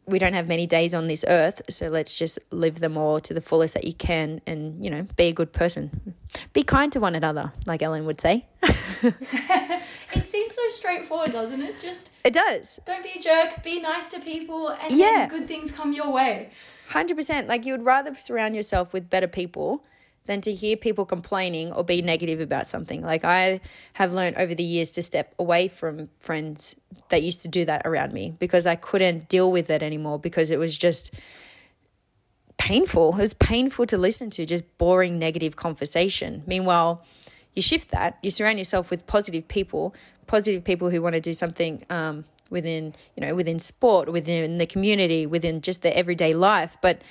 we 0.05 0.17
don't 0.17 0.33
have 0.33 0.47
many 0.47 0.65
days 0.65 0.95
on 0.95 1.07
this 1.07 1.23
earth, 1.27 1.61
so 1.69 1.87
let's 1.87 2.17
just 2.17 2.39
live 2.51 2.79
them 2.79 2.97
all 2.97 3.19
to 3.19 3.33
the 3.33 3.41
fullest 3.41 3.75
that 3.75 3.83
you 3.85 3.93
can 3.93 4.41
and, 4.47 4.83
you 4.83 4.89
know, 4.89 5.03
be 5.15 5.25
a 5.25 5.31
good 5.31 5.53
person. 5.53 6.15
Be 6.53 6.63
kind 6.63 6.91
to 6.93 6.99
one 6.99 7.13
another, 7.15 7.53
like 7.67 7.83
Ellen 7.83 8.05
would 8.05 8.19
say. 8.19 8.47
it 9.03 10.25
seems 10.25 10.55
so 10.55 10.61
straightforward, 10.71 11.31
doesn't 11.31 11.61
it? 11.61 11.79
Just 11.79 12.11
It 12.23 12.33
does. 12.33 12.79
don't 12.85 13.03
be 13.03 13.19
a 13.19 13.21
jerk, 13.21 13.63
be 13.63 13.79
nice 13.81 14.07
to 14.09 14.19
people, 14.19 14.69
and 14.69 14.91
Yeah. 14.91 15.27
good 15.29 15.47
things 15.47 15.71
come 15.71 15.93
your 15.93 16.09
way. 16.11 16.49
100%. 16.89 17.47
Like 17.47 17.65
you 17.65 17.73
would 17.73 17.85
rather 17.85 18.13
surround 18.15 18.55
yourself 18.55 18.93
with 18.93 19.09
better 19.09 19.27
people 19.27 19.83
than 20.29 20.41
to 20.41 20.53
hear 20.53 20.77
people 20.77 21.05
complaining 21.05 21.73
or 21.73 21.83
be 21.83 22.03
negative 22.03 22.39
about 22.39 22.67
something. 22.67 23.01
Like 23.01 23.25
I 23.25 23.61
have 23.93 24.13
learned 24.13 24.35
over 24.37 24.53
the 24.53 24.63
years 24.63 24.91
to 24.91 25.01
step 25.01 25.33
away 25.39 25.67
from 25.67 26.07
friends 26.19 26.75
that 27.09 27.23
used 27.23 27.41
to 27.41 27.47
do 27.47 27.65
that 27.65 27.81
around 27.83 28.13
me 28.13 28.35
because 28.37 28.67
I 28.67 28.75
couldn't 28.75 29.27
deal 29.27 29.51
with 29.51 29.71
it 29.71 29.81
anymore 29.81 30.19
because 30.19 30.51
it 30.51 30.59
was 30.59 30.77
just 30.77 31.15
painful. 32.57 33.15
It 33.15 33.21
was 33.21 33.33
painful 33.33 33.87
to 33.87 33.97
listen 33.97 34.29
to, 34.29 34.45
just 34.45 34.77
boring 34.77 35.17
negative 35.17 35.55
conversation. 35.55 36.43
Meanwhile, 36.45 37.03
you 37.55 37.63
shift 37.63 37.89
that, 37.89 38.19
you 38.21 38.29
surround 38.29 38.59
yourself 38.59 38.91
with 38.91 39.07
positive 39.07 39.47
people, 39.47 39.95
positive 40.27 40.63
people 40.63 40.91
who 40.91 41.01
want 41.01 41.13
to 41.13 41.21
do 41.21 41.33
something 41.33 41.83
um, 41.89 42.23
within, 42.51 42.93
you 43.17 43.25
know, 43.25 43.33
within 43.33 43.57
sport, 43.57 44.11
within 44.11 44.59
the 44.59 44.67
community, 44.67 45.25
within 45.25 45.61
just 45.61 45.81
their 45.81 45.95
everyday 45.95 46.33
life. 46.35 46.77
But 46.83 47.01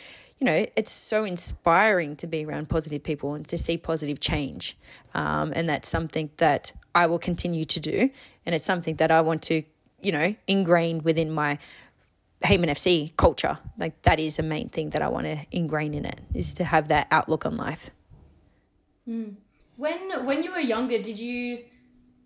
you 0.40 0.44
know, 0.44 0.66
it's 0.77 0.92
so 0.92 1.24
inspiring 1.24 2.16
to 2.16 2.27
be 2.27 2.44
around 2.44 2.68
positive 2.68 3.03
people 3.03 3.35
and 3.35 3.46
to 3.48 3.59
see 3.59 3.77
positive 3.77 4.20
change. 4.20 4.77
Um, 5.14 5.53
and 5.55 5.68
that's 5.68 5.88
something 5.88 6.31
that 6.37 6.72
I 6.94 7.07
will 7.07 7.18
continue 7.18 7.64
to 7.64 7.81
do. 7.81 8.11
And 8.46 8.55
it's 8.55 8.64
something 8.64 8.96
that 8.96 9.11
I 9.11 9.20
want 9.20 9.42
to, 9.42 9.62
you 10.01 10.12
know, 10.12 10.35
ingrain 10.46 11.03
within 11.03 11.33
my 11.33 11.59
Heyman 12.42 12.70
FC 12.70 13.16
culture. 13.16 13.59
Like 13.79 14.01
that 14.03 14.20
is 14.20 14.37
the 14.37 14.44
main 14.44 14.68
thing 14.68 14.90
that 14.90 15.03
I 15.03 15.09
want 15.09 15.27
to 15.27 15.44
ingrain 15.51 15.92
in 15.92 16.05
it 16.05 16.20
is 16.35 16.55
to 16.55 16.64
have 16.64 16.88
that 16.88 17.09
outlook 17.11 17.44
on 17.44 17.57
life. 17.57 17.90
When 19.77 20.27
when 20.27 20.42
you 20.42 20.53
were 20.53 20.61
younger, 20.61 21.03
did 21.03 21.18
you 21.18 21.64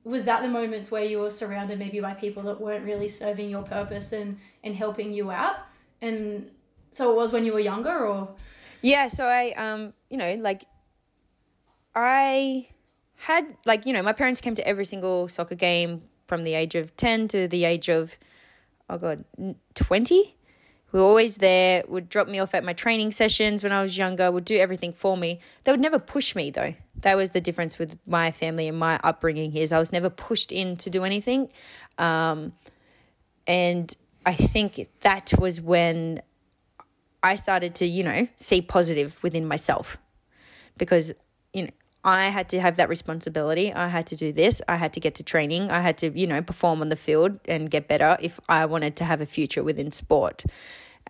was 0.05 0.25
that 0.25 0.42
the 0.42 0.48
moments 0.48 0.90
where 0.90 1.05
you 1.05 1.20
were 1.20 1.31
surrounded 1.31 1.79
maybe 1.79 2.01
by 2.01 2.12
people 2.12 2.42
that 2.44 2.61
weren't 2.61 2.85
really 2.85 3.09
serving 3.09 3.48
your 3.48 3.62
purpose 3.62 4.12
and 4.12 4.38
and 4.64 4.75
helping 4.75 5.12
you 5.12 5.31
out? 5.31 5.57
And 6.03 6.51
so 6.92 7.11
it 7.11 7.16
was 7.16 7.33
when 7.33 7.44
you 7.44 7.52
were 7.52 7.61
younger, 7.61 8.07
or 8.07 8.28
Yeah, 8.81 9.09
so 9.09 9.26
I 9.26 9.52
um, 9.52 9.92
you 10.09 10.16
know, 10.16 10.35
like 10.35 10.64
I 11.94 12.68
had 13.16 13.57
like, 13.64 13.87
you 13.87 13.92
know, 13.92 14.02
my 14.02 14.12
parents 14.12 14.40
came 14.40 14.55
to 14.55 14.66
every 14.66 14.85
single 14.85 15.28
soccer 15.28 15.55
game 15.55 16.02
from 16.26 16.44
the 16.44 16.55
age 16.55 16.74
of 16.74 16.96
10 16.96 17.28
to 17.28 17.48
the 17.48 17.64
age 17.64 17.88
of 17.88 18.16
oh 18.88 18.98
god, 18.98 19.24
20. 19.74 20.37
We 20.92 21.00
were 21.00 21.07
always 21.07 21.38
there, 21.38 21.85
would 21.88 22.11
drop 22.11 22.28
me 22.28 22.38
off 22.38 22.55
at 22.55 22.64
my 22.64 22.74
training 22.74 23.12
sessions 23.12 23.62
when 23.62 23.72
I 23.72 23.83
was 23.83 23.96
younger, 23.96 24.31
would 24.31 24.44
do 24.44 24.59
everything 24.59 24.92
for 24.92 25.16
me. 25.16 25.40
They 25.64 25.72
would 25.72 25.81
never 25.81 25.98
push 25.98 26.35
me 26.35 26.50
though. 26.50 26.74
That 26.96 27.16
was 27.16 27.31
the 27.31 27.40
difference 27.40 27.78
with 27.78 27.98
my 28.07 28.31
family 28.31 28.68
and 28.68 28.78
my 28.78 29.00
upbringing. 29.02 29.57
Is 29.57 29.72
I 29.72 29.78
was 29.78 29.92
never 29.92 30.11
pushed 30.11 30.52
in 30.52 30.76
to 30.78 30.90
do 30.90 31.05
anything. 31.05 31.48
Um, 31.96 32.52
and 33.46 33.94
I 34.26 34.35
think 34.35 34.88
that 35.00 35.33
was 35.38 35.61
when 35.61 36.20
I 37.23 37.37
started 37.37 37.75
to, 37.77 37.87
you 37.87 38.03
know, 38.03 38.29
see 38.37 38.63
positive 38.63 39.23
within 39.23 39.47
myself 39.47 39.99
because, 40.77 41.13
you 41.53 41.65
know, 41.65 41.71
I 42.05 42.25
had 42.25 42.49
to 42.49 42.61
have 42.61 42.77
that 42.77 42.89
responsibility. 42.89 43.73
I 43.73 43.87
had 43.87 44.07
to 44.09 44.17
do 44.17 44.33
this. 44.33 44.61
I 44.69 44.77
had 44.77 44.93
to 44.95 45.01
get 45.01 45.15
to 45.17 45.23
training. 45.23 45.71
I 45.71 45.81
had 45.81 45.99
to, 45.99 46.11
you 46.19 46.27
know, 46.27 46.43
perform 46.43 46.81
on 46.81 46.89
the 46.89 46.97
field 46.97 47.39
and 47.47 47.71
get 47.71 47.87
better 47.87 48.17
if 48.21 48.41
I 48.49 48.67
wanted 48.67 48.97
to 48.97 49.05
have 49.05 49.21
a 49.21 49.27
future 49.27 49.63
within 49.63 49.93
sport. 49.93 50.43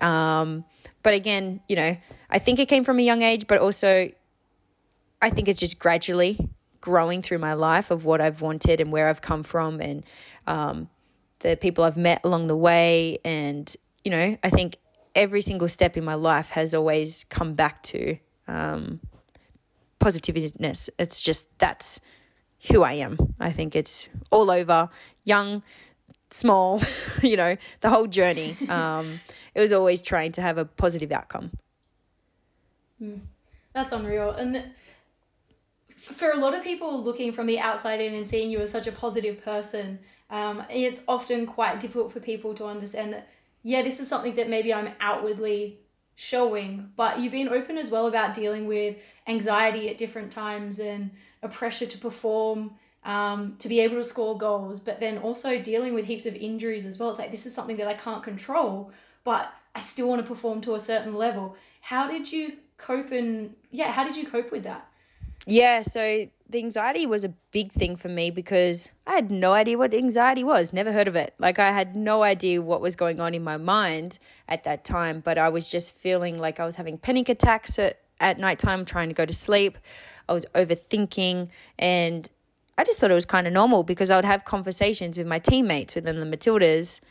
Um, 0.01 0.65
but 1.01 1.13
again, 1.13 1.61
you 1.67 1.75
know, 1.75 1.97
I 2.29 2.39
think 2.39 2.59
it 2.59 2.67
came 2.67 2.83
from 2.83 2.99
a 2.99 3.01
young 3.01 3.23
age, 3.23 3.47
but 3.47 3.59
also 3.59 4.09
I 5.21 5.29
think 5.29 5.47
it's 5.47 5.59
just 5.59 5.79
gradually 5.79 6.37
growing 6.79 7.21
through 7.21 7.39
my 7.39 7.53
life 7.53 7.91
of 7.91 8.05
what 8.05 8.21
I've 8.21 8.41
wanted 8.41 8.81
and 8.81 8.91
where 8.91 9.07
I've 9.07 9.21
come 9.21 9.41
from 9.41 9.79
and 9.79 10.05
um, 10.45 10.89
the 11.39 11.55
people 11.55 11.85
I've 11.85 11.97
met 11.97 12.21
along 12.23 12.47
the 12.47 12.57
way. 12.57 13.19
And, 13.23 13.73
you 14.03 14.11
know, 14.11 14.37
I 14.43 14.49
think 14.49 14.77
every 15.15 15.41
single 15.41 15.69
step 15.69 15.97
in 15.97 16.03
my 16.03 16.15
life 16.15 16.51
has 16.51 16.73
always 16.73 17.25
come 17.25 17.53
back 17.53 17.83
to 17.83 18.17
um, 18.47 18.99
positiveness. 19.99 20.89
It's 20.97 21.21
just 21.21 21.57
that's 21.59 22.01
who 22.71 22.83
I 22.83 22.93
am. 22.93 23.17
I 23.39 23.51
think 23.51 23.75
it's 23.75 24.07
all 24.31 24.49
over, 24.49 24.89
young, 25.23 25.63
small, 26.31 26.81
you 27.21 27.37
know, 27.37 27.57
the 27.81 27.89
whole 27.89 28.07
journey. 28.07 28.57
Um, 28.69 29.19
it 29.53 29.61
was 29.61 29.73
always 29.73 30.01
trying 30.01 30.31
to 30.33 30.41
have 30.41 30.57
a 30.57 30.65
positive 30.65 31.11
outcome. 31.11 31.51
that's 33.73 33.91
unreal. 33.91 34.31
And 34.31 34.73
for 35.97 36.31
a 36.31 36.37
lot 36.37 36.53
of 36.53 36.63
people 36.63 37.03
looking 37.03 37.31
from 37.31 37.47
the 37.47 37.59
outside 37.59 38.01
in 38.01 38.13
and 38.13 38.27
seeing 38.27 38.49
you 38.49 38.59
as 38.59 38.71
such 38.71 38.87
a 38.87 38.91
positive 38.91 39.43
person, 39.43 39.99
um, 40.29 40.63
it's 40.69 41.01
often 41.07 41.45
quite 41.45 41.79
difficult 41.79 42.11
for 42.11 42.19
people 42.19 42.53
to 42.55 42.65
understand 42.65 43.13
that, 43.13 43.29
yeah, 43.63 43.81
this 43.81 43.99
is 43.99 44.07
something 44.07 44.35
that 44.35 44.49
maybe 44.49 44.73
I'm 44.73 44.93
outwardly 44.99 45.79
showing, 46.15 46.89
but 46.95 47.19
you've 47.19 47.31
been 47.31 47.49
open 47.49 47.77
as 47.77 47.89
well 47.89 48.07
about 48.07 48.33
dealing 48.33 48.67
with 48.67 48.97
anxiety 49.27 49.89
at 49.89 49.97
different 49.97 50.31
times 50.31 50.79
and 50.79 51.09
a 51.41 51.47
pressure 51.47 51.85
to 51.85 51.97
perform, 51.97 52.71
um, 53.05 53.55
to 53.59 53.67
be 53.67 53.79
able 53.79 53.95
to 53.95 54.03
score 54.03 54.37
goals, 54.37 54.79
but 54.79 54.99
then 54.99 55.17
also 55.17 55.59
dealing 55.59 55.93
with 55.93 56.05
heaps 56.05 56.25
of 56.25 56.35
injuries 56.35 56.85
as 56.85 56.99
well. 56.99 57.09
It's 57.09 57.19
like 57.19 57.31
this 57.31 57.45
is 57.45 57.55
something 57.55 57.77
that 57.77 57.87
I 57.87 57.93
can't 57.93 58.21
control, 58.21 58.91
but 59.23 59.51
I 59.75 59.79
still 59.79 60.07
want 60.07 60.21
to 60.21 60.27
perform 60.27 60.61
to 60.61 60.75
a 60.75 60.79
certain 60.79 61.15
level. 61.15 61.55
How 61.81 62.07
did 62.07 62.31
you 62.31 62.57
cope 62.77 63.11
and 63.11 63.55
yeah, 63.71 63.91
how 63.91 64.03
did 64.03 64.15
you 64.15 64.27
cope 64.27 64.51
with 64.51 64.63
that? 64.63 64.87
Yeah, 65.45 65.81
so 65.81 66.27
the 66.53 66.59
anxiety 66.59 67.05
was 67.05 67.25
a 67.25 67.29
big 67.51 67.71
thing 67.71 67.97
for 67.97 68.07
me 68.07 68.29
because 68.29 68.91
I 69.05 69.13
had 69.13 69.31
no 69.31 69.53
idea 69.53 69.77
what 69.77 69.93
anxiety 69.93 70.43
was, 70.43 70.71
never 70.71 70.93
heard 70.93 71.07
of 71.07 71.15
it. 71.15 71.33
Like, 71.37 71.59
I 71.59 71.71
had 71.71 71.95
no 71.95 72.23
idea 72.23 72.61
what 72.61 72.79
was 72.79 72.95
going 72.95 73.19
on 73.19 73.33
in 73.33 73.43
my 73.43 73.57
mind 73.57 74.19
at 74.47 74.63
that 74.63 74.85
time, 74.85 75.19
but 75.19 75.37
I 75.37 75.49
was 75.49 75.69
just 75.69 75.95
feeling 75.95 76.37
like 76.37 76.59
I 76.59 76.65
was 76.65 76.77
having 76.77 76.97
panic 76.97 77.27
attacks 77.27 77.77
at, 77.79 77.99
at 78.19 78.39
nighttime 78.39 78.85
trying 78.85 79.09
to 79.09 79.15
go 79.15 79.25
to 79.25 79.33
sleep. 79.33 79.77
I 80.29 80.33
was 80.33 80.45
overthinking, 80.53 81.49
and 81.77 82.29
I 82.77 82.83
just 82.83 82.99
thought 82.99 83.11
it 83.11 83.15
was 83.15 83.25
kind 83.25 83.47
of 83.47 83.51
normal 83.51 83.83
because 83.83 84.11
I 84.11 84.15
would 84.15 84.23
have 84.23 84.45
conversations 84.45 85.17
with 85.17 85.27
my 85.27 85.39
teammates 85.39 85.95
within 85.95 86.19
the 86.19 86.37
Matildas. 86.37 87.01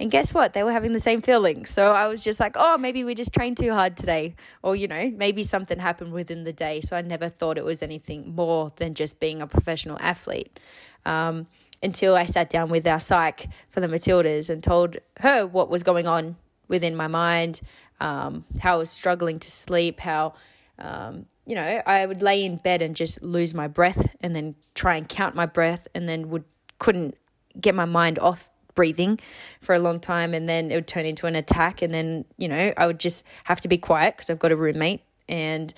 And 0.00 0.10
guess 0.10 0.32
what? 0.32 0.52
They 0.52 0.62
were 0.62 0.72
having 0.72 0.94
the 0.94 1.00
same 1.00 1.22
feelings. 1.22 1.70
So 1.70 1.92
I 1.92 2.08
was 2.08 2.24
just 2.24 2.40
like, 2.40 2.56
oh, 2.58 2.78
maybe 2.78 3.04
we 3.04 3.14
just 3.14 3.32
trained 3.32 3.58
too 3.58 3.72
hard 3.72 3.96
today. 3.96 4.34
Or, 4.62 4.74
you 4.74 4.88
know, 4.88 5.12
maybe 5.14 5.42
something 5.42 5.78
happened 5.78 6.12
within 6.12 6.44
the 6.44 6.52
day. 6.52 6.80
So 6.80 6.96
I 6.96 7.02
never 7.02 7.28
thought 7.28 7.58
it 7.58 7.64
was 7.64 7.82
anything 7.82 8.34
more 8.34 8.72
than 8.76 8.94
just 8.94 9.20
being 9.20 9.42
a 9.42 9.46
professional 9.46 9.98
athlete. 10.00 10.58
Um, 11.04 11.46
until 11.82 12.16
I 12.16 12.26
sat 12.26 12.48
down 12.48 12.70
with 12.70 12.86
our 12.86 13.00
psych 13.00 13.48
for 13.68 13.80
the 13.80 13.88
Matildas 13.88 14.48
and 14.48 14.62
told 14.62 14.96
her 15.18 15.46
what 15.46 15.68
was 15.68 15.82
going 15.82 16.06
on 16.06 16.36
within 16.68 16.94
my 16.94 17.08
mind, 17.08 17.60
um, 18.00 18.44
how 18.60 18.74
I 18.74 18.76
was 18.76 18.90
struggling 18.90 19.38
to 19.40 19.50
sleep, 19.50 20.00
how, 20.00 20.34
um, 20.78 21.26
you 21.44 21.56
know, 21.56 21.82
I 21.84 22.06
would 22.06 22.22
lay 22.22 22.44
in 22.44 22.56
bed 22.56 22.82
and 22.82 22.94
just 22.94 23.22
lose 23.22 23.52
my 23.52 23.66
breath 23.66 24.14
and 24.20 24.34
then 24.34 24.54
try 24.74 24.94
and 24.94 25.08
count 25.08 25.34
my 25.34 25.46
breath 25.46 25.88
and 25.94 26.08
then 26.08 26.30
would 26.30 26.44
couldn't 26.78 27.16
get 27.60 27.74
my 27.74 27.84
mind 27.84 28.18
off 28.18 28.50
breathing 28.74 29.18
for 29.60 29.74
a 29.74 29.78
long 29.78 30.00
time 30.00 30.34
and 30.34 30.48
then 30.48 30.70
it 30.70 30.74
would 30.74 30.86
turn 30.86 31.04
into 31.06 31.26
an 31.26 31.36
attack 31.36 31.82
and 31.82 31.92
then 31.92 32.24
you 32.38 32.48
know 32.48 32.72
i 32.76 32.86
would 32.86 32.98
just 32.98 33.24
have 33.44 33.60
to 33.60 33.68
be 33.68 33.78
quiet 33.78 34.14
because 34.16 34.30
i've 34.30 34.38
got 34.38 34.52
a 34.52 34.56
roommate 34.56 35.02
and 35.28 35.74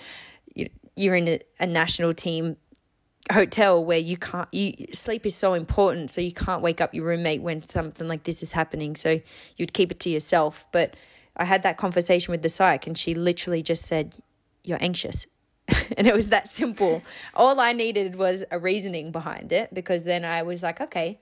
you- 0.53 0.69
you're 0.95 1.15
in 1.15 1.27
a, 1.27 1.39
a 1.59 1.65
national 1.65 2.13
team 2.13 2.55
hotel 3.31 3.83
where 3.83 3.97
you 3.97 4.17
can't 4.17 4.47
you 4.53 4.73
sleep 4.93 5.25
is 5.25 5.35
so 5.35 5.53
important 5.55 6.11
so 6.11 6.21
you 6.21 6.31
can't 6.31 6.61
wake 6.61 6.79
up 6.79 6.93
your 6.93 7.03
roommate 7.05 7.41
when 7.41 7.63
something 7.63 8.07
like 8.07 8.23
this 8.23 8.43
is 8.43 8.51
happening 8.51 8.95
so 8.95 9.19
you'd 9.57 9.73
keep 9.73 9.91
it 9.91 9.99
to 9.99 10.09
yourself. 10.09 10.65
But 10.71 10.95
i 11.35 11.43
had 11.43 11.63
that 11.63 11.77
conversation 11.77 12.31
with 12.31 12.43
the 12.43 12.49
psych 12.49 12.85
and 12.87 12.95
she 12.97 13.13
literally 13.15 13.61
just 13.63 13.83
said 13.85 14.15
you're 14.63 14.81
anxious. 14.81 15.27
And 15.97 16.07
it 16.07 16.15
was 16.15 16.29
that 16.29 16.47
simple. 16.47 17.01
All 17.33 17.59
i 17.59 17.71
needed 17.73 18.15
was 18.15 18.43
a 18.51 18.59
reasoning 18.59 19.11
behind 19.11 19.51
it 19.51 19.73
because 19.73 20.03
then 20.03 20.23
i 20.23 20.43
was 20.43 20.61
like 20.61 20.79
okay 20.79 21.19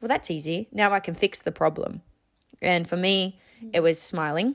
well 0.00 0.08
that's 0.08 0.30
easy 0.30 0.68
now 0.72 0.92
i 0.92 1.00
can 1.00 1.14
fix 1.14 1.38
the 1.38 1.52
problem 1.52 2.02
and 2.60 2.88
for 2.88 2.96
me 2.96 3.38
it 3.72 3.80
was 3.80 4.00
smiling 4.00 4.54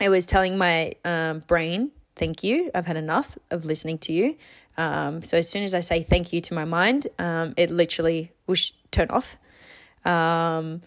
it 0.00 0.08
was 0.08 0.26
telling 0.26 0.58
my 0.58 0.92
um, 1.04 1.40
brain 1.46 1.90
thank 2.16 2.42
you 2.42 2.70
i've 2.74 2.86
had 2.86 2.96
enough 2.96 3.38
of 3.50 3.64
listening 3.64 3.98
to 3.98 4.12
you 4.12 4.36
um, 4.76 5.22
so 5.22 5.38
as 5.38 5.48
soon 5.48 5.62
as 5.62 5.74
I 5.74 5.80
say 5.80 6.02
thank 6.02 6.32
you 6.32 6.40
to 6.42 6.54
my 6.54 6.64
mind, 6.64 7.08
um, 7.18 7.54
it 7.56 7.70
literally 7.70 8.32
will 8.46 8.56
sh- 8.56 8.72
turn 8.90 9.08
off. 9.10 9.36
Um, 10.04 10.80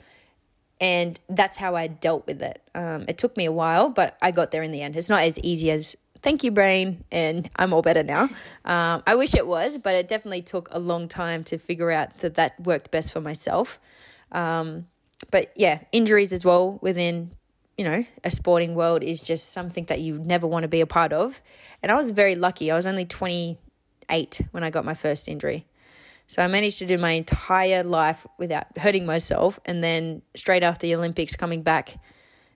and 0.79 1.19
that's 1.29 1.57
how 1.57 1.75
I 1.75 1.87
dealt 1.87 2.27
with 2.27 2.41
it. 2.41 2.61
Um, 2.75 3.05
it 3.07 3.17
took 3.17 3.35
me 3.35 3.45
a 3.45 3.51
while, 3.51 3.89
but 3.89 4.17
I 4.21 4.31
got 4.31 4.51
there 4.51 4.61
in 4.61 4.71
the 4.71 4.81
end. 4.81 4.95
It's 4.95 5.09
not 5.09 5.23
as 5.23 5.39
easy 5.39 5.71
as 5.71 5.95
thank 6.27 6.43
you, 6.43 6.51
brain, 6.51 7.05
and 7.09 7.49
I'm 7.55 7.73
all 7.73 7.81
better 7.81 8.03
now. 8.03 8.23
Um, 8.65 9.01
I 9.07 9.15
wish 9.15 9.33
it 9.33 9.47
was, 9.47 9.77
but 9.77 9.95
it 9.95 10.09
definitely 10.09 10.41
took 10.41 10.67
a 10.71 10.77
long 10.77 11.07
time 11.07 11.45
to 11.45 11.57
figure 11.57 11.89
out 11.89 12.17
that 12.17 12.35
that 12.35 12.59
worked 12.59 12.91
best 12.91 13.13
for 13.13 13.21
myself. 13.21 13.79
Um, 14.33 14.87
but 15.31 15.53
yeah, 15.55 15.79
injuries 15.93 16.33
as 16.33 16.43
well 16.43 16.79
within 16.81 17.31
you 17.77 17.85
know, 17.85 18.03
a 18.25 18.31
sporting 18.31 18.75
world 18.75 19.03
is 19.03 19.23
just 19.23 19.53
something 19.53 19.85
that 19.85 20.01
you 20.01 20.17
never 20.17 20.45
want 20.45 20.63
to 20.63 20.67
be 20.67 20.81
a 20.81 20.85
part 20.85 21.13
of. 21.13 21.41
And 21.81 21.93
I 21.93 21.95
was 21.95 22.11
very 22.11 22.35
lucky. 22.35 22.71
I 22.71 22.75
was 22.75 22.87
only 22.87 23.05
28 23.05 24.41
when 24.51 24.63
I 24.65 24.69
got 24.69 24.83
my 24.83 24.95
first 24.95 25.29
injury. 25.29 25.65
So 26.27 26.43
I 26.43 26.47
managed 26.47 26.79
to 26.79 26.85
do 26.85 26.97
my 26.97 27.11
entire 27.11 27.83
life 27.83 28.27
without 28.37 28.77
hurting 28.77 29.05
myself. 29.05 29.61
And 29.63 29.81
then 29.81 30.23
straight 30.35 30.63
after 30.63 30.87
the 30.87 30.95
Olympics 30.95 31.37
coming 31.37 31.61
back, 31.61 31.97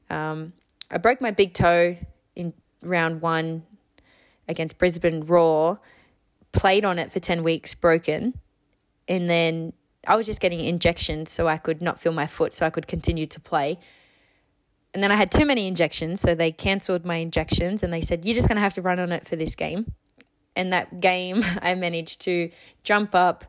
um, 0.10 0.52
I 0.90 0.98
broke 0.98 1.22
my 1.22 1.32
big 1.32 1.54
toe 1.54 1.96
in 2.36 2.54
round 2.82 3.22
one 3.22 3.64
against 4.48 4.78
Brisbane 4.78 5.22
Roar, 5.22 5.80
played 6.52 6.86
on 6.86 7.00
it 7.00 7.12
for 7.12 7.20
10 7.20 7.44
weeks, 7.44 7.76
broken. 7.76 8.40
And 9.08 9.30
then 9.30 9.74
I 10.08 10.16
was 10.16 10.26
just 10.26 10.40
getting 10.42 10.60
injections 10.62 11.32
so 11.32 11.48
I 11.48 11.58
could 11.58 11.82
not 11.82 12.00
feel 12.00 12.12
my 12.14 12.28
foot, 12.28 12.54
so 12.54 12.66
I 12.66 12.70
could 12.70 12.88
continue 12.88 13.26
to 13.28 13.40
play. 13.40 13.80
And 14.94 15.02
then 15.02 15.12
I 15.12 15.16
had 15.16 15.32
too 15.32 15.46
many 15.46 15.68
injections, 15.68 16.22
so 16.22 16.36
they 16.36 16.52
cancelled 16.52 17.06
my 17.06 17.16
injections 17.18 17.84
and 17.84 17.94
they 17.94 18.02
said, 18.02 18.26
You're 18.26 18.36
just 18.36 18.48
going 18.48 18.58
to 18.58 18.62
have 18.62 18.74
to 18.76 18.82
run 18.82 19.00
on 19.00 19.12
it 19.12 19.26
for 19.28 19.36
this 19.36 19.56
game 19.56 19.94
And 20.56 20.74
that 20.74 21.00
game, 21.00 21.44
I 21.62 21.76
managed 21.76 22.22
to 22.22 22.50
jump 22.84 23.16
up, 23.16 23.46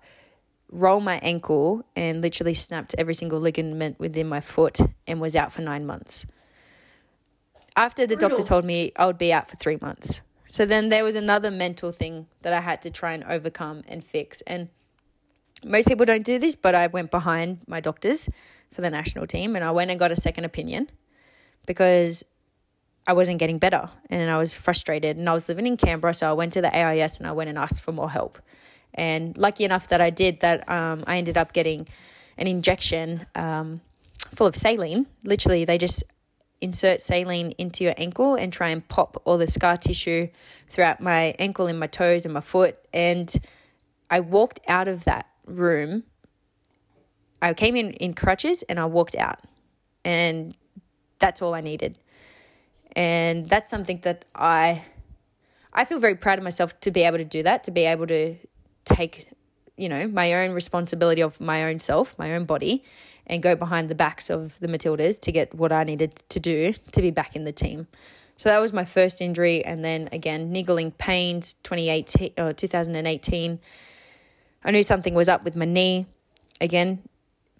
roll 0.70 1.00
my 1.00 1.16
ankle, 1.22 1.84
and 1.96 2.22
literally 2.22 2.54
snapped 2.54 2.94
every 2.98 3.14
single 3.14 3.40
ligament 3.40 3.98
within 3.98 4.28
my 4.28 4.40
foot 4.40 4.80
and 5.06 5.20
was 5.20 5.34
out 5.36 5.52
for 5.52 5.62
nine 5.62 5.86
months. 5.86 6.26
After 7.76 8.06
the 8.06 8.16
doctor 8.16 8.42
told 8.42 8.64
me 8.64 8.92
I 8.96 9.06
would 9.06 9.18
be 9.18 9.32
out 9.32 9.48
for 9.48 9.56
three 9.56 9.78
months. 9.80 10.20
So 10.50 10.66
then 10.66 10.90
there 10.90 11.04
was 11.04 11.16
another 11.16 11.50
mental 11.50 11.92
thing 11.92 12.26
that 12.42 12.52
I 12.52 12.60
had 12.60 12.82
to 12.82 12.90
try 12.90 13.12
and 13.12 13.24
overcome 13.24 13.82
and 13.88 14.04
fix. 14.04 14.42
And 14.42 14.68
most 15.64 15.88
people 15.88 16.04
don't 16.04 16.24
do 16.24 16.38
this, 16.38 16.54
but 16.54 16.74
I 16.74 16.88
went 16.88 17.10
behind 17.10 17.60
my 17.66 17.80
doctors 17.80 18.28
for 18.70 18.82
the 18.82 18.90
national 18.90 19.26
team 19.26 19.56
and 19.56 19.64
I 19.64 19.70
went 19.70 19.90
and 19.90 19.98
got 19.98 20.12
a 20.12 20.16
second 20.16 20.44
opinion 20.44 20.90
because 21.66 22.24
I 23.06 23.14
wasn't 23.14 23.38
getting 23.38 23.58
better 23.58 23.88
and 24.10 24.30
I 24.30 24.36
was 24.36 24.54
frustrated 24.54 25.16
and 25.16 25.28
I 25.28 25.32
was 25.32 25.48
living 25.48 25.66
in 25.66 25.78
Canberra. 25.78 26.12
So 26.12 26.28
I 26.28 26.34
went 26.34 26.52
to 26.52 26.60
the 26.60 26.74
AIS 26.76 27.18
and 27.18 27.26
I 27.26 27.32
went 27.32 27.48
and 27.48 27.58
asked 27.58 27.80
for 27.80 27.92
more 27.92 28.10
help. 28.10 28.38
And 28.94 29.36
lucky 29.38 29.64
enough 29.64 29.88
that 29.88 30.00
I 30.00 30.10
did 30.10 30.40
that, 30.40 30.68
um, 30.68 31.04
I 31.06 31.16
ended 31.16 31.38
up 31.38 31.52
getting 31.52 31.88
an 32.36 32.46
injection 32.46 33.26
um, 33.34 33.80
full 34.34 34.46
of 34.46 34.54
saline. 34.54 35.06
Literally, 35.24 35.64
they 35.64 35.78
just 35.78 36.04
insert 36.62 37.02
saline 37.02 37.50
into 37.58 37.84
your 37.84 37.94
ankle 37.96 38.34
and 38.34 38.52
try 38.52 38.70
and 38.70 38.86
pop 38.88 39.20
all 39.24 39.36
the 39.36 39.46
scar 39.46 39.76
tissue 39.76 40.28
throughout 40.70 41.00
my 41.00 41.34
ankle 41.38 41.66
and 41.66 41.78
my 41.78 41.86
toes 41.86 42.24
and 42.24 42.32
my 42.32 42.40
foot. 42.40 42.78
And 42.94 43.34
I 44.10 44.20
walked 44.20 44.60
out 44.68 44.88
of 44.88 45.04
that 45.04 45.26
room. 45.46 46.04
I 47.42 47.52
came 47.52 47.76
in 47.76 47.90
in 47.92 48.14
crutches 48.14 48.62
and 48.62 48.78
I 48.80 48.86
walked 48.86 49.16
out. 49.16 49.40
And 50.04 50.54
that's 51.18 51.42
all 51.42 51.54
I 51.54 51.60
needed 51.60 51.98
and 52.94 53.48
that's 53.48 53.70
something 53.70 54.00
that 54.02 54.24
I 54.34 54.84
I 55.72 55.84
feel 55.84 55.98
very 55.98 56.14
proud 56.14 56.38
of 56.38 56.44
myself 56.44 56.78
to 56.80 56.90
be 56.90 57.02
able 57.02 57.18
to 57.18 57.24
do 57.24 57.42
that, 57.44 57.64
to 57.64 57.70
be 57.70 57.86
able 57.86 58.06
to 58.08 58.36
take 58.84 59.28
you 59.76 59.88
know 59.88 60.06
my 60.06 60.34
own 60.34 60.52
responsibility 60.52 61.22
of 61.22 61.40
my 61.40 61.64
own 61.64 61.80
self, 61.80 62.18
my 62.18 62.34
own 62.34 62.44
body, 62.44 62.84
and 63.26 63.42
go 63.42 63.54
behind 63.54 63.88
the 63.88 63.94
backs 63.94 64.30
of 64.30 64.58
the 64.60 64.68
Matildas 64.68 65.20
to 65.20 65.32
get 65.32 65.54
what 65.54 65.72
I 65.72 65.84
needed 65.84 66.16
to 66.28 66.40
do 66.40 66.74
to 66.92 67.02
be 67.02 67.10
back 67.10 67.36
in 67.36 67.44
the 67.44 67.52
team. 67.52 67.86
So 68.36 68.48
that 68.48 68.60
was 68.60 68.72
my 68.72 68.84
first 68.84 69.20
injury, 69.20 69.64
and 69.64 69.84
then 69.84 70.08
again 70.10 70.50
niggling 70.50 70.90
pains. 70.92 71.52
2018 71.62 72.32
or 72.38 72.52
2018, 72.52 73.60
I 74.64 74.70
knew 74.70 74.82
something 74.82 75.14
was 75.14 75.28
up 75.28 75.44
with 75.44 75.56
my 75.56 75.64
knee. 75.64 76.06
Again, 76.60 77.02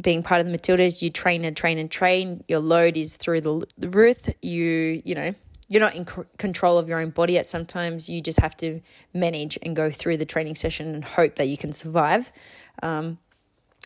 being 0.00 0.22
part 0.22 0.40
of 0.40 0.46
the 0.46 0.56
Matildas, 0.56 1.02
you 1.02 1.10
train 1.10 1.44
and 1.44 1.56
train 1.56 1.78
and 1.78 1.90
train. 1.90 2.44
Your 2.48 2.60
load 2.60 2.96
is 2.96 3.16
through 3.16 3.42
the, 3.42 3.66
the 3.78 3.88
roof. 3.88 4.28
You, 4.40 5.02
you 5.04 5.14
know, 5.14 5.34
you're 5.68 5.80
not 5.80 5.94
in 5.94 6.06
c- 6.06 6.22
control 6.38 6.78
of 6.78 6.88
your 6.88 6.98
own 6.98 7.10
body 7.10 7.38
at 7.38 7.48
sometimes. 7.48 8.08
You 8.08 8.20
just 8.20 8.40
have 8.40 8.56
to 8.58 8.80
manage 9.14 9.58
and 9.62 9.76
go 9.76 9.90
through 9.90 10.16
the 10.16 10.26
training 10.26 10.54
session 10.54 10.94
and 10.94 11.04
hope 11.04 11.36
that 11.36 11.46
you 11.46 11.56
can 11.56 11.72
survive. 11.72 12.32
Um, 12.82 13.18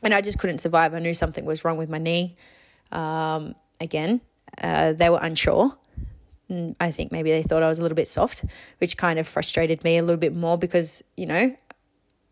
and 0.03 0.14
I 0.14 0.20
just 0.20 0.38
couldn't 0.38 0.61
survive. 0.61 0.94
I 0.94 0.99
knew 0.99 1.14
something 1.14 1.44
was 1.44 1.64
wrong 1.64 1.76
with 1.76 1.88
my 1.88 1.99
knee. 1.99 2.36
Um, 2.92 3.55
again, 3.80 4.20
uh, 4.62 4.92
they 4.92 5.09
were 5.09 5.20
unsure. 5.20 5.76
Mm, 6.51 6.76
I 6.80 6.90
think 6.90 7.12
maybe 7.12 7.30
they 7.30 7.42
thought 7.42 7.62
I 7.62 7.68
was 7.68 7.78
a 7.78 7.82
little 7.82 7.97
bit 7.97 8.09
soft, 8.09 8.44
which 8.78 8.97
kind 8.97 9.18
of 9.18 9.26
frustrated 9.26 9.82
me 9.82 9.97
a 9.99 10.03
little 10.03 10.20
bit 10.20 10.34
more 10.34 10.57
because, 10.57 11.03
you 11.16 11.26
know, 11.26 11.57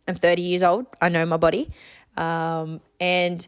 I'm 0.07 0.15
30 0.15 0.43
years 0.43 0.62
old. 0.62 0.87
I 1.01 1.09
know 1.09 1.25
my 1.27 1.37
body. 1.37 1.71
Um, 2.17 2.81
and 3.01 3.47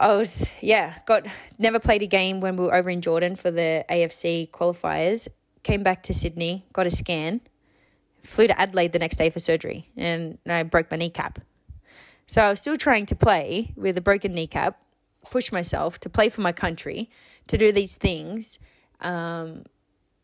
I 0.00 0.16
was 0.16 0.52
yeah 0.60 0.94
got 1.06 1.26
never 1.58 1.80
played 1.80 2.02
a 2.02 2.06
game 2.06 2.40
when 2.40 2.56
we 2.56 2.64
were 2.64 2.74
over 2.74 2.90
in 2.90 3.00
Jordan 3.00 3.36
for 3.36 3.50
the 3.50 3.84
AFC 3.90 4.50
qualifiers. 4.50 5.28
Came 5.62 5.82
back 5.82 6.02
to 6.04 6.14
Sydney, 6.14 6.64
got 6.72 6.86
a 6.86 6.90
scan, 6.90 7.40
flew 8.22 8.46
to 8.46 8.58
Adelaide 8.58 8.92
the 8.92 8.98
next 8.98 9.16
day 9.16 9.28
for 9.28 9.38
surgery, 9.38 9.88
and 9.96 10.38
I 10.46 10.62
broke 10.62 10.90
my 10.90 10.96
kneecap. 10.96 11.40
So 12.28 12.42
I 12.42 12.50
was 12.50 12.60
still 12.60 12.76
trying 12.76 13.06
to 13.06 13.16
play 13.16 13.72
with 13.74 13.96
a 13.96 14.02
broken 14.02 14.32
kneecap, 14.32 14.78
push 15.30 15.50
myself 15.50 15.98
to 16.00 16.10
play 16.10 16.28
for 16.28 16.42
my 16.42 16.52
country, 16.52 17.10
to 17.46 17.56
do 17.56 17.72
these 17.72 17.96
things 17.96 18.58
um, 19.00 19.64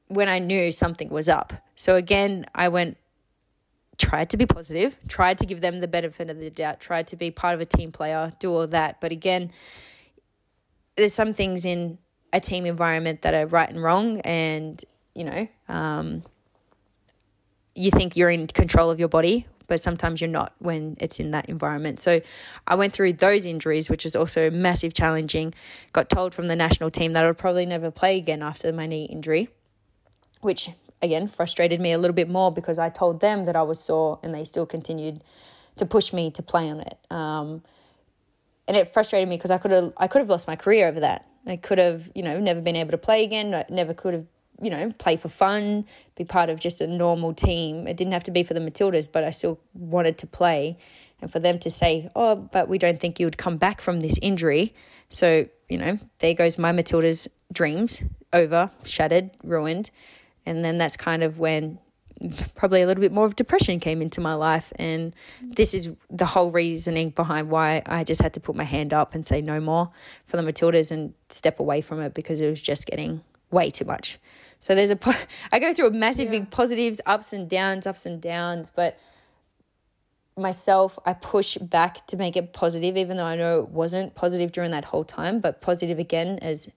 when 0.08 0.28
I 0.28 0.38
knew 0.38 0.70
something 0.70 1.08
was 1.08 1.30
up. 1.30 1.54
So 1.74 1.96
again, 1.96 2.44
I 2.54 2.68
went 2.68 2.98
tried 3.96 4.28
to 4.30 4.36
be 4.36 4.44
positive, 4.44 4.98
tried 5.08 5.38
to 5.38 5.46
give 5.46 5.60
them 5.62 5.80
the 5.80 5.88
benefit 5.88 6.28
of 6.28 6.38
the 6.38 6.50
doubt, 6.50 6.78
tried 6.80 7.06
to 7.06 7.16
be 7.16 7.30
part 7.30 7.54
of 7.54 7.60
a 7.60 7.64
team 7.64 7.90
player, 7.90 8.32
do 8.38 8.52
all 8.52 8.66
that. 8.66 9.00
But 9.00 9.12
again, 9.12 9.50
there's 10.96 11.14
some 11.14 11.32
things 11.32 11.64
in 11.64 11.98
a 12.32 12.40
team 12.40 12.66
environment 12.66 13.22
that 13.22 13.32
are 13.32 13.46
right 13.46 13.68
and 13.68 13.82
wrong, 13.82 14.20
and 14.20 14.84
you 15.14 15.24
know, 15.24 15.48
um, 15.68 16.22
you 17.74 17.90
think 17.90 18.16
you're 18.16 18.30
in 18.30 18.46
control 18.46 18.90
of 18.90 18.98
your 18.98 19.08
body, 19.08 19.46
but 19.66 19.82
sometimes 19.82 20.20
you're 20.20 20.28
not 20.28 20.52
when 20.58 20.96
it's 21.00 21.18
in 21.20 21.30
that 21.32 21.48
environment. 21.48 22.00
So 22.00 22.20
I 22.66 22.74
went 22.74 22.92
through 22.92 23.14
those 23.14 23.46
injuries, 23.46 23.88
which 23.88 24.04
was 24.04 24.16
also 24.16 24.50
massive 24.50 24.94
challenging. 24.94 25.54
Got 25.92 26.10
told 26.10 26.34
from 26.34 26.48
the 26.48 26.56
national 26.56 26.90
team 26.90 27.12
that 27.12 27.24
I 27.24 27.26
would 27.26 27.38
probably 27.38 27.66
never 27.66 27.90
play 27.90 28.16
again 28.18 28.42
after 28.42 28.72
my 28.72 28.86
knee 28.86 29.04
injury, 29.04 29.48
which 30.40 30.70
again 31.02 31.28
frustrated 31.28 31.80
me 31.80 31.92
a 31.92 31.98
little 31.98 32.14
bit 32.14 32.28
more 32.28 32.52
because 32.52 32.78
I 32.78 32.88
told 32.88 33.20
them 33.20 33.44
that 33.44 33.56
I 33.56 33.62
was 33.62 33.80
sore 33.80 34.18
and 34.22 34.34
they 34.34 34.44
still 34.44 34.66
continued 34.66 35.22
to 35.76 35.86
push 35.86 36.12
me 36.12 36.30
to 36.30 36.42
play 36.42 36.70
on 36.70 36.80
it. 36.80 36.98
Um, 37.10 37.62
and 38.66 38.76
it 38.76 38.92
frustrated 38.92 39.28
me 39.28 39.36
because 39.36 39.50
I 39.50 39.58
could 39.58 39.70
have 39.70 39.92
I 39.96 40.06
could 40.06 40.20
have 40.20 40.30
lost 40.30 40.46
my 40.46 40.56
career 40.56 40.88
over 40.88 41.00
that. 41.00 41.26
I 41.46 41.56
could 41.56 41.78
have 41.78 42.10
you 42.14 42.22
know 42.22 42.38
never 42.38 42.60
been 42.60 42.76
able 42.76 42.92
to 42.92 42.98
play 42.98 43.22
again. 43.24 43.64
never 43.68 43.94
could 43.94 44.14
have 44.14 44.26
you 44.60 44.70
know 44.70 44.92
play 44.98 45.16
for 45.16 45.28
fun, 45.28 45.86
be 46.16 46.24
part 46.24 46.48
of 46.48 46.60
just 46.60 46.80
a 46.80 46.86
normal 46.86 47.34
team. 47.34 47.86
It 47.86 47.96
didn't 47.96 48.12
have 48.12 48.24
to 48.24 48.30
be 48.30 48.42
for 48.42 48.54
the 48.54 48.60
Matildas, 48.60 49.10
but 49.10 49.24
I 49.24 49.30
still 49.30 49.58
wanted 49.74 50.18
to 50.18 50.26
play. 50.26 50.78
And 51.20 51.30
for 51.32 51.38
them 51.38 51.58
to 51.60 51.70
say, 51.70 52.08
"Oh, 52.14 52.36
but 52.36 52.68
we 52.68 52.78
don't 52.78 53.00
think 53.00 53.18
you 53.18 53.26
would 53.26 53.38
come 53.38 53.56
back 53.56 53.80
from 53.80 54.00
this 54.00 54.18
injury," 54.20 54.74
so 55.08 55.46
you 55.68 55.78
know 55.78 55.98
there 56.18 56.34
goes 56.34 56.58
my 56.58 56.72
Matildas' 56.72 57.28
dreams 57.52 58.02
over, 58.32 58.70
shattered, 58.84 59.30
ruined. 59.42 59.90
And 60.46 60.64
then 60.64 60.76
that's 60.76 60.96
kind 60.96 61.22
of 61.22 61.38
when 61.38 61.78
probably 62.54 62.82
a 62.82 62.86
little 62.86 63.00
bit 63.00 63.12
more 63.12 63.24
of 63.24 63.36
depression 63.36 63.80
came 63.80 64.00
into 64.00 64.20
my 64.20 64.34
life. 64.34 64.72
And 64.76 65.14
this 65.40 65.74
is 65.74 65.90
the 66.10 66.26
whole 66.26 66.50
reasoning 66.50 67.10
behind 67.10 67.50
why 67.50 67.82
I 67.86 68.04
just 68.04 68.22
had 68.22 68.34
to 68.34 68.40
put 68.40 68.54
my 68.54 68.64
hand 68.64 68.92
up 68.92 69.14
and 69.14 69.26
say 69.26 69.40
no 69.40 69.60
more 69.60 69.90
for 70.26 70.36
the 70.36 70.42
Matildas 70.42 70.90
and 70.90 71.14
step 71.28 71.60
away 71.60 71.80
from 71.80 72.00
it 72.00 72.14
because 72.14 72.40
it 72.40 72.48
was 72.48 72.62
just 72.62 72.86
getting 72.86 73.22
way 73.50 73.70
too 73.70 73.84
much. 73.84 74.18
So 74.58 74.74
there's 74.74 74.90
a, 74.90 74.98
I 75.52 75.58
go 75.58 75.72
through 75.72 75.88
a 75.88 75.90
massive 75.90 76.26
yeah. 76.26 76.40
big 76.40 76.50
positives, 76.50 77.00
ups 77.06 77.32
and 77.32 77.48
downs, 77.48 77.86
ups 77.86 78.06
and 78.06 78.20
downs, 78.20 78.70
but 78.74 78.98
myself, 80.36 80.98
I 81.06 81.12
push 81.12 81.56
back 81.58 82.06
to 82.08 82.16
make 82.16 82.36
it 82.36 82.52
positive, 82.52 82.96
even 82.96 83.16
though 83.16 83.24
I 83.24 83.36
know 83.36 83.60
it 83.60 83.68
wasn't 83.68 84.14
positive 84.14 84.52
during 84.52 84.72
that 84.72 84.84
whole 84.84 85.04
time, 85.04 85.40
but 85.40 85.60
positive 85.60 85.98
again 85.98 86.38
as 86.42 86.68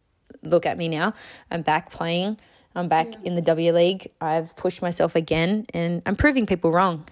look 0.43 0.65
at 0.65 0.77
me 0.77 0.87
now. 0.87 1.13
I'm 1.49 1.61
back 1.61 1.91
playing. 1.91 2.37
I'm 2.75 2.87
back 2.87 3.13
yeah. 3.13 3.19
in 3.23 3.35
the 3.35 3.41
W 3.41 3.73
League. 3.73 4.11
I've 4.21 4.55
pushed 4.55 4.81
myself 4.81 5.15
again 5.15 5.65
and 5.73 6.01
I'm 6.05 6.15
proving 6.15 6.45
people 6.45 6.71
wrong. 6.71 7.07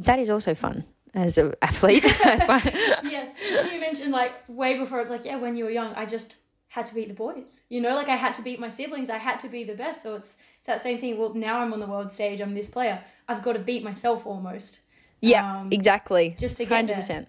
That 0.00 0.18
is 0.18 0.30
also 0.30 0.54
fun 0.54 0.84
as 1.14 1.38
an 1.38 1.54
athlete. 1.62 2.04
yes. 2.24 3.28
You 3.72 3.80
mentioned 3.80 4.12
like 4.12 4.32
way 4.48 4.76
before, 4.78 5.00
it's 5.00 5.10
like, 5.10 5.24
yeah, 5.24 5.36
when 5.36 5.56
you 5.56 5.64
were 5.64 5.70
young, 5.70 5.94
I 5.94 6.06
just 6.06 6.34
had 6.76 6.86
to 6.86 6.94
beat 6.94 7.08
the 7.08 7.14
boys. 7.14 7.62
You 7.70 7.80
know, 7.80 7.94
like 7.94 8.08
I 8.08 8.16
had 8.16 8.34
to 8.34 8.42
beat 8.42 8.60
my 8.60 8.68
siblings. 8.68 9.08
I 9.10 9.16
had 9.16 9.40
to 9.40 9.48
be 9.48 9.64
the 9.64 9.74
best. 9.74 10.02
So 10.02 10.14
it's, 10.14 10.36
it's 10.58 10.66
that 10.66 10.80
same 10.80 11.00
thing. 11.00 11.18
Well, 11.18 11.34
now 11.34 11.60
I'm 11.60 11.72
on 11.72 11.80
the 11.80 11.86
world 11.86 12.12
stage. 12.12 12.40
I'm 12.40 12.54
this 12.54 12.68
player. 12.68 13.02
I've 13.28 13.42
got 13.42 13.54
to 13.54 13.58
beat 13.58 13.82
myself 13.82 14.26
almost. 14.26 14.80
Yeah, 15.20 15.60
um, 15.60 15.68
exactly. 15.72 16.36
Just 16.38 16.58
to 16.58 16.66
get 16.66 16.86
100%. 16.86 17.06
There. 17.08 17.26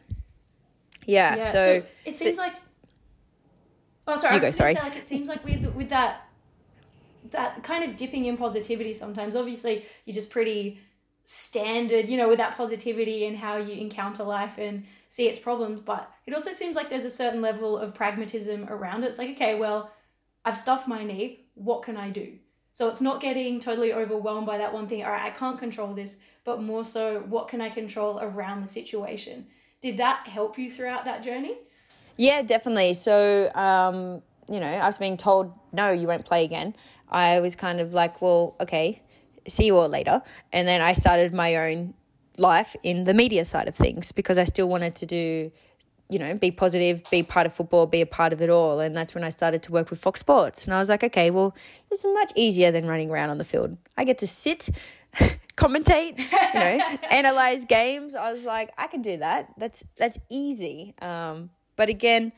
Yeah, 1.05 1.35
yeah, 1.35 1.39
so, 1.39 1.79
so 1.79 1.83
it 2.03 2.17
seems 2.17 2.37
like 2.37 2.55
Oh, 4.07 4.15
sorry. 4.15 4.35
You 4.35 4.41
go. 4.41 4.51
Sorry. 4.51 4.75
Say, 4.75 4.81
like 4.81 4.95
it 4.95 5.05
seems 5.05 5.27
like 5.27 5.43
with 5.43 5.65
with 5.73 5.89
that 5.89 6.27
that 7.31 7.61
kind 7.63 7.89
of 7.89 7.97
dipping 7.97 8.25
in 8.25 8.37
positivity 8.37 8.93
sometimes. 8.93 9.35
Obviously, 9.35 9.85
you're 10.05 10.15
just 10.15 10.29
pretty 10.29 10.79
standard, 11.25 12.07
you 12.07 12.15
know, 12.15 12.29
with 12.29 12.37
that 12.37 12.55
positivity 12.55 13.25
and 13.25 13.37
how 13.37 13.57
you 13.57 13.73
encounter 13.73 14.23
life 14.23 14.57
and 14.57 14.85
see 15.09 15.27
its 15.27 15.39
problems. 15.39 15.81
But 15.81 16.09
it 16.25 16.33
also 16.33 16.51
seems 16.51 16.75
like 16.75 16.89
there's 16.89 17.05
a 17.05 17.11
certain 17.11 17.41
level 17.41 17.77
of 17.77 17.93
pragmatism 17.93 18.67
around 18.69 19.03
it. 19.03 19.07
It's 19.07 19.17
like, 19.17 19.31
okay, 19.31 19.55
well, 19.55 19.91
I've 20.45 20.57
stuffed 20.57 20.87
my 20.87 21.03
knee. 21.03 21.47
What 21.55 21.83
can 21.83 21.97
I 21.97 22.09
do? 22.09 22.33
So 22.71 22.87
it's 22.89 23.01
not 23.01 23.21
getting 23.21 23.59
totally 23.59 23.91
overwhelmed 23.91 24.45
by 24.45 24.59
that 24.59 24.71
one 24.71 24.87
thing. 24.87 25.03
All 25.03 25.11
right, 25.11 25.31
I 25.31 25.35
can't 25.35 25.57
control 25.57 25.95
this, 25.95 26.17
but 26.43 26.61
more 26.61 26.85
so, 26.85 27.23
what 27.27 27.47
can 27.47 27.59
I 27.59 27.69
control 27.69 28.19
around 28.21 28.61
the 28.61 28.67
situation? 28.67 29.47
Did 29.81 29.97
that 29.97 30.27
help 30.27 30.59
you 30.59 30.71
throughout 30.71 31.05
that 31.05 31.23
journey? 31.23 31.57
Yeah, 32.17 32.43
definitely. 32.43 32.93
So, 32.93 33.51
um, 33.55 34.21
you 34.47 34.59
know, 34.59 34.67
I 34.67 34.85
was 34.85 34.97
being 34.97 35.17
told, 35.17 35.53
no, 35.71 35.91
you 35.91 36.07
won't 36.07 36.25
play 36.25 36.43
again. 36.43 36.75
I 37.09 37.39
was 37.39 37.55
kind 37.55 37.79
of 37.79 37.93
like, 37.93 38.21
well, 38.21 38.55
okay, 38.59 39.01
see 39.47 39.65
you 39.65 39.77
all 39.77 39.89
later. 39.89 40.21
And 40.53 40.67
then 40.67 40.81
I 40.81 40.93
started 40.93 41.33
my 41.33 41.55
own 41.55 41.93
life 42.37 42.75
in 42.83 43.03
the 43.03 43.13
media 43.13 43.45
side 43.45 43.67
of 43.67 43.75
things 43.75 44.11
because 44.11 44.37
I 44.37 44.43
still 44.45 44.69
wanted 44.69 44.95
to 44.95 45.05
do, 45.05 45.51
you 46.09 46.19
know, 46.19 46.35
be 46.35 46.51
positive, 46.51 47.03
be 47.09 47.23
part 47.23 47.45
of 47.45 47.53
football, 47.53 47.87
be 47.87 48.01
a 48.01 48.05
part 48.05 48.33
of 48.33 48.41
it 48.41 48.49
all. 48.49 48.79
And 48.79 48.95
that's 48.95 49.13
when 49.15 49.23
I 49.23 49.29
started 49.29 49.63
to 49.63 49.71
work 49.71 49.89
with 49.89 49.99
Fox 49.99 50.19
Sports. 50.19 50.65
And 50.65 50.73
I 50.73 50.79
was 50.79 50.89
like, 50.89 51.03
okay, 51.03 51.31
well, 51.31 51.55
this 51.89 52.05
is 52.05 52.13
much 52.13 52.31
easier 52.35 52.71
than 52.71 52.87
running 52.87 53.09
around 53.09 53.29
on 53.29 53.37
the 53.37 53.45
field. 53.45 53.77
I 53.97 54.03
get 54.03 54.19
to 54.19 54.27
sit, 54.27 54.69
commentate, 55.57 56.19
you 56.19 56.59
know, 56.59 56.97
analyze 57.11 57.65
games. 57.65 58.15
I 58.15 58.31
was 58.31 58.45
like, 58.45 58.71
I 58.77 58.87
can 58.87 59.01
do 59.01 59.17
that. 59.17 59.53
That's 59.57 59.83
that's 59.97 60.19
easy. 60.29 60.93
Um, 61.01 61.49
but 61.75 61.89
again, 61.89 62.31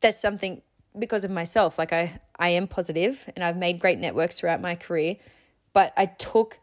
that's 0.00 0.20
something 0.20 0.62
because 0.98 1.24
of 1.24 1.30
myself. 1.30 1.78
Like 1.78 1.92
I, 1.92 2.20
I 2.38 2.50
am 2.50 2.66
positive 2.66 3.28
and 3.36 3.44
I've 3.44 3.56
made 3.56 3.78
great 3.78 3.98
networks 3.98 4.40
throughout 4.40 4.60
my 4.60 4.74
career, 4.74 5.16
but 5.72 5.92
I 5.96 6.06
took 6.06 6.58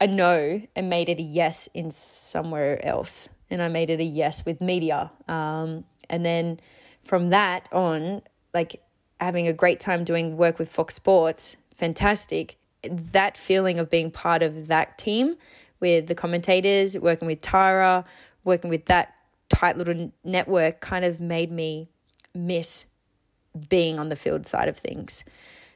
a 0.00 0.06
no 0.06 0.62
and 0.74 0.90
made 0.90 1.08
it 1.08 1.18
a 1.18 1.22
yes 1.22 1.68
in 1.74 1.90
somewhere 1.90 2.84
else. 2.84 3.28
And 3.50 3.62
I 3.62 3.68
made 3.68 3.90
it 3.90 4.00
a 4.00 4.04
yes 4.04 4.44
with 4.46 4.60
media. 4.60 5.10
Um, 5.28 5.84
and 6.08 6.24
then 6.24 6.60
from 7.04 7.30
that 7.30 7.68
on, 7.72 8.22
like 8.54 8.82
having 9.20 9.46
a 9.46 9.52
great 9.52 9.80
time 9.80 10.04
doing 10.04 10.36
work 10.36 10.58
with 10.58 10.70
Fox 10.70 10.94
Sports, 10.94 11.56
fantastic. 11.76 12.56
That 12.82 13.36
feeling 13.36 13.78
of 13.78 13.90
being 13.90 14.10
part 14.10 14.42
of 14.42 14.68
that 14.68 14.96
team 14.96 15.36
with 15.80 16.06
the 16.06 16.14
commentators, 16.14 16.98
working 16.98 17.26
with 17.26 17.42
Tyra, 17.42 18.04
working 18.44 18.70
with 18.70 18.86
that 18.86 19.14
tight 19.48 19.76
little 19.76 20.12
network 20.24 20.80
kind 20.80 21.04
of 21.04 21.20
made 21.20 21.50
me 21.50 21.88
miss 22.34 22.86
being 23.68 23.98
on 23.98 24.08
the 24.08 24.16
field 24.16 24.46
side 24.46 24.68
of 24.68 24.78
things. 24.78 25.24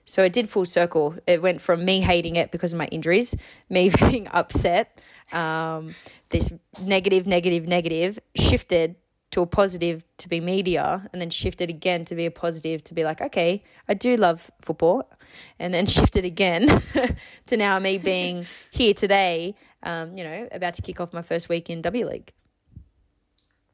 So 0.05 0.23
it 0.23 0.33
did 0.33 0.49
full 0.49 0.65
circle. 0.65 1.15
It 1.27 1.43
went 1.43 1.61
from 1.61 1.85
me 1.85 2.01
hating 2.01 2.37
it 2.37 2.51
because 2.51 2.73
of 2.73 2.79
my 2.79 2.87
injuries, 2.87 3.35
me 3.69 3.91
being 3.99 4.29
upset, 4.29 5.01
um, 5.33 5.95
this 6.31 6.53
negative, 6.81 7.27
negative, 7.27 7.67
negative, 7.67 8.19
shifted 8.37 8.97
to 9.31 9.41
a 9.41 9.47
positive 9.47 10.05
to 10.19 10.29
be 10.29 10.41
media, 10.41 11.09
and 11.13 11.21
then 11.21 11.29
shifted 11.29 11.69
again 11.69 12.05
to 12.05 12.15
be 12.15 12.25
a 12.25 12.31
positive 12.31 12.85
to 12.85 12.95
be 12.95 13.03
like, 13.03 13.21
okay, 13.21 13.65
I 13.89 13.95
do 13.95 14.17
love 14.17 14.49
football, 14.61 15.11
and 15.59 15.75
then 15.75 15.87
shifted 15.99 16.25
again 16.25 16.83
to 17.47 17.57
now 17.57 17.79
me 17.81 17.99
being 17.99 18.47
here 18.71 18.95
today, 18.95 19.57
um, 19.83 20.17
you 20.17 20.23
know, 20.23 20.49
about 20.53 20.75
to 20.75 20.83
kick 20.83 21.01
off 21.01 21.13
my 21.13 21.23
first 21.23 21.49
week 21.49 21.69
in 21.69 21.83
W 21.83 22.09
League. 22.09 22.33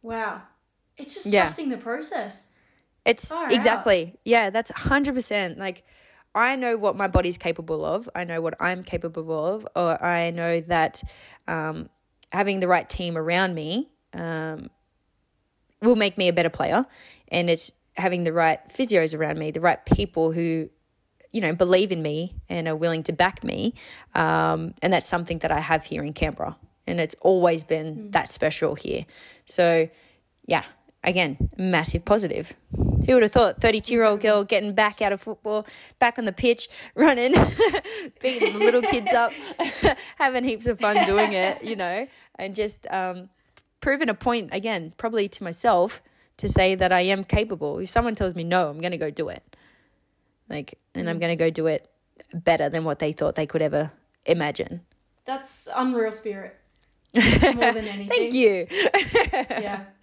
Wow. 0.02 0.42
It's 0.96 1.14
just 1.14 1.26
yeah. 1.26 1.42
trusting 1.42 1.68
the 1.68 1.76
process. 1.76 2.48
It's 3.04 3.32
exactly. 3.50 4.14
Yeah, 4.24 4.50
that's 4.50 4.70
100%. 4.72 5.58
Like, 5.58 5.84
I 6.34 6.56
know 6.56 6.76
what 6.76 6.96
my 6.96 7.08
body's 7.08 7.38
capable 7.38 7.84
of. 7.84 8.08
I 8.14 8.24
know 8.24 8.40
what 8.40 8.54
I'm 8.60 8.82
capable 8.82 9.54
of. 9.54 9.66
Or 9.74 10.02
I 10.02 10.30
know 10.30 10.60
that 10.62 11.02
um, 11.48 11.88
having 12.32 12.60
the 12.60 12.68
right 12.68 12.88
team 12.88 13.16
around 13.16 13.54
me 13.54 13.90
um, 14.12 14.70
will 15.82 15.96
make 15.96 16.16
me 16.16 16.28
a 16.28 16.32
better 16.32 16.50
player. 16.50 16.86
And 17.28 17.50
it's 17.50 17.72
having 17.96 18.24
the 18.24 18.32
right 18.32 18.60
physios 18.68 19.18
around 19.18 19.38
me, 19.38 19.50
the 19.50 19.60
right 19.60 19.84
people 19.84 20.32
who, 20.32 20.70
you 21.32 21.40
know, 21.40 21.54
believe 21.54 21.92
in 21.92 22.02
me 22.02 22.36
and 22.48 22.68
are 22.68 22.76
willing 22.76 23.02
to 23.04 23.12
back 23.12 23.42
me. 23.42 23.74
Um, 24.14 24.74
and 24.82 24.92
that's 24.92 25.06
something 25.06 25.38
that 25.38 25.50
I 25.50 25.60
have 25.60 25.84
here 25.84 26.02
in 26.04 26.12
Canberra 26.12 26.56
and 26.90 27.00
it's 27.00 27.14
always 27.20 27.64
been 27.64 27.96
mm. 27.96 28.12
that 28.12 28.32
special 28.32 28.74
here. 28.74 29.06
So, 29.44 29.88
yeah, 30.46 30.64
again, 31.04 31.50
massive 31.56 32.04
positive. 32.04 32.54
Who 33.06 33.14
would 33.14 33.22
have 33.22 33.32
thought 33.32 33.60
32 33.60 33.92
year 33.94 34.04
old 34.04 34.20
girl 34.20 34.44
getting 34.44 34.74
back 34.74 35.00
out 35.00 35.12
of 35.12 35.20
football, 35.20 35.66
back 35.98 36.18
on 36.18 36.24
the 36.24 36.32
pitch, 36.32 36.68
running, 36.94 37.32
beating 38.20 38.58
the 38.58 38.58
little 38.58 38.82
kids 38.82 39.12
up, 39.12 39.32
having 40.16 40.44
heaps 40.44 40.66
of 40.66 40.78
fun 40.78 41.06
doing 41.06 41.32
it, 41.32 41.64
you 41.64 41.76
know, 41.76 42.06
and 42.38 42.54
just 42.54 42.86
um, 42.90 43.30
proving 43.80 44.08
a 44.08 44.14
point 44.14 44.50
again, 44.52 44.92
probably 44.96 45.28
to 45.28 45.42
myself 45.42 46.02
to 46.36 46.48
say 46.48 46.74
that 46.74 46.92
I 46.92 47.00
am 47.02 47.24
capable. 47.24 47.78
If 47.78 47.90
someone 47.90 48.14
tells 48.14 48.34
me 48.34 48.44
no, 48.44 48.68
I'm 48.68 48.80
going 48.80 48.92
to 48.92 48.98
go 48.98 49.10
do 49.10 49.28
it. 49.28 49.42
Like, 50.48 50.78
and 50.94 51.08
I'm 51.08 51.16
mm. 51.16 51.20
going 51.20 51.36
to 51.36 51.42
go 51.44 51.50
do 51.50 51.66
it 51.66 51.88
better 52.34 52.68
than 52.68 52.84
what 52.84 52.98
they 52.98 53.12
thought 53.12 53.34
they 53.34 53.46
could 53.46 53.62
ever 53.62 53.92
imagine. 54.26 54.82
That's 55.26 55.68
unreal 55.74 56.12
spirit 56.12 56.59
more 57.14 57.22
than 57.72 57.76
anything. 57.84 58.08
Thank 58.08 58.34
you. 58.34 58.66
yeah. 58.70 59.84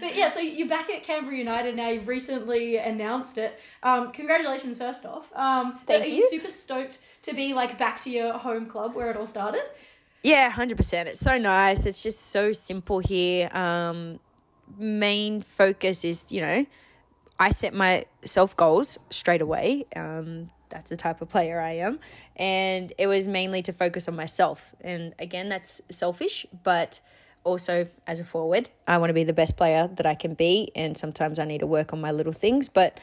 but 0.00 0.14
yeah, 0.16 0.30
so 0.30 0.40
you're 0.40 0.68
back 0.68 0.90
at 0.90 1.02
Canberra 1.02 1.36
United 1.36 1.76
now. 1.76 1.88
You've 1.88 2.08
recently 2.08 2.76
announced 2.78 3.38
it. 3.38 3.58
Um, 3.82 4.12
congratulations, 4.12 4.78
first 4.78 5.04
off. 5.04 5.32
Um, 5.34 5.78
Thank 5.86 6.04
are 6.04 6.06
you. 6.06 6.16
you 6.16 6.30
super 6.30 6.50
stoked 6.50 6.98
to 7.22 7.34
be 7.34 7.54
like 7.54 7.78
back 7.78 8.00
to 8.02 8.10
your 8.10 8.32
home 8.38 8.66
club 8.66 8.94
where 8.94 9.10
it 9.10 9.16
all 9.16 9.26
started? 9.26 9.62
Yeah, 10.22 10.50
hundred 10.50 10.76
percent. 10.76 11.08
It's 11.08 11.20
so 11.20 11.36
nice. 11.38 11.84
It's 11.86 12.02
just 12.02 12.30
so 12.30 12.52
simple 12.52 13.00
here. 13.00 13.48
Um, 13.52 14.20
main 14.78 15.42
focus 15.42 16.04
is 16.04 16.30
you 16.30 16.40
know, 16.40 16.66
I 17.38 17.50
set 17.50 17.74
myself 17.74 18.56
goals 18.56 18.98
straight 19.10 19.42
away. 19.42 19.86
Um, 19.96 20.50
that's 20.72 20.90
the 20.90 20.96
type 20.96 21.22
of 21.22 21.28
player 21.28 21.60
I 21.60 21.72
am. 21.76 22.00
And 22.36 22.92
it 22.98 23.06
was 23.06 23.28
mainly 23.28 23.62
to 23.62 23.72
focus 23.72 24.08
on 24.08 24.16
myself. 24.16 24.74
And 24.80 25.14
again, 25.18 25.48
that's 25.48 25.80
selfish, 25.90 26.46
but 26.64 27.00
also 27.44 27.88
as 28.06 28.20
a 28.20 28.24
forward, 28.24 28.68
I 28.86 28.98
want 28.98 29.10
to 29.10 29.14
be 29.14 29.24
the 29.24 29.32
best 29.32 29.56
player 29.56 29.88
that 29.88 30.06
I 30.06 30.14
can 30.14 30.34
be. 30.34 30.70
And 30.74 30.96
sometimes 30.96 31.38
I 31.38 31.44
need 31.44 31.58
to 31.58 31.66
work 31.66 31.92
on 31.92 32.00
my 32.00 32.10
little 32.10 32.32
things. 32.32 32.68
But 32.68 32.98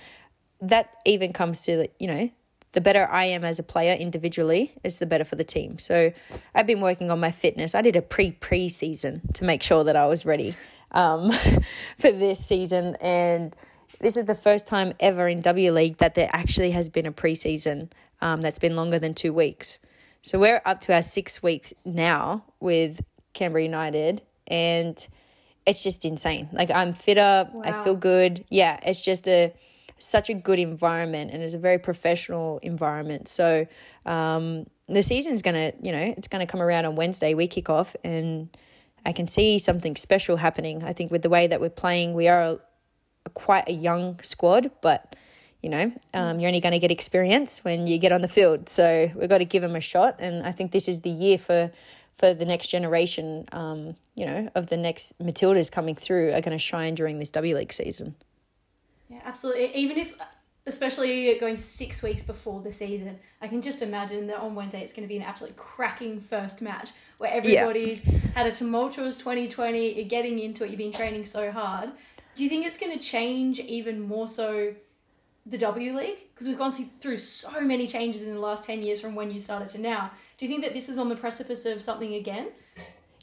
that 0.61 0.91
even 1.05 1.31
comes 1.31 1.61
to, 1.61 1.87
you 1.99 2.07
know, 2.07 2.29
the 2.73 2.81
better 2.81 3.07
I 3.09 3.25
am 3.25 3.43
as 3.43 3.57
a 3.57 3.63
player 3.63 3.93
individually, 3.93 4.73
it's 4.83 4.99
the 4.99 5.05
better 5.05 5.23
for 5.23 5.35
the 5.35 5.43
team. 5.43 5.79
So 5.79 6.11
I've 6.53 6.67
been 6.67 6.81
working 6.81 7.09
on 7.09 7.19
my 7.19 7.31
fitness. 7.31 7.73
I 7.73 7.81
did 7.81 7.95
a 7.95 8.01
pre 8.01 8.31
pre 8.31 8.69
season 8.69 9.21
to 9.33 9.43
make 9.43 9.63
sure 9.63 9.83
that 9.83 9.95
I 9.95 10.05
was 10.05 10.25
ready 10.25 10.55
um, 10.91 11.31
for 11.97 12.11
this 12.11 12.45
season. 12.45 12.95
And 13.01 13.55
this 13.99 14.17
is 14.17 14.25
the 14.25 14.35
first 14.35 14.67
time 14.67 14.93
ever 14.99 15.27
in 15.27 15.41
W 15.41 15.71
League 15.71 15.97
that 15.97 16.15
there 16.15 16.29
actually 16.31 16.71
has 16.71 16.89
been 16.89 17.05
a 17.05 17.11
preseason 17.11 17.91
um, 18.21 18.41
that's 18.41 18.59
been 18.59 18.75
longer 18.75 18.99
than 18.99 19.13
two 19.13 19.33
weeks. 19.33 19.79
So 20.21 20.39
we're 20.39 20.61
up 20.65 20.81
to 20.81 20.93
our 20.93 21.01
six 21.01 21.41
weeks 21.41 21.73
now 21.85 22.43
with 22.59 23.01
Canberra 23.33 23.63
United, 23.63 24.21
and 24.47 25.07
it's 25.65 25.83
just 25.83 26.05
insane. 26.05 26.49
Like 26.51 26.71
I'm 26.71 26.93
fitter, 26.93 27.49
wow. 27.53 27.61
I 27.63 27.83
feel 27.83 27.95
good. 27.95 28.45
Yeah, 28.49 28.79
it's 28.85 29.01
just 29.01 29.27
a 29.27 29.53
such 29.97 30.29
a 30.29 30.33
good 30.33 30.59
environment, 30.59 31.31
and 31.31 31.43
it's 31.43 31.53
a 31.53 31.59
very 31.59 31.77
professional 31.77 32.59
environment. 32.59 33.27
So 33.27 33.67
um, 34.05 34.65
the 34.87 35.03
season's 35.03 35.41
gonna, 35.41 35.73
you 35.81 35.91
know, 35.91 36.13
it's 36.17 36.27
gonna 36.27 36.47
come 36.47 36.61
around 36.61 36.85
on 36.85 36.95
Wednesday. 36.95 37.33
We 37.33 37.47
kick 37.47 37.69
off, 37.69 37.95
and 38.03 38.49
I 39.05 39.11
can 39.11 39.27
see 39.27 39.57
something 39.59 39.95
special 39.95 40.37
happening. 40.37 40.83
I 40.83 40.93
think 40.93 41.11
with 41.11 41.21
the 41.21 41.29
way 41.29 41.47
that 41.47 41.61
we're 41.61 41.69
playing, 41.69 42.13
we 42.13 42.27
are 42.27 42.59
quite 43.29 43.67
a 43.67 43.73
young 43.73 44.19
squad, 44.21 44.71
but 44.81 45.15
you 45.61 45.69
know, 45.69 45.91
um, 46.13 46.39
you're 46.39 46.47
only 46.47 46.61
going 46.61 46.71
to 46.71 46.79
get 46.79 46.89
experience 46.89 47.65
when 47.65 47.85
you 47.85 47.97
get 47.97 48.13
on 48.13 48.21
the 48.21 48.29
field. 48.29 48.69
So 48.69 49.11
we've 49.13 49.27
got 49.27 49.39
to 49.39 49.45
give 49.45 49.61
them 49.61 49.75
a 49.75 49.81
shot, 49.81 50.15
and 50.19 50.45
I 50.45 50.51
think 50.51 50.71
this 50.71 50.87
is 50.87 51.01
the 51.01 51.09
year 51.09 51.37
for 51.37 51.71
for 52.19 52.33
the 52.33 52.45
next 52.45 52.67
generation, 52.67 53.45
um, 53.53 53.95
you 54.15 54.25
know, 54.25 54.49
of 54.53 54.67
the 54.67 54.75
next 54.75 55.17
Matildas 55.19 55.71
coming 55.71 55.95
through 55.95 56.33
are 56.33 56.41
going 56.41 56.51
to 56.51 56.57
shine 56.57 56.93
during 56.93 57.17
this 57.17 57.31
W 57.31 57.55
League 57.55 57.71
season. 57.71 58.13
Yeah, 59.09 59.21
absolutely. 59.23 59.73
Even 59.73 59.97
if, 59.97 60.13
especially 60.67 61.37
going 61.39 61.55
six 61.55 62.03
weeks 62.03 62.21
before 62.21 62.61
the 62.61 62.73
season, 62.73 63.17
I 63.41 63.47
can 63.47 63.61
just 63.61 63.81
imagine 63.81 64.27
that 64.27 64.39
on 64.39 64.53
Wednesday 64.53 64.81
it's 64.81 64.91
going 64.91 65.07
to 65.07 65.07
be 65.07 65.15
an 65.15 65.23
absolutely 65.23 65.55
cracking 65.57 66.19
first 66.19 66.61
match 66.61 66.91
where 67.19 67.31
everybody's 67.31 68.05
yeah. 68.05 68.19
had 68.35 68.47
a 68.47 68.51
tumultuous 68.51 69.17
2020, 69.17 69.93
you're 69.93 70.03
getting 70.03 70.39
into 70.39 70.65
it, 70.65 70.71
you've 70.71 70.77
been 70.77 70.91
training 70.91 71.23
so 71.23 71.51
hard. 71.51 71.89
Do 72.35 72.43
you 72.43 72.49
think 72.49 72.65
it's 72.65 72.77
going 72.77 72.97
to 72.97 73.03
change 73.03 73.59
even 73.59 73.99
more 73.99 74.27
so 74.27 74.73
the 75.45 75.57
W 75.57 75.97
League? 75.97 76.17
Because 76.33 76.47
we've 76.47 76.57
gone 76.57 76.71
through 76.71 77.17
so 77.17 77.61
many 77.61 77.87
changes 77.87 78.23
in 78.23 78.33
the 78.33 78.39
last 78.39 78.63
10 78.63 78.81
years 78.81 79.01
from 79.01 79.15
when 79.15 79.31
you 79.31 79.39
started 79.39 79.67
to 79.69 79.81
now. 79.81 80.11
Do 80.37 80.45
you 80.45 80.49
think 80.49 80.63
that 80.63 80.73
this 80.73 80.89
is 80.89 80.97
on 80.97 81.09
the 81.09 81.15
precipice 81.15 81.65
of 81.65 81.81
something 81.81 82.13
again? 82.13 82.47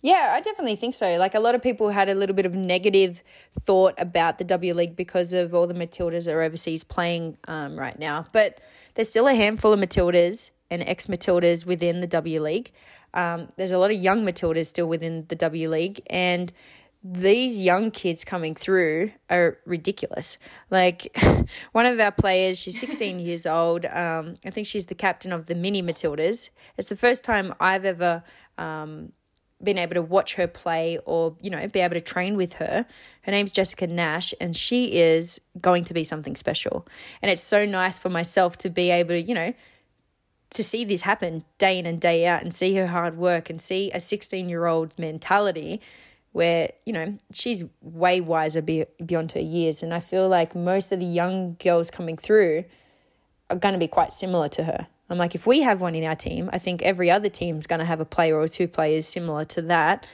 Yeah, 0.03 0.33
I 0.35 0.41
definitely 0.41 0.77
think 0.77 0.95
so. 0.95 1.17
Like 1.17 1.35
a 1.35 1.41
lot 1.41 1.55
of 1.55 1.63
people 1.63 1.89
had 1.89 2.09
a 2.09 2.15
little 2.15 2.37
bit 2.37 2.47
of 2.47 2.55
negative 2.55 3.25
thought 3.59 3.95
about 3.99 4.39
the 4.39 4.45
W 4.45 4.75
League 4.75 4.95
because 4.95 5.33
of 5.33 5.55
all 5.55 5.67
the 5.67 5.75
Matildas 5.75 6.31
are 6.31 6.43
overseas 6.43 6.85
playing 6.85 7.39
um, 7.49 7.79
right 7.79 7.99
now. 7.99 8.27
But 8.33 8.61
there's 8.95 9.09
still 9.09 9.27
a 9.27 9.35
handful 9.35 9.73
of 9.73 9.81
Matildas 9.81 10.51
and 10.71 10.83
ex 10.83 11.07
Matildas 11.07 11.65
within 11.65 12.01
the 12.01 12.07
W 12.07 12.43
League. 12.43 12.73
Um, 13.15 13.49
there's 13.57 13.71
a 13.71 13.79
lot 13.79 13.91
of 13.91 13.97
young 13.97 14.25
Matildas 14.25 14.67
still 14.67 14.87
within 14.87 15.25
the 15.29 15.37
W 15.37 15.71
League, 15.71 16.03
and 16.11 16.53
these 17.13 17.63
young 17.63 17.91
kids 17.91 18.25
coming 18.25 18.55
through 18.55 19.13
are 19.31 19.59
ridiculous. 19.65 20.39
Like 20.71 21.17
one 21.73 21.87
of 21.87 22.01
our 22.01 22.11
players, 22.11 22.59
she's 22.59 22.79
16 22.81 23.21
years 23.21 23.47
old. 23.47 23.85
Um, 23.87 24.35
I 24.45 24.51
think 24.51 24.67
she's 24.67 24.87
the 24.87 24.95
captain 24.95 25.33
of 25.33 25.47
the 25.47 25.55
mini 25.55 25.83
Matildas. 25.83 26.51
It's 26.77 26.89
the 26.89 26.97
first 26.97 27.23
time 27.23 27.55
I've 27.61 27.85
ever 27.85 28.25
um, 28.59 29.13
been 29.63 29.79
able 29.79 29.95
to 29.95 30.03
watch 30.03 30.35
her 30.35 30.49
play 30.49 30.99
or, 31.05 31.37
you 31.41 31.51
know, 31.51 31.67
be 31.69 31.81
able 31.81 31.95
to 31.95 32.01
train 32.01 32.37
with 32.37 32.55
her. 32.55 32.87
Her 33.23 33.33
name's 33.33 33.53
Jessika 33.53 33.89
Nash, 33.89 34.35
and 34.41 34.57
she 34.57 34.97
is 34.97 35.41
going 35.61 35.85
to 35.85 35.95
be 35.95 36.03
something 36.03 36.35
special. 36.35 36.89
And 37.23 37.31
it's 37.31 37.43
so 37.43 37.65
nice 37.65 37.99
for 37.99 38.09
myself 38.09 38.59
to 38.59 38.71
be 38.71 38.91
able 38.91 39.11
to, 39.11 39.23
you 39.23 39.35
know, 39.35 39.55
to 40.51 40.65
see 40.65 40.85
this 40.85 41.03
happen 41.03 41.45
day 41.59 41.79
in 41.79 41.87
and 41.87 42.01
day 42.01 42.27
out 42.27 42.43
and 42.43 42.53
see 42.53 42.75
her 42.77 42.89
hard 42.89 43.17
work 43.17 43.51
and 43.51 43.61
see 43.61 43.91
a 43.93 44.01
16 44.01 44.49
year 44.49 44.67
old 44.67 44.99
mentality 44.99 45.81
where 46.37 46.70
you 46.84 46.93
know 46.93 47.16
she's 47.32 47.64
way 47.80 48.20
wiser 48.20 48.61
be- 48.61 48.84
beyond 49.07 49.32
her 49.32 49.41
years. 49.41 49.82
And 49.82 49.95
i 49.95 50.01
feel 50.01 50.28
like 50.28 50.55
most 50.55 50.93
of 50.93 51.01
the 51.01 51.07
young 51.07 51.57
girls 51.59 51.91
coming 51.91 52.18
through 52.18 52.64
are 53.49 53.57
going 53.57 53.72
to 53.72 53.78
be 53.78 53.89
quite 53.89 54.12
similar 54.12 54.51
to 54.51 54.64
her. 54.64 54.87
I'm 55.09 55.16
like 55.16 55.34
if 55.34 55.47
we 55.47 55.62
have 55.62 55.80
one 55.80 55.95
in 55.95 56.05
our 56.05 56.14
team 56.14 56.51
i 56.53 56.59
think 56.59 56.82
every 56.82 57.11
other 57.11 57.30
team's 57.30 57.66
going 57.66 57.78
to 57.78 57.87
have 57.87 58.01
a 58.01 58.05
player 58.05 58.39
or 58.39 58.49
two 58.49 58.68
players 58.68 59.07
similar 59.07 59.47
to 59.47 59.62
that. 59.62 60.07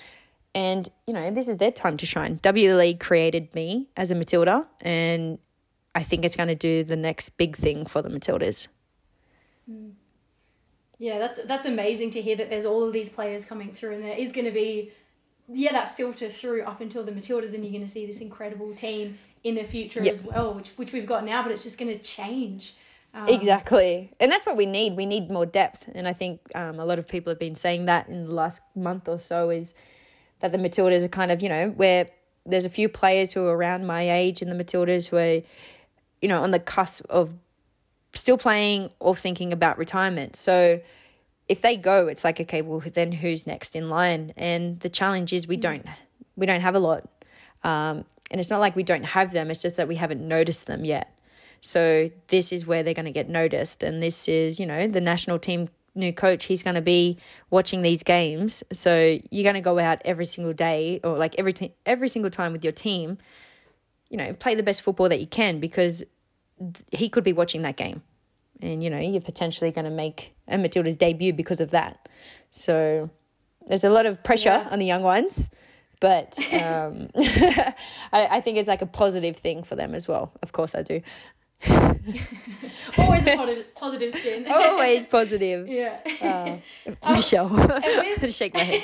And 0.54 0.88
you 1.08 1.12
know 1.12 1.32
this 1.32 1.48
is 1.48 1.56
their 1.56 1.72
time 1.72 1.96
to 1.96 2.06
shine. 2.06 2.38
W 2.42 2.76
league 2.76 3.00
created 3.00 3.52
me 3.52 3.88
as 3.96 4.12
a 4.12 4.14
matilda 4.14 4.68
and 4.80 5.38
i 6.00 6.04
think 6.04 6.24
it's 6.24 6.36
going 6.36 6.52
to 6.56 6.60
do 6.70 6.84
the 6.84 7.00
next 7.08 7.30
big 7.30 7.56
thing 7.56 7.84
for 7.84 8.00
the 8.00 8.10
matildas. 8.10 8.68
Mm. 9.68 9.94
Yeah 11.00 11.18
that's 11.18 11.40
that's 11.50 11.66
amazing 11.66 12.10
to 12.10 12.22
hear 12.22 12.36
that 12.36 12.48
there's 12.48 12.64
all 12.64 12.84
of 12.86 12.92
these 12.92 13.08
players 13.08 13.44
coming 13.44 13.72
through 13.72 13.94
and 13.96 14.04
there 14.04 14.18
is 14.24 14.30
going 14.30 14.44
to 14.44 14.58
be 14.64 14.92
yeah, 15.48 15.72
that 15.72 15.96
filter 15.96 16.28
through 16.28 16.62
up 16.62 16.80
until 16.80 17.04
the 17.04 17.12
Matildas, 17.12 17.54
and 17.54 17.64
you're 17.64 17.72
going 17.72 17.86
to 17.86 17.88
see 17.88 18.06
this 18.06 18.20
incredible 18.20 18.74
team 18.74 19.18
in 19.44 19.54
the 19.56 19.64
future 19.64 20.02
yep. 20.02 20.12
as 20.12 20.22
well, 20.22 20.54
which 20.54 20.70
which 20.76 20.92
we've 20.92 21.06
got 21.06 21.24
now, 21.24 21.42
but 21.42 21.52
it's 21.52 21.62
just 21.62 21.78
going 21.78 21.92
to 21.92 22.02
change. 22.02 22.74
Um, 23.14 23.28
exactly, 23.28 24.10
and 24.20 24.32
that's 24.32 24.46
what 24.46 24.56
we 24.56 24.66
need. 24.66 24.96
We 24.96 25.06
need 25.06 25.30
more 25.30 25.44
depth, 25.44 25.88
and 25.94 26.08
I 26.08 26.12
think 26.12 26.40
um, 26.54 26.80
a 26.80 26.84
lot 26.84 26.98
of 26.98 27.06
people 27.06 27.30
have 27.30 27.38
been 27.38 27.54
saying 27.54 27.86
that 27.86 28.08
in 28.08 28.26
the 28.26 28.34
last 28.34 28.62
month 28.74 29.08
or 29.08 29.18
so. 29.18 29.50
Is 29.50 29.74
that 30.40 30.52
the 30.52 30.58
Matildas 30.58 31.04
are 31.04 31.08
kind 31.08 31.30
of 31.30 31.42
you 31.42 31.48
know 31.48 31.70
where 31.70 32.08
there's 32.46 32.64
a 32.64 32.70
few 32.70 32.88
players 32.88 33.32
who 33.32 33.44
are 33.46 33.56
around 33.56 33.86
my 33.86 34.10
age 34.10 34.42
in 34.42 34.48
the 34.48 34.64
Matildas 34.64 35.08
who 35.08 35.16
are 35.16 35.42
you 36.22 36.28
know 36.28 36.42
on 36.42 36.52
the 36.52 36.60
cusp 36.60 37.04
of 37.10 37.34
still 38.14 38.38
playing 38.38 38.90
or 39.00 39.14
thinking 39.14 39.52
about 39.52 39.78
retirement. 39.78 40.36
So 40.36 40.80
if 41.52 41.60
they 41.60 41.76
go, 41.76 42.08
it's 42.08 42.24
like 42.24 42.40
okay, 42.40 42.62
well 42.62 42.80
then 42.80 43.12
who's 43.12 43.46
next 43.46 43.76
in 43.76 43.90
line? 43.90 44.32
And 44.38 44.80
the 44.80 44.88
challenge 44.88 45.34
is 45.34 45.46
we 45.46 45.58
mm. 45.58 45.60
don't 45.60 45.86
we 46.34 46.46
don't 46.46 46.62
have 46.62 46.74
a 46.74 46.78
lot, 46.78 47.06
um, 47.62 48.06
and 48.30 48.40
it's 48.40 48.48
not 48.48 48.58
like 48.58 48.74
we 48.74 48.82
don't 48.82 49.04
have 49.04 49.32
them. 49.32 49.50
It's 49.50 49.60
just 49.60 49.76
that 49.76 49.86
we 49.86 49.96
haven't 49.96 50.26
noticed 50.26 50.66
them 50.66 50.86
yet. 50.86 51.14
So 51.60 52.10
this 52.28 52.52
is 52.52 52.66
where 52.66 52.82
they're 52.82 52.94
going 52.94 53.04
to 53.04 53.12
get 53.12 53.28
noticed, 53.28 53.82
and 53.82 54.02
this 54.02 54.28
is 54.28 54.58
you 54.58 54.64
know 54.64 54.88
the 54.88 55.00
national 55.02 55.38
team 55.38 55.68
new 55.94 56.10
coach. 56.10 56.44
He's 56.44 56.62
going 56.62 56.74
to 56.76 56.80
be 56.80 57.18
watching 57.50 57.82
these 57.82 58.02
games, 58.02 58.64
so 58.72 59.18
you're 59.30 59.44
going 59.44 59.54
to 59.54 59.60
go 59.60 59.78
out 59.78 60.00
every 60.06 60.24
single 60.24 60.54
day 60.54 61.00
or 61.04 61.18
like 61.18 61.34
every 61.38 61.52
te- 61.52 61.74
every 61.84 62.08
single 62.08 62.30
time 62.30 62.52
with 62.52 62.64
your 62.64 62.72
team. 62.72 63.18
You 64.08 64.16
know, 64.16 64.32
play 64.32 64.54
the 64.54 64.62
best 64.62 64.80
football 64.80 65.10
that 65.10 65.20
you 65.20 65.26
can 65.26 65.60
because 65.60 66.02
he 66.92 67.10
could 67.10 67.24
be 67.24 67.34
watching 67.34 67.60
that 67.62 67.76
game 67.76 68.02
and 68.62 68.82
you 68.82 68.88
know 68.88 68.98
you're 68.98 69.20
potentially 69.20 69.70
going 69.70 69.84
to 69.84 69.90
make 69.90 70.32
a 70.52 70.58
Matilda's 70.58 70.96
debut 70.96 71.32
because 71.32 71.60
of 71.60 71.70
that. 71.70 72.08
So 72.50 73.10
there's 73.66 73.84
a 73.84 73.90
lot 73.90 74.06
of 74.06 74.22
pressure 74.22 74.50
yeah. 74.50 74.68
on 74.70 74.78
the 74.78 74.86
young 74.86 75.02
ones, 75.02 75.50
but 76.00 76.38
um, 76.52 77.08
I, 77.16 77.74
I 78.12 78.40
think 78.40 78.58
it's 78.58 78.68
like 78.68 78.82
a 78.82 78.86
positive 78.86 79.36
thing 79.36 79.62
for 79.62 79.76
them 79.76 79.94
as 79.94 80.06
well. 80.06 80.32
Of 80.42 80.52
course, 80.52 80.74
I 80.74 80.82
do. 80.82 81.00
Always 82.98 83.24
a 83.26 83.36
positive, 83.36 83.74
positive 83.76 84.14
spin. 84.14 84.46
Always 84.50 85.06
positive. 85.06 85.68
Yeah. 85.68 86.00
Uh, 86.20 87.12
Michelle, 87.12 87.48
with, 87.48 88.34
shake 88.34 88.54
my 88.54 88.64
head. 88.64 88.82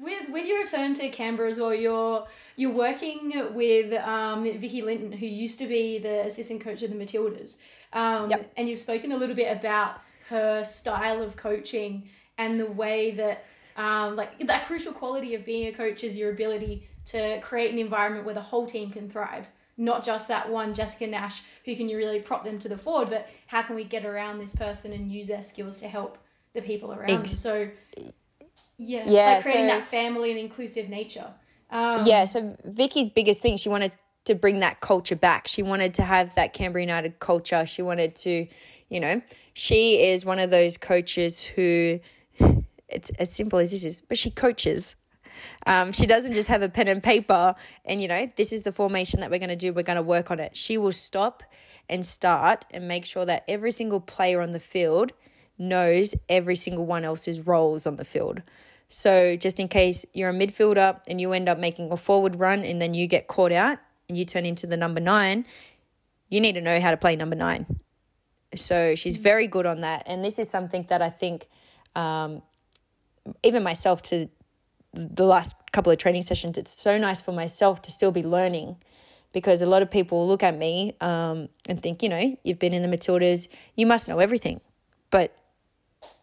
with 0.00 0.28
with 0.30 0.46
your 0.46 0.58
return 0.62 0.94
to 0.94 1.08
Canberra 1.10 1.48
as 1.48 1.60
well, 1.60 1.72
you're 1.72 2.26
you're 2.56 2.72
working 2.72 3.32
with 3.54 3.92
um, 4.02 4.42
Vicki 4.42 4.82
Linton, 4.82 5.12
who 5.12 5.26
used 5.26 5.60
to 5.60 5.68
be 5.68 5.98
the 5.98 6.26
assistant 6.26 6.60
coach 6.60 6.82
of 6.82 6.90
the 6.90 6.96
Matildas. 6.96 7.56
Um, 7.92 8.30
yep. 8.30 8.52
And 8.56 8.68
you've 8.68 8.80
spoken 8.80 9.12
a 9.12 9.16
little 9.16 9.36
bit 9.36 9.56
about 9.56 10.00
her 10.28 10.64
style 10.64 11.22
of 11.22 11.36
coaching 11.36 12.08
and 12.38 12.58
the 12.58 12.66
way 12.66 13.12
that, 13.12 13.44
um, 13.76 14.16
like, 14.16 14.46
that 14.46 14.66
crucial 14.66 14.92
quality 14.92 15.34
of 15.34 15.44
being 15.44 15.68
a 15.68 15.72
coach 15.72 16.04
is 16.04 16.16
your 16.16 16.30
ability 16.30 16.88
to 17.06 17.40
create 17.40 17.72
an 17.72 17.78
environment 17.78 18.24
where 18.24 18.34
the 18.34 18.40
whole 18.40 18.66
team 18.66 18.90
can 18.90 19.10
thrive. 19.10 19.46
Not 19.76 20.04
just 20.04 20.28
that 20.28 20.48
one 20.48 20.74
Jessika 20.74 21.08
Nash 21.08 21.42
who 21.64 21.74
can 21.74 21.88
you 21.88 21.96
really 21.96 22.20
prop 22.20 22.44
them 22.44 22.58
to 22.60 22.68
the 22.68 22.78
forward, 22.78 23.10
but 23.10 23.28
how 23.46 23.62
can 23.62 23.74
we 23.74 23.84
get 23.84 24.04
around 24.04 24.38
this 24.38 24.54
person 24.54 24.92
and 24.92 25.10
use 25.10 25.28
their 25.28 25.42
skills 25.42 25.80
to 25.80 25.88
help 25.88 26.18
the 26.54 26.62
people 26.62 26.92
around 26.92 27.10
Ex- 27.10 27.32
them? 27.32 27.38
So, 27.38 27.70
yeah, 28.76 29.04
yeah 29.06 29.26
like 29.34 29.42
creating 29.42 29.68
so, 29.68 29.78
that 29.78 29.88
family 29.88 30.30
and 30.30 30.38
inclusive 30.38 30.88
nature. 30.88 31.32
Um, 31.70 32.06
yeah, 32.06 32.26
so 32.26 32.56
Vicki's 32.64 33.10
biggest 33.10 33.40
thing, 33.40 33.56
she 33.56 33.68
wanted 33.68 33.96
to 34.24 34.34
bring 34.34 34.60
that 34.60 34.80
culture 34.80 35.16
back. 35.16 35.48
She 35.48 35.62
wanted 35.62 35.94
to 35.94 36.02
have 36.02 36.34
that 36.34 36.52
Canberra 36.52 36.82
United 36.82 37.18
culture. 37.18 37.66
She 37.66 37.82
wanted 37.82 38.14
to, 38.16 38.46
you 38.88 39.00
know, 39.00 39.22
she 39.54 40.02
is 40.04 40.24
one 40.24 40.38
of 40.38 40.50
those 40.50 40.76
coaches 40.76 41.44
who, 41.44 42.00
it's 42.88 43.10
as 43.18 43.32
simple 43.34 43.58
as 43.58 43.70
this 43.72 43.84
is, 43.84 44.02
but 44.02 44.18
she 44.18 44.30
coaches. 44.30 44.96
Um, 45.66 45.92
she 45.92 46.06
doesn't 46.06 46.34
just 46.34 46.48
have 46.48 46.62
a 46.62 46.68
pen 46.68 46.88
and 46.88 47.02
paper 47.02 47.54
and, 47.84 48.00
you 48.00 48.06
know, 48.06 48.30
this 48.36 48.52
is 48.52 48.62
the 48.62 48.72
formation 48.72 49.20
that 49.20 49.30
we're 49.30 49.38
going 49.38 49.48
to 49.48 49.56
do. 49.56 49.72
We're 49.72 49.82
going 49.82 49.96
to 49.96 50.02
work 50.02 50.30
on 50.30 50.38
it. 50.38 50.56
She 50.56 50.78
will 50.78 50.92
stop 50.92 51.42
and 51.88 52.06
start 52.06 52.64
and 52.70 52.86
make 52.86 53.04
sure 53.04 53.24
that 53.24 53.44
every 53.48 53.70
single 53.70 54.00
player 54.00 54.40
on 54.40 54.52
the 54.52 54.60
field 54.60 55.12
knows 55.58 56.14
every 56.28 56.56
single 56.56 56.86
one 56.86 57.04
else's 57.04 57.40
roles 57.40 57.86
on 57.86 57.96
the 57.96 58.04
field. 58.04 58.42
So, 58.88 59.36
just 59.36 59.58
in 59.58 59.68
case 59.68 60.04
you're 60.12 60.28
a 60.28 60.34
midfielder 60.34 61.00
and 61.08 61.18
you 61.18 61.32
end 61.32 61.48
up 61.48 61.58
making 61.58 61.90
a 61.90 61.96
forward 61.96 62.38
run 62.38 62.62
and 62.62 62.80
then 62.80 62.92
you 62.92 63.06
get 63.06 63.26
caught 63.26 63.52
out, 63.52 63.78
and 64.12 64.18
you 64.18 64.26
turn 64.26 64.44
into 64.44 64.66
the 64.66 64.76
number 64.76 65.00
nine, 65.00 65.46
you 66.28 66.38
need 66.38 66.52
to 66.52 66.60
know 66.60 66.80
how 66.80 66.90
to 66.90 66.98
play 66.98 67.16
number 67.16 67.34
nine. 67.34 67.64
So 68.54 68.94
she's 68.94 69.16
very 69.16 69.46
good 69.46 69.64
on 69.64 69.80
that. 69.80 70.02
And 70.06 70.22
this 70.22 70.38
is 70.38 70.50
something 70.50 70.84
that 70.90 71.00
I 71.00 71.08
think, 71.08 71.48
um, 71.96 72.42
even 73.42 73.62
myself, 73.62 74.02
to 74.02 74.28
the 74.92 75.24
last 75.24 75.56
couple 75.72 75.90
of 75.90 75.96
training 75.96 76.20
sessions, 76.20 76.58
it's 76.58 76.78
so 76.78 76.98
nice 76.98 77.22
for 77.22 77.32
myself 77.32 77.80
to 77.82 77.90
still 77.90 78.12
be 78.12 78.22
learning 78.22 78.76
because 79.32 79.62
a 79.62 79.66
lot 79.66 79.80
of 79.80 79.90
people 79.90 80.28
look 80.28 80.42
at 80.42 80.58
me 80.58 80.94
um, 81.00 81.48
and 81.66 81.82
think, 81.82 82.02
you 82.02 82.10
know, 82.10 82.36
you've 82.44 82.58
been 82.58 82.74
in 82.74 82.82
the 82.82 82.94
Matildas, 82.94 83.48
you 83.74 83.86
must 83.86 84.06
know 84.08 84.18
everything. 84.18 84.60
But 85.10 85.34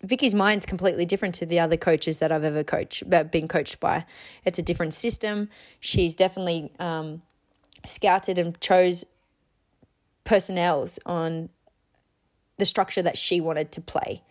Vicki's 0.04 0.36
mind's 0.36 0.66
completely 0.66 1.06
different 1.06 1.34
to 1.36 1.46
the 1.48 1.60
other 1.60 1.78
coaches 1.78 2.20
that 2.20 2.32
I've 2.32 2.44
ever 2.44 2.64
coached, 2.64 3.10
been 3.10 3.48
coached 3.48 3.80
by. 3.80 4.06
It's 4.46 4.60
a 4.60 4.62
different 4.62 4.94
system. 4.94 5.50
She's 5.80 6.16
definitely 6.16 6.72
um, 6.80 7.24
scouted 7.86 8.38
and 8.38 8.60
chose 8.60 9.06
personnels 10.24 11.00
on 11.06 11.50
the 12.58 12.66
structure 12.66 13.02
that 13.02 13.18
she 13.18 13.42
wanted 13.42 13.72
to 13.72 13.82
play. 13.82 14.24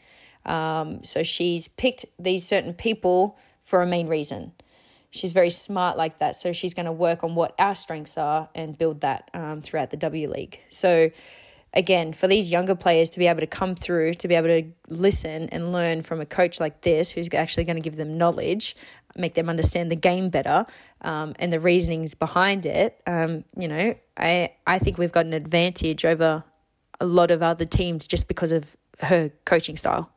Um, 0.46 1.02
so 1.04 1.22
she's 1.22 1.68
picked 1.68 2.04
these 2.18 2.46
certain 2.46 2.74
people 2.74 3.38
for 3.62 3.82
a 3.82 3.86
main 3.86 4.06
reason. 4.06 4.52
She's 5.10 5.32
very 5.32 5.50
smart 5.50 5.96
like 5.96 6.18
that. 6.18 6.36
So 6.36 6.52
she's 6.52 6.74
going 6.74 6.86
to 6.86 6.92
work 6.92 7.24
on 7.24 7.34
what 7.34 7.54
our 7.58 7.74
strengths 7.74 8.18
are 8.18 8.48
and 8.54 8.76
build 8.76 9.00
that 9.00 9.30
um, 9.34 9.62
throughout 9.62 9.90
the 9.90 9.96
W 9.96 10.30
League. 10.30 10.60
So 10.68 11.10
again, 11.72 12.12
for 12.12 12.26
these 12.26 12.50
younger 12.50 12.74
players 12.74 13.10
to 13.10 13.18
be 13.18 13.26
able 13.26 13.40
to 13.40 13.46
come 13.46 13.74
through, 13.74 14.14
to 14.14 14.28
be 14.28 14.34
able 14.34 14.48
to 14.48 14.64
listen 14.88 15.48
and 15.50 15.72
learn 15.72 16.02
from 16.02 16.20
a 16.20 16.26
coach 16.26 16.60
like 16.60 16.82
this, 16.82 17.10
who's 17.10 17.28
actually 17.32 17.64
going 17.64 17.76
to 17.76 17.82
give 17.82 17.96
them 17.96 18.16
knowledge, 18.16 18.76
make 19.16 19.34
them 19.34 19.48
understand 19.48 19.90
the 19.90 19.96
game 19.96 20.30
better, 20.30 20.66
um, 21.02 21.34
and 21.38 21.52
the 21.52 21.60
reasonings 21.60 22.14
behind 22.14 22.66
it. 22.66 23.00
Um, 23.06 23.44
you 23.56 23.68
know, 23.68 23.94
I 24.16 24.52
I 24.66 24.78
think 24.78 24.98
we've 24.98 25.12
got 25.12 25.26
an 25.26 25.34
advantage 25.34 26.04
over 26.04 26.44
a 27.00 27.06
lot 27.06 27.30
of 27.30 27.42
other 27.42 27.64
teams 27.64 28.06
just 28.06 28.28
because 28.28 28.52
of 28.52 28.76
her 29.00 29.30
coaching 29.44 29.76
style 29.76 30.10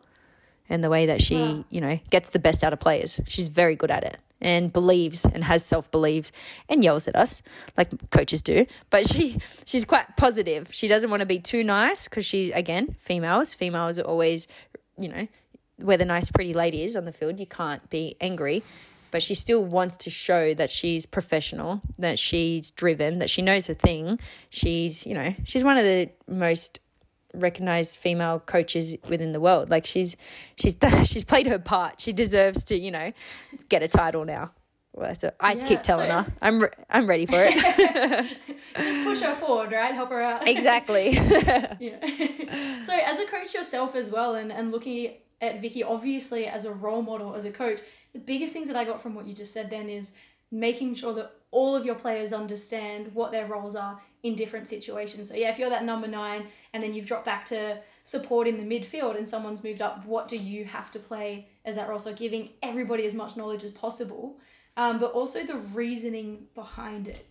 and 0.69 0.83
the 0.83 0.89
way 0.89 1.05
that 1.05 1.21
she, 1.21 1.35
wow. 1.35 1.65
you 1.69 1.81
know, 1.81 1.99
gets 2.09 2.29
the 2.29 2.39
best 2.39 2.63
out 2.63 2.73
of 2.73 2.79
players. 2.79 3.19
She's 3.27 3.47
very 3.47 3.75
good 3.75 3.91
at 3.91 4.03
it 4.03 4.17
and 4.41 4.73
believes 4.73 5.25
and 5.25 5.43
has 5.43 5.63
self 5.63 5.89
belief 5.91 6.31
and 6.67 6.83
yells 6.83 7.07
at 7.07 7.15
us 7.15 7.41
like 7.77 7.89
coaches 8.09 8.41
do. 8.41 8.65
But 8.89 9.07
she 9.07 9.37
she's 9.65 9.85
quite 9.85 10.17
positive. 10.17 10.69
She 10.71 10.87
doesn't 10.87 11.09
want 11.09 11.21
to 11.21 11.25
be 11.25 11.39
too 11.39 11.63
nice 11.63 12.07
because 12.07 12.25
she's 12.25 12.49
again 12.49 12.95
females. 12.99 13.53
Females 13.53 13.99
are 13.99 14.03
always, 14.03 14.47
you 14.97 15.09
know, 15.09 15.27
where 15.77 15.97
the 15.97 16.05
nice 16.05 16.31
pretty 16.31 16.53
lady 16.53 16.83
is 16.83 16.97
on 16.97 17.05
the 17.05 17.13
field. 17.13 17.39
You 17.39 17.47
can't 17.47 17.87
be 17.89 18.15
angry. 18.19 18.63
But 19.11 19.21
she 19.21 19.35
still 19.35 19.65
wants 19.65 19.97
to 19.97 20.09
show 20.09 20.53
that 20.53 20.69
she's 20.69 21.05
professional, 21.05 21.81
that 21.99 22.17
she's 22.17 22.71
driven, 22.71 23.19
that 23.19 23.29
she 23.29 23.41
knows 23.41 23.67
her 23.67 23.73
thing. 23.73 24.21
She's, 24.49 25.05
you 25.05 25.13
know, 25.13 25.35
she's 25.43 25.65
one 25.65 25.77
of 25.77 25.83
the 25.83 26.09
most 26.29 26.79
recognized 27.33 27.97
female 27.97 28.39
coaches 28.39 28.97
within 29.07 29.31
the 29.31 29.39
world. 29.39 29.69
Like 29.69 29.85
she's 29.85 30.17
she's 30.55 30.75
done, 30.75 31.05
she's 31.11 31.23
played 31.23 31.47
her 31.47 31.59
part. 31.59 32.01
She 32.01 32.13
deserves 32.13 32.63
to 32.65 32.77
you 32.77 32.91
know 32.91 33.11
get 33.69 33.83
a 33.83 33.87
title 33.87 34.25
now. 34.25 34.51
Well, 34.93 35.15
so 35.17 35.31
I 35.39 35.53
yeah, 35.53 35.65
keep 35.65 35.83
telling 35.83 36.09
so 36.09 36.21
her 36.21 36.25
I'm 36.41 36.61
re- 36.63 36.69
I'm 36.89 37.07
ready 37.07 37.25
for 37.25 37.37
it. 37.37 37.53
Just 38.75 39.03
push 39.05 39.21
her 39.21 39.35
forward, 39.35 39.71
right? 39.71 39.93
Help 39.93 40.09
her 40.09 40.21
out. 40.21 40.47
Exactly. 40.47 41.11
yeah. 41.11 42.83
so 42.83 42.93
as 42.93 43.19
a 43.19 43.25
coach 43.25 43.53
yourself 43.53 43.95
as 43.95 44.09
well, 44.09 44.35
and 44.35 44.51
and 44.51 44.71
looking 44.71 45.13
at 45.39 45.61
Vicki 45.61 45.83
obviously 45.83 46.45
as 46.45 46.65
a 46.65 46.71
role 46.71 47.01
model 47.01 47.35
as 47.35 47.45
a 47.45 47.51
coach, 47.51 47.79
the 48.13 48.19
biggest 48.19 48.53
things 48.53 48.67
that 48.67 48.75
I 48.75 48.83
got 48.83 49.01
from 49.01 49.15
what 49.15 49.27
you 49.27 49.33
just 49.33 49.53
said 49.53 49.69
then 49.69 49.89
is 49.89 50.11
making 50.51 50.95
sure 50.95 51.13
that 51.13 51.31
all 51.51 51.75
of 51.75 51.85
your 51.85 51.95
players 51.95 52.31
understand 52.31 53.13
what 53.13 53.31
their 53.31 53.45
roles 53.45 53.75
are 53.75 53.99
in 54.23 54.35
different 54.35 54.67
situations. 54.67 55.27
So, 55.29 55.35
yeah, 55.35 55.49
if 55.49 55.59
you're 55.59 55.69
that 55.69 55.83
number 55.83 56.07
nine 56.07 56.47
and 56.73 56.81
then 56.81 56.93
you've 56.93 57.05
dropped 57.05 57.25
back 57.25 57.45
to 57.45 57.81
support 58.05 58.47
in 58.47 58.57
the 58.57 58.79
midfield 58.79 59.17
and 59.17 59.27
someone's 59.27 59.63
moved 59.63 59.81
up, 59.81 60.05
what 60.05 60.29
do 60.29 60.37
you 60.37 60.63
have 60.63 60.91
to 60.91 60.99
play 60.99 61.47
as 61.65 61.75
that 61.75 61.89
role? 61.89 61.99
So, 61.99 62.13
giving 62.13 62.49
everybody 62.63 63.05
as 63.05 63.13
much 63.13 63.35
knowledge 63.35 63.63
as 63.65 63.71
possible, 63.71 64.37
um, 64.77 64.99
but 64.99 65.11
also 65.11 65.43
the 65.43 65.57
reasoning 65.57 66.47
behind 66.55 67.09
it. 67.09 67.27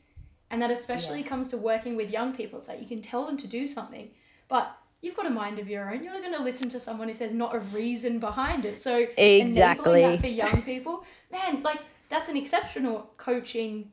And 0.50 0.60
that 0.60 0.70
especially 0.70 1.20
yeah. 1.20 1.28
comes 1.28 1.48
to 1.48 1.56
working 1.56 1.96
with 1.96 2.10
young 2.10 2.34
people. 2.34 2.58
It's 2.58 2.68
like 2.68 2.80
you 2.80 2.88
can 2.88 3.00
tell 3.00 3.24
them 3.24 3.38
to 3.38 3.46
do 3.46 3.66
something, 3.66 4.10
but 4.48 4.76
you've 5.00 5.16
got 5.16 5.26
a 5.26 5.30
mind 5.30 5.58
of 5.58 5.68
your 5.68 5.90
own. 5.90 6.02
You're 6.02 6.12
not 6.12 6.22
going 6.22 6.36
to 6.36 6.42
listen 6.42 6.68
to 6.70 6.80
someone 6.80 7.08
if 7.08 7.18
there's 7.18 7.32
not 7.32 7.54
a 7.54 7.60
reason 7.60 8.18
behind 8.18 8.66
it. 8.66 8.78
So, 8.78 9.06
exactly 9.16 10.02
that 10.02 10.20
for 10.20 10.26
young 10.26 10.60
people, 10.62 11.04
man, 11.32 11.62
like 11.62 11.80
that's 12.10 12.28
an 12.28 12.36
exceptional 12.36 13.10
coaching 13.16 13.90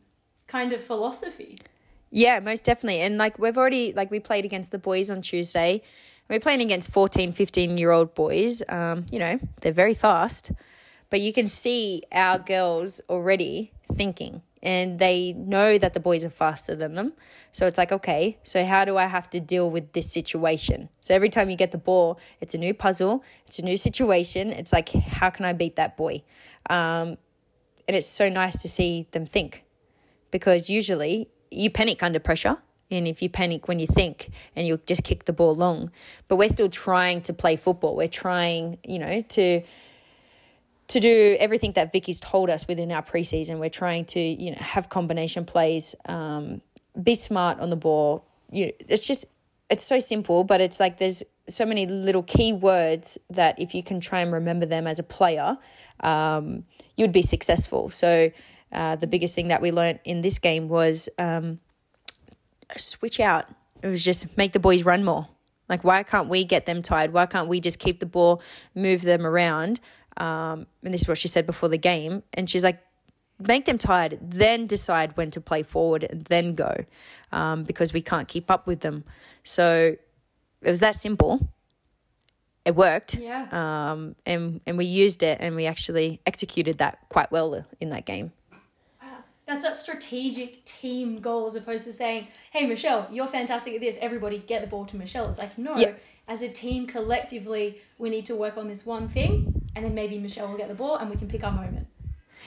kind 0.47 0.73
of 0.73 0.83
philosophy. 0.83 1.57
Yeah, 2.09 2.39
most 2.39 2.63
definitely. 2.63 3.01
And 3.01 3.17
like 3.17 3.37
we've 3.37 3.57
already 3.57 3.93
like 3.93 4.09
we 4.11 4.19
played 4.19 4.45
against 4.45 4.71
the 4.71 4.79
boys 4.79 5.11
on 5.11 5.21
Tuesday. 5.21 5.81
We're 6.29 6.39
playing 6.39 6.61
against 6.61 6.91
14, 6.91 7.31
15 7.31 7.77
year 7.77 7.91
old 7.91 8.13
boys. 8.13 8.63
Um, 8.69 9.05
you 9.11 9.19
know, 9.19 9.39
they're 9.61 9.71
very 9.71 9.93
fast. 9.93 10.51
But 11.09 11.21
you 11.21 11.31
can 11.31 11.47
see 11.47 12.03
our 12.11 12.37
girls 12.37 12.99
already 13.09 13.71
thinking 13.93 14.41
and 14.61 14.99
they 14.99 15.31
know 15.33 15.77
that 15.77 15.93
the 15.93 15.99
boys 16.01 16.25
are 16.25 16.29
faster 16.29 16.75
than 16.75 16.95
them. 16.95 17.13
So 17.53 17.65
it's 17.65 17.77
like, 17.77 17.91
okay, 17.93 18.37
so 18.43 18.65
how 18.65 18.83
do 18.83 18.97
I 18.97 19.05
have 19.05 19.29
to 19.29 19.39
deal 19.39 19.71
with 19.71 19.93
this 19.93 20.11
situation? 20.11 20.89
So 20.99 21.15
every 21.15 21.29
time 21.29 21.49
you 21.49 21.55
get 21.55 21.71
the 21.71 21.77
ball, 21.77 22.19
it's 22.41 22.53
a 22.53 22.57
new 22.57 22.73
puzzle, 22.73 23.23
it's 23.45 23.59
a 23.59 23.63
new 23.63 23.77
situation. 23.77 24.51
It's 24.51 24.73
like, 24.73 24.89
how 24.89 25.29
can 25.29 25.45
I 25.45 25.53
beat 25.53 25.77
that 25.77 25.95
boy? 25.95 26.23
Um, 26.69 27.17
and 27.87 27.95
it's 27.95 28.09
so 28.09 28.27
nice 28.27 28.61
to 28.61 28.67
see 28.67 29.07
them 29.11 29.25
think 29.25 29.63
because 30.31 30.69
usually 30.69 31.29
you 31.51 31.69
panic 31.69 32.03
under 32.03 32.19
pressure. 32.19 32.57
And 32.89 33.05
if 33.05 33.21
you 33.21 33.29
panic 33.29 33.67
when 33.67 33.79
you 33.79 33.87
think 33.87 34.29
and 34.55 34.65
you 34.65 34.79
just 34.85 35.03
kick 35.03 35.25
the 35.25 35.33
ball 35.33 35.53
long, 35.53 35.91
but 36.29 36.37
we're 36.37 36.47
still 36.47 36.69
trying 36.69 37.21
to 37.23 37.33
play 37.33 37.57
football. 37.57 37.97
We're 37.97 38.07
trying, 38.07 38.77
you 38.87 38.99
know, 38.99 39.21
to 39.21 39.61
to 40.87 40.99
do 41.01 41.35
everything 41.37 41.73
that 41.73 41.91
Vicki's 41.91 42.21
told 42.21 42.49
us 42.49 42.65
within 42.65 42.93
our 42.93 43.03
preseason. 43.03 43.59
We're 43.59 43.69
trying 43.69 44.05
to, 44.05 44.21
you 44.21 44.51
know, 44.51 44.57
have 44.57 44.87
combination 44.87 45.43
plays, 45.43 45.95
um, 46.05 46.61
be 47.01 47.13
smart 47.13 47.59
on 47.59 47.69
the 47.69 47.75
ball. 47.75 48.25
You, 48.51 48.67
know, 48.67 48.71
it's 48.87 49.05
just 49.05 49.25
it's 49.69 49.85
so 49.85 49.99
simple, 49.99 50.45
but 50.45 50.61
it's 50.61 50.79
like 50.79 50.97
there's 50.97 51.23
so 51.49 51.65
many 51.65 51.85
little 51.85 52.23
key 52.23 52.53
words 52.53 53.17
that 53.29 53.59
if 53.59 53.75
you 53.75 53.83
can 53.83 53.99
try 53.99 54.21
and 54.21 54.31
remember 54.31 54.65
them 54.65 54.87
as 54.87 54.99
a 54.99 55.03
player, 55.03 55.57
um, 56.01 56.63
you'd 56.95 57.11
be 57.11 57.21
successful. 57.21 57.89
So 57.89 58.31
uh, 58.71 58.95
the 58.95 59.07
biggest 59.07 59.35
thing 59.35 59.47
that 59.49 59.61
we 59.61 59.71
learned 59.71 59.99
in 60.03 60.21
this 60.21 60.39
game 60.39 60.67
was 60.67 61.09
um, 61.17 61.59
switch 62.75 63.19
out. 63.19 63.45
It 63.81 63.87
was 63.87 64.03
just 64.03 64.37
make 64.37 64.53
the 64.53 64.59
boys 64.59 64.83
run 64.83 65.03
more. 65.03 65.27
Like, 65.69 65.83
why 65.83 66.03
can't 66.03 66.29
we 66.29 66.43
get 66.43 66.65
them 66.65 66.81
tired? 66.81 67.13
Why 67.13 67.25
can't 67.25 67.47
we 67.47 67.59
just 67.59 67.79
keep 67.79 67.99
the 67.99 68.05
ball, 68.05 68.41
move 68.73 69.01
them 69.01 69.25
around? 69.25 69.79
Um, 70.15 70.65
and 70.83 70.93
this 70.93 71.01
is 71.01 71.07
what 71.07 71.17
she 71.17 71.27
said 71.27 71.45
before 71.45 71.69
the 71.69 71.77
game. 71.77 72.23
And 72.33 72.49
she's 72.49 72.63
like, 72.63 72.81
make 73.39 73.65
them 73.65 73.77
tired, 73.77 74.17
then 74.21 74.65
decide 74.65 75.15
when 75.15 75.31
to 75.31 75.41
play 75.41 75.63
forward 75.63 76.03
and 76.03 76.23
then 76.25 76.55
go 76.55 76.85
um, 77.31 77.63
because 77.63 77.93
we 77.93 78.01
can't 78.01 78.27
keep 78.27 78.49
up 78.49 78.65
with 78.65 78.79
them. 78.79 79.03
So 79.43 79.95
it 80.61 80.69
was 80.69 80.79
that 80.79 80.95
simple. 80.95 81.47
It 82.65 82.75
worked. 82.75 83.15
Yeah. 83.15 83.47
Um, 83.51 84.15
and, 84.25 84.59
and 84.65 84.77
we 84.77 84.85
used 84.85 85.23
it 85.23 85.37
and 85.39 85.55
we 85.55 85.67
actually 85.67 86.19
executed 86.25 86.79
that 86.79 86.99
quite 87.09 87.31
well 87.31 87.65
in 87.79 87.89
that 87.91 88.05
game. 88.05 88.31
That's 89.47 89.63
that 89.63 89.75
strategic 89.75 90.63
team 90.65 91.21
goal 91.21 91.47
as 91.47 91.55
opposed 91.55 91.85
to 91.85 91.93
saying, 91.93 92.27
hey, 92.51 92.65
Michelle, 92.65 93.07
you're 93.11 93.27
fantastic 93.27 93.73
at 93.73 93.79
this. 93.79 93.97
Everybody 94.01 94.39
get 94.39 94.61
the 94.61 94.67
ball 94.67 94.85
to 94.85 94.97
Michelle. 94.97 95.29
It's 95.29 95.39
like, 95.39 95.57
no, 95.57 95.77
yep. 95.77 96.01
as 96.27 96.41
a 96.41 96.49
team 96.49 96.85
collectively, 96.85 97.79
we 97.97 98.09
need 98.09 98.25
to 98.25 98.35
work 98.35 98.57
on 98.57 98.67
this 98.67 98.85
one 98.85 99.07
thing 99.07 99.69
and 99.73 99.85
then 99.85 99.95
maybe 99.95 100.19
Michelle 100.19 100.49
will 100.49 100.57
get 100.57 100.67
the 100.67 100.75
ball 100.75 100.97
and 100.97 101.09
we 101.09 101.15
can 101.15 101.29
pick 101.29 101.45
our 101.45 101.51
moment. 101.51 101.87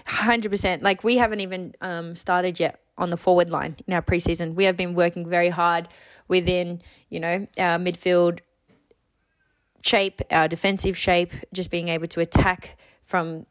100%. 0.07 0.83
Like 0.83 1.03
we 1.03 1.17
haven't 1.17 1.41
even 1.41 1.75
um, 1.81 2.15
started 2.17 2.61
yet 2.61 2.81
on 2.99 3.09
the 3.09 3.17
forward 3.17 3.51
line 3.51 3.77
in 3.87 3.95
our 3.95 4.03
preseason. 4.03 4.55
We 4.55 4.65
have 4.65 4.77
been 4.77 4.95
working 4.95 5.27
very 5.27 5.49
hard 5.49 5.89
within, 6.29 6.83
you 7.09 7.19
know, 7.19 7.47
our 7.59 7.79
midfield 7.79 8.41
shape, 9.83 10.21
our 10.31 10.49
defensive 10.49 10.99
shape, 10.99 11.33
just 11.53 11.71
being 11.71 11.89
able 11.89 12.09
to 12.09 12.21
attack 12.21 12.79
from 13.05 13.47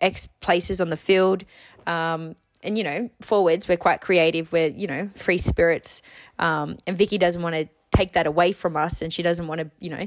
X 0.00 0.28
places 0.40 0.80
on 0.80 0.90
the 0.90 0.96
field. 0.96 1.44
Um, 1.86 2.36
and 2.62 2.78
you 2.78 2.84
know, 2.84 3.10
forwards, 3.20 3.68
we're 3.68 3.76
quite 3.76 4.00
creative. 4.00 4.52
We're 4.52 4.70
you 4.70 4.86
know 4.86 5.10
free 5.14 5.38
spirits, 5.38 6.02
um, 6.38 6.78
and 6.86 6.96
Vicki 6.96 7.18
doesn't 7.18 7.42
want 7.42 7.54
to 7.54 7.68
take 7.94 8.12
that 8.14 8.26
away 8.26 8.52
from 8.52 8.76
us, 8.76 9.02
and 9.02 9.12
she 9.12 9.22
doesn't 9.22 9.46
want 9.46 9.60
to 9.60 9.70
you 9.80 9.90
know 9.90 10.06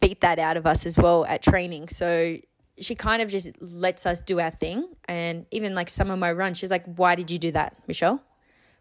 beat 0.00 0.20
that 0.20 0.38
out 0.38 0.56
of 0.56 0.66
us 0.66 0.86
as 0.86 0.96
well 0.96 1.24
at 1.26 1.42
training. 1.42 1.88
So 1.88 2.36
she 2.78 2.94
kind 2.94 3.22
of 3.22 3.30
just 3.30 3.50
lets 3.60 4.06
us 4.06 4.20
do 4.20 4.40
our 4.40 4.50
thing. 4.50 4.88
And 5.08 5.46
even 5.50 5.74
like 5.74 5.88
some 5.88 6.10
of 6.10 6.18
my 6.18 6.32
runs, 6.32 6.58
she's 6.58 6.70
like, 6.70 6.84
"Why 6.84 7.14
did 7.14 7.30
you 7.30 7.38
do 7.38 7.52
that, 7.52 7.76
Michelle? 7.86 8.22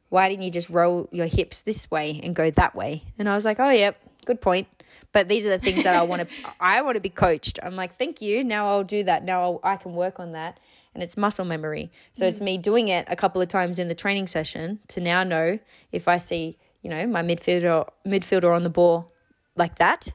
Why 0.10 0.30
didn't 0.30 0.44
you 0.44 0.52
just 0.52 0.70
roll 0.70 1.10
your 1.12 1.28
hips 1.28 1.62
this 1.62 1.90
way 1.90 2.20
and 2.24 2.36
go 2.36 2.52
that 2.52 2.76
way?" 2.76 3.04
And 3.18 3.30
I 3.30 3.36
was 3.36 3.46
like, 3.46 3.60
"Oh, 3.60 3.70
yep, 3.70 4.00
good 4.26 4.42
point." 4.42 4.68
But 5.12 5.30
these 5.30 5.48
are 5.48 5.52
the 5.52 5.60
things 5.60 5.84
that 5.84 5.96
I 5.96 6.02
want 6.04 6.24
to. 6.24 6.28
I 6.60 6.82
want 6.82 6.96
to 6.96 7.02
be 7.02 7.10
coached. 7.10 7.60
I'm 7.64 7.76
like, 7.76 7.98
"Thank 7.98 8.22
you. 8.22 8.44
Now 8.44 8.68
I'll 8.68 8.84
do 8.84 9.04
that. 9.04 9.24
Now 9.24 9.42
I'll, 9.42 9.60
I 9.64 9.78
can 9.78 9.94
work 9.94 10.20
on 10.20 10.34
that." 10.34 10.60
And 10.96 11.04
it's 11.04 11.16
muscle 11.16 11.46
memory. 11.46 11.92
So 12.14 12.26
mm. 12.26 12.30
it's 12.30 12.42
me 12.42 12.58
doing 12.58 12.88
it 12.88 13.06
a 13.08 13.16
couple 13.16 13.42
of 13.42 13.48
times 13.48 13.78
in 13.78 13.90
the 13.90 13.96
training 13.96 14.28
session 14.28 14.80
to 14.88 15.00
now 15.00 15.24
know 15.24 15.60
if 15.92 16.08
I 16.08 16.18
see, 16.18 16.58
you 16.82 16.90
know, 16.90 17.06
my 17.06 17.22
midfielder 17.22 17.88
midfielder 18.08 18.56
on 18.56 18.64
the 18.64 18.70
ball 18.70 19.08
like 19.56 19.76
that, 19.76 20.12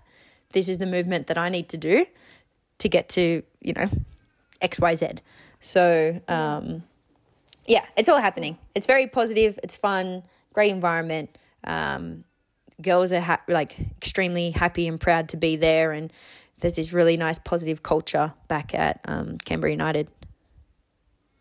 this 0.52 0.68
is 0.68 0.78
the 0.78 0.86
movement 0.86 1.28
that 1.28 1.38
I 1.38 1.48
need 1.48 1.68
to 1.68 1.76
do 1.76 2.06
to 2.78 2.88
get 2.88 3.10
to, 3.10 3.42
you 3.60 3.72
know, 3.74 3.88
XYZ. 4.62 5.20
So, 5.60 6.20
um, 6.26 6.82
yeah, 7.66 7.84
it's 7.96 8.08
all 8.08 8.20
happening. 8.20 8.58
It's 8.74 8.86
very 8.86 9.06
positive. 9.06 9.58
It's 9.62 9.76
fun. 9.76 10.22
Great 10.52 10.70
environment. 10.70 11.36
Um, 11.62 12.24
girls 12.80 13.12
are 13.12 13.20
ha- 13.20 13.42
like 13.46 13.76
extremely 13.98 14.50
happy 14.50 14.88
and 14.88 14.98
proud 14.98 15.28
to 15.30 15.36
be 15.36 15.56
there, 15.56 15.92
and 15.92 16.10
there's 16.60 16.76
this 16.76 16.92
really 16.92 17.16
nice 17.16 17.38
positive 17.38 17.82
culture 17.82 18.32
back 18.48 18.74
at 18.74 19.00
um, 19.04 19.36
Canberra 19.38 19.70
United 19.70 20.08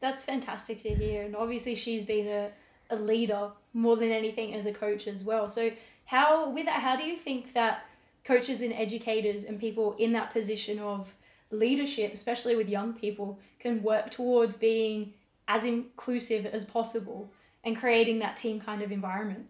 that's 0.01 0.21
fantastic 0.21 0.81
to 0.83 0.89
hear. 0.89 1.23
And 1.23 1.35
obviously, 1.35 1.75
she's 1.75 2.05
been 2.05 2.27
a, 2.27 2.49
a 2.89 2.95
leader 2.95 3.49
more 3.73 3.95
than 3.95 4.11
anything 4.11 4.53
as 4.53 4.65
a 4.65 4.71
coach 4.71 5.07
as 5.07 5.23
well. 5.23 5.47
So, 5.49 5.71
how 6.05 6.49
with 6.49 6.65
that, 6.65 6.81
how 6.81 6.95
do 6.95 7.03
you 7.03 7.17
think 7.17 7.53
that 7.53 7.85
coaches 8.23 8.61
and 8.61 8.73
educators 8.73 9.43
and 9.43 9.59
people 9.59 9.95
in 9.99 10.13
that 10.13 10.31
position 10.31 10.79
of 10.79 11.13
leadership, 11.51 12.13
especially 12.13 12.55
with 12.55 12.69
young 12.69 12.93
people, 12.93 13.39
can 13.59 13.81
work 13.81 14.11
towards 14.11 14.55
being 14.55 15.13
as 15.47 15.63
inclusive 15.63 16.45
as 16.45 16.65
possible 16.65 17.29
and 17.63 17.77
creating 17.77 18.19
that 18.19 18.37
team 18.37 18.59
kind 18.59 18.81
of 18.81 18.91
environment? 18.91 19.49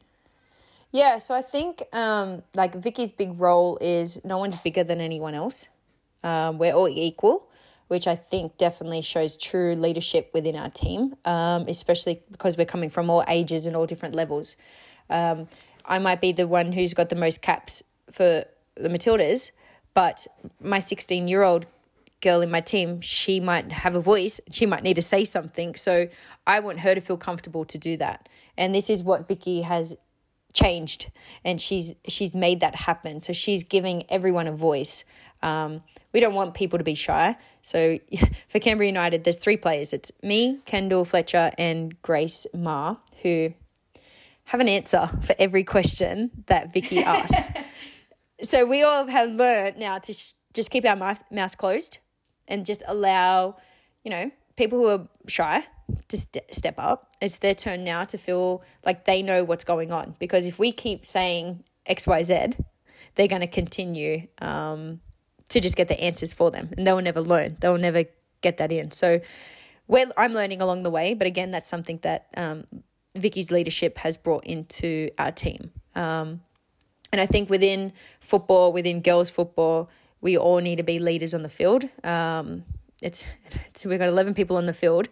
Yeah, 0.91 1.19
so 1.19 1.35
I 1.35 1.41
think 1.41 1.83
um, 1.93 2.41
like 2.55 2.73
Vicki's 2.73 3.11
big 3.11 3.39
role 3.39 3.77
is 3.79 4.23
no 4.25 4.37
one's 4.37 4.57
bigger 4.57 4.83
than 4.83 4.99
anyone 5.01 5.35
else. 5.35 5.69
Um, 6.23 6.57
we're 6.57 6.73
all 6.73 6.89
equal, 6.89 7.48
which 7.89 8.07
I 8.07 8.15
think 8.15 8.57
definitely 8.57 9.01
shows 9.01 9.35
true 9.35 9.75
leadership 9.75 10.29
within 10.33 10.55
our 10.55 10.69
team, 10.69 11.15
um, 11.25 11.65
especially 11.67 12.21
because 12.31 12.55
we're 12.55 12.65
coming 12.65 12.89
from 12.89 13.09
all 13.09 13.23
ages 13.27 13.65
and 13.65 13.75
all 13.75 13.85
different 13.85 14.15
levels. 14.15 14.55
Um, 15.09 15.47
I 15.85 15.97
might 15.97 16.21
be 16.21 16.31
the 16.31 16.47
one 16.47 16.71
who's 16.71 16.93
got 16.93 17.09
the 17.09 17.15
most 17.15 17.41
caps 17.41 17.83
for 18.11 18.45
the 18.75 18.89
Matildas, 18.89 19.51
but 19.95 20.27
my 20.61 20.77
16 20.77 21.27
year 21.27 21.41
old 21.41 21.65
girl 22.21 22.41
in 22.41 22.51
my 22.51 22.61
team, 22.61 23.01
she 23.01 23.39
might 23.39 23.71
have 23.71 23.95
a 23.95 24.01
voice, 24.01 24.39
she 24.51 24.67
might 24.67 24.83
need 24.83 24.95
to 24.95 25.01
say 25.01 25.23
something. 25.23 25.73
So 25.75 26.09
I 26.45 26.59
want 26.59 26.81
her 26.81 26.93
to 26.93 27.01
feel 27.01 27.17
comfortable 27.17 27.65
to 27.65 27.77
do 27.77 27.97
that. 27.97 28.29
And 28.55 28.75
this 28.75 28.89
is 28.89 29.03
what 29.03 29.27
Vicki 29.27 29.63
has 29.63 29.95
changed 30.53 31.11
and 31.43 31.61
she's 31.61 31.93
she's 32.07 32.35
made 32.35 32.59
that 32.61 32.75
happen. 32.75 33.21
So 33.21 33.33
she's 33.33 33.63
giving 33.63 34.03
everyone 34.09 34.47
a 34.47 34.51
voice. 34.51 35.05
Um, 35.41 35.83
we 36.11 36.19
don't 36.19 36.33
want 36.33 36.53
people 36.53 36.79
to 36.79 36.83
be 36.83 36.95
shy. 36.95 37.37
So 37.61 37.99
for 38.47 38.59
canberra 38.59 38.87
united 38.87 39.23
there's 39.23 39.37
three 39.37 39.57
players. 39.57 39.93
It's 39.93 40.11
me 40.23 40.59
kendall 40.65 41.05
fletcher 41.05 41.51
and 41.57 41.99
grace 42.01 42.47
maher 42.53 42.97
who 43.21 43.53
have 44.45 44.59
an 44.59 44.67
answer 44.69 45.07
for 45.21 45.35
every 45.37 45.63
question 45.63 46.31
that 46.47 46.73
vicki 46.73 46.99
asked. 47.03 47.51
So 48.41 48.65
we 48.65 48.83
all 48.83 49.07
have 49.07 49.31
learned 49.31 49.77
now 49.77 49.99
to 49.99 50.13
sh- 50.13 50.33
just 50.53 50.71
keep 50.71 50.85
our 50.85 50.95
mouth, 50.95 51.21
mouths 51.31 51.55
closed 51.55 51.99
and 52.47 52.65
just 52.65 52.81
allow 52.87 53.57
you 54.03 54.09
know 54.09 54.31
people 54.55 54.79
who 54.79 54.87
are 54.87 55.07
shy 55.27 55.65
to 56.07 56.17
st- 56.17 56.53
step 56.53 56.75
up. 56.77 57.15
It's 57.21 57.39
their 57.39 57.55
turn 57.55 57.83
now 57.83 58.03
to 58.05 58.17
feel 58.17 58.63
like 58.85 59.05
they 59.05 59.21
know 59.21 59.43
what's 59.43 59.63
going 59.63 59.91
on. 59.91 60.15
Because 60.19 60.47
if 60.47 60.59
we 60.59 60.71
keep 60.71 61.05
saying 61.05 61.63
X, 61.85 62.07
Y, 62.07 62.23
Z, 62.23 62.47
they're 63.15 63.27
going 63.27 63.41
to 63.41 63.47
continue 63.47 64.27
um, 64.41 65.01
to 65.49 65.59
just 65.59 65.75
get 65.75 65.87
the 65.87 65.99
answers 65.99 66.33
for 66.33 66.51
them, 66.51 66.69
and 66.77 66.85
they'll 66.85 67.01
never 67.01 67.21
learn. 67.21 67.57
They'll 67.59 67.77
never 67.77 68.05
get 68.41 68.57
that 68.57 68.71
in. 68.71 68.91
So, 68.91 69.21
well, 69.87 70.11
I'm 70.17 70.33
learning 70.33 70.61
along 70.61 70.83
the 70.83 70.89
way, 70.89 71.13
but 71.13 71.27
again, 71.27 71.51
that's 71.51 71.69
something 71.69 71.99
that 72.03 72.27
um, 72.37 72.65
Vicki's 73.15 73.51
leadership 73.51 73.97
has 73.99 74.17
brought 74.17 74.45
into 74.45 75.09
our 75.17 75.31
team. 75.31 75.71
Um, 75.95 76.41
and 77.11 77.19
I 77.19 77.25
think 77.25 77.49
within 77.49 77.93
football, 78.19 78.71
within 78.71 79.01
girls 79.01 79.29
football, 79.29 79.89
we 80.21 80.37
all 80.37 80.59
need 80.59 80.75
to 80.77 80.83
be 80.83 80.99
leaders 80.99 81.33
on 81.33 81.41
the 81.41 81.49
field. 81.49 81.85
Um, 82.03 82.63
it's, 83.01 83.25
it's 83.69 83.85
we've 83.85 83.99
got 83.99 84.09
11 84.09 84.33
people 84.35 84.57
on 84.57 84.65
the 84.65 84.73
field 84.73 85.09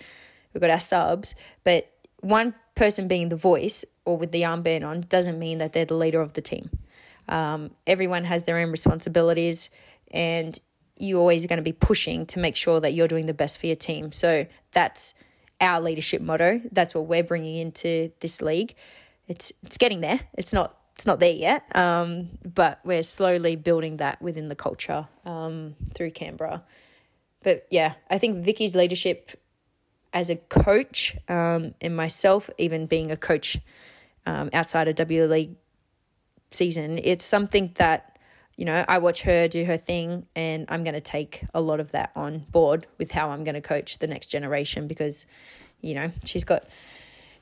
we've 0.58 0.62
got 0.62 0.72
our 0.72 0.80
subs, 0.80 1.36
but 1.64 1.92
one 2.22 2.56
person 2.74 3.08
being 3.08 3.30
the 3.30 3.36
voice 3.36 3.86
or 4.06 4.18
with 4.18 4.32
the 4.32 4.42
armband 4.42 4.84
on 4.84 5.02
doesn't 5.02 5.38
mean 5.38 5.60
that 5.60 5.74
they're 5.74 5.86
the 5.86 5.94
leader 5.94 6.20
of 6.20 6.34
the 6.34 6.42
team. 6.42 6.72
Um, 7.30 7.72
everyone 7.86 8.24
has 8.24 8.46
their 8.46 8.58
own 8.58 8.72
responsibilities, 8.72 9.70
and 10.10 10.58
you're 10.98 11.20
always 11.20 11.46
going 11.46 11.58
to 11.58 11.64
be 11.64 11.74
pushing 11.74 12.26
to 12.28 12.40
make 12.40 12.56
sure 12.56 12.80
that 12.80 12.94
you're 12.94 13.08
doing 13.08 13.28
the 13.28 13.36
best 13.36 13.60
for 13.60 13.68
your 13.68 13.76
team. 13.76 14.12
So 14.12 14.48
that's 14.72 15.14
our 15.62 15.80
leadership 15.80 16.24
motto. 16.24 16.60
That's 16.72 16.96
what 16.96 17.06
we're 17.06 17.24
bringing 17.24 17.58
into 17.58 18.12
this 18.22 18.42
league. 18.42 18.74
It's 19.28 19.52
it's 19.62 19.78
getting 19.78 20.02
there. 20.02 20.22
It's 20.34 20.54
not 20.54 20.76
it's 20.96 21.06
not 21.06 21.20
there 21.20 21.34
yet, 21.34 21.64
um, 21.76 22.30
but 22.44 22.80
we're 22.84 23.04
slowly 23.04 23.56
building 23.56 23.98
that 23.98 24.20
within 24.20 24.50
the 24.50 24.56
culture 24.56 25.08
um, 25.24 25.76
through 25.94 26.12
Canberra. 26.12 26.64
But 27.44 27.68
yeah, 27.70 27.94
I 28.10 28.18
think 28.18 28.44
Vicki's 28.44 28.76
leadership 28.76 29.40
as 30.18 30.32
a 30.32 30.36
coach 30.36 31.16
um, 31.30 31.76
and 31.80 31.96
myself, 31.96 32.50
even 32.58 32.88
being 32.88 33.12
a 33.12 33.16
coach 33.16 33.60
um, 34.26 34.50
outside 34.52 34.88
of 34.88 34.96
W 34.96 35.26
League 35.26 35.56
season, 36.50 37.00
it's 37.04 37.24
something 37.24 37.72
that, 37.76 38.18
you 38.56 38.66
know, 38.66 38.84
I 38.88 38.98
watch 38.98 39.22
her 39.22 39.48
do 39.48 39.64
her 39.66 39.78
thing 39.78 40.26
and 40.36 40.66
I'm 40.70 40.84
going 40.84 40.96
to 40.96 41.02
take 41.02 41.44
a 41.54 41.62
lot 41.62 41.80
of 41.80 41.92
that 41.92 42.14
on 42.16 42.40
board 42.50 42.88
with 42.98 43.12
how 43.12 43.30
I'm 43.30 43.44
going 43.44 43.54
to 43.54 43.62
coach 43.62 44.00
the 44.00 44.08
next 44.08 44.28
generation 44.28 44.88
because, 44.88 45.28
you 45.82 45.94
know, 45.94 46.12
she's 46.24 46.44
got 46.44 46.64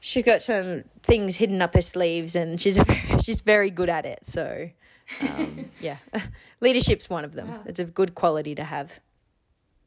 she's 0.02 0.26
got 0.26 0.44
some 0.44 0.84
things 1.02 1.38
hidden 1.38 1.62
up 1.62 1.76
her 1.76 1.82
sleeves 1.82 2.36
and 2.36 2.60
she's 2.60 2.78
she's 3.24 3.40
very 3.40 3.70
good 3.70 3.88
at 3.88 4.06
it. 4.06 4.26
So, 4.26 4.70
um, 5.22 5.72
yeah, 5.80 6.00
leadership's 6.60 7.10
one 7.10 7.24
of 7.24 7.36
them. 7.36 7.48
Wow. 7.48 7.62
It's 7.68 7.80
a 7.80 7.86
good 7.86 8.16
quality 8.16 8.54
to 8.56 8.66
have. 8.66 9.00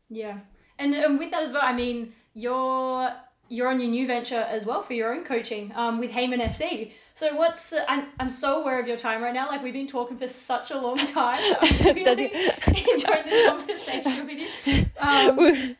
Yeah, 0.08 0.38
and, 0.78 0.94
and 0.94 1.18
with 1.18 1.32
that 1.32 1.42
as 1.42 1.52
well, 1.52 1.60
I 1.62 1.74
mean, 1.74 2.14
you're 2.38 3.12
you're 3.50 3.68
on 3.68 3.80
your 3.80 3.88
new 3.88 4.06
venture 4.06 4.36
as 4.36 4.66
well 4.66 4.82
for 4.82 4.92
your 4.92 5.14
own 5.14 5.24
coaching 5.24 5.72
um, 5.74 5.98
with 5.98 6.10
Heyman 6.10 6.40
FC. 6.40 6.92
So 7.14 7.34
what's 7.34 7.72
uh, 7.72 7.82
I'm, 7.88 8.06
I'm 8.20 8.30
so 8.30 8.60
aware 8.60 8.78
of 8.78 8.86
your 8.86 8.96
time 8.96 9.22
right 9.22 9.34
now. 9.34 9.48
Like 9.48 9.62
we've 9.62 9.72
been 9.72 9.88
talking 9.88 10.18
for 10.18 10.28
such 10.28 10.70
a 10.70 10.78
long 10.78 10.98
time. 10.98 11.40
I'm 11.60 11.94
really 11.94 12.26
enjoying 12.66 13.24
this 13.24 13.48
conversation 13.48 14.26
with 14.26 14.38
you. 14.66 14.86
Um, 14.98 15.38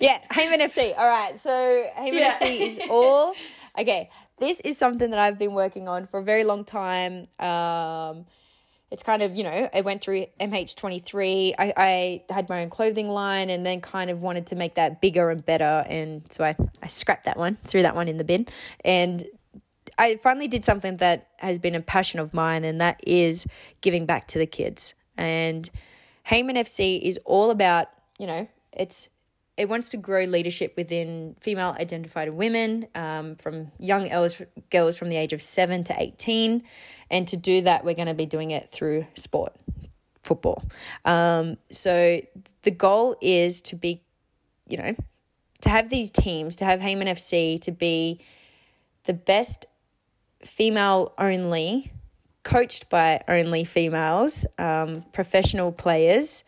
yeah, 0.00 0.18
Heyman 0.30 0.60
FC. 0.60 0.96
All 0.98 1.06
right, 1.06 1.40
so 1.40 1.50
Heyman 1.96 2.18
yeah. 2.18 2.36
FC 2.36 2.60
is 2.60 2.80
all 2.90 3.34
okay. 3.78 4.10
This 4.38 4.60
is 4.60 4.76
something 4.76 5.10
that 5.10 5.20
I've 5.20 5.38
been 5.38 5.54
working 5.54 5.88
on 5.88 6.06
for 6.06 6.18
a 6.18 6.24
very 6.24 6.44
long 6.44 6.64
time. 6.64 7.26
Um, 7.38 8.26
it's 8.94 9.02
kind 9.02 9.22
of, 9.22 9.34
you 9.34 9.42
know, 9.42 9.68
I 9.74 9.80
went 9.80 10.02
through 10.02 10.26
MH23. 10.38 11.54
I, 11.58 11.72
I 11.76 12.32
had 12.32 12.48
my 12.48 12.62
own 12.62 12.70
clothing 12.70 13.08
line 13.08 13.50
and 13.50 13.66
then 13.66 13.80
kind 13.80 14.08
of 14.08 14.22
wanted 14.22 14.46
to 14.46 14.54
make 14.54 14.76
that 14.76 15.00
bigger 15.00 15.30
and 15.30 15.44
better. 15.44 15.84
And 15.88 16.22
so 16.30 16.44
I, 16.44 16.54
I 16.80 16.86
scrapped 16.86 17.24
that 17.24 17.36
one, 17.36 17.58
threw 17.64 17.82
that 17.82 17.96
one 17.96 18.06
in 18.06 18.18
the 18.18 18.24
bin. 18.24 18.46
And 18.84 19.24
I 19.98 20.20
finally 20.22 20.46
did 20.46 20.64
something 20.64 20.98
that 20.98 21.26
has 21.38 21.58
been 21.58 21.74
a 21.74 21.80
passion 21.80 22.20
of 22.20 22.32
mine, 22.32 22.64
and 22.64 22.80
that 22.80 23.00
is 23.04 23.48
giving 23.80 24.06
back 24.06 24.28
to 24.28 24.38
the 24.38 24.46
kids. 24.46 24.94
And 25.16 25.68
Heyman 26.28 26.56
FC 26.56 27.00
is 27.00 27.18
all 27.24 27.50
about, 27.50 27.88
you 28.20 28.28
know, 28.28 28.46
it's 28.72 29.08
it 29.56 29.68
wants 29.68 29.90
to 29.90 29.96
grow 29.96 30.24
leadership 30.24 30.74
within 30.76 31.36
female 31.40 31.76
identified 31.78 32.30
women 32.30 32.86
um, 32.94 33.36
from 33.36 33.70
young 33.78 34.08
girls, 34.08 34.40
girls 34.70 34.98
from 34.98 35.08
the 35.08 35.16
age 35.16 35.32
of 35.32 35.40
7 35.42 35.84
to 35.84 35.94
18 35.96 36.62
and 37.10 37.28
to 37.28 37.36
do 37.36 37.62
that 37.62 37.84
we're 37.84 37.94
going 37.94 38.08
to 38.08 38.14
be 38.14 38.26
doing 38.26 38.50
it 38.50 38.68
through 38.68 39.06
sport 39.14 39.54
football. 40.22 40.64
Um, 41.04 41.58
so 41.70 42.20
the 42.62 42.70
goal 42.70 43.16
is 43.20 43.62
to 43.62 43.76
be 43.76 44.02
you 44.68 44.78
know 44.78 44.96
to 45.60 45.68
have 45.68 45.88
these 45.90 46.10
teams 46.10 46.56
to 46.56 46.64
have 46.64 46.80
Heyman 46.80 47.08
FC 47.08 47.60
to 47.60 47.72
be 47.72 48.20
the 49.04 49.14
best 49.14 49.66
female 50.42 51.12
only 51.18 51.92
coached 52.42 52.90
by 52.90 53.22
only 53.28 53.64
females 53.64 54.46
um, 54.58 55.04
professional 55.12 55.72
players. 55.72 56.44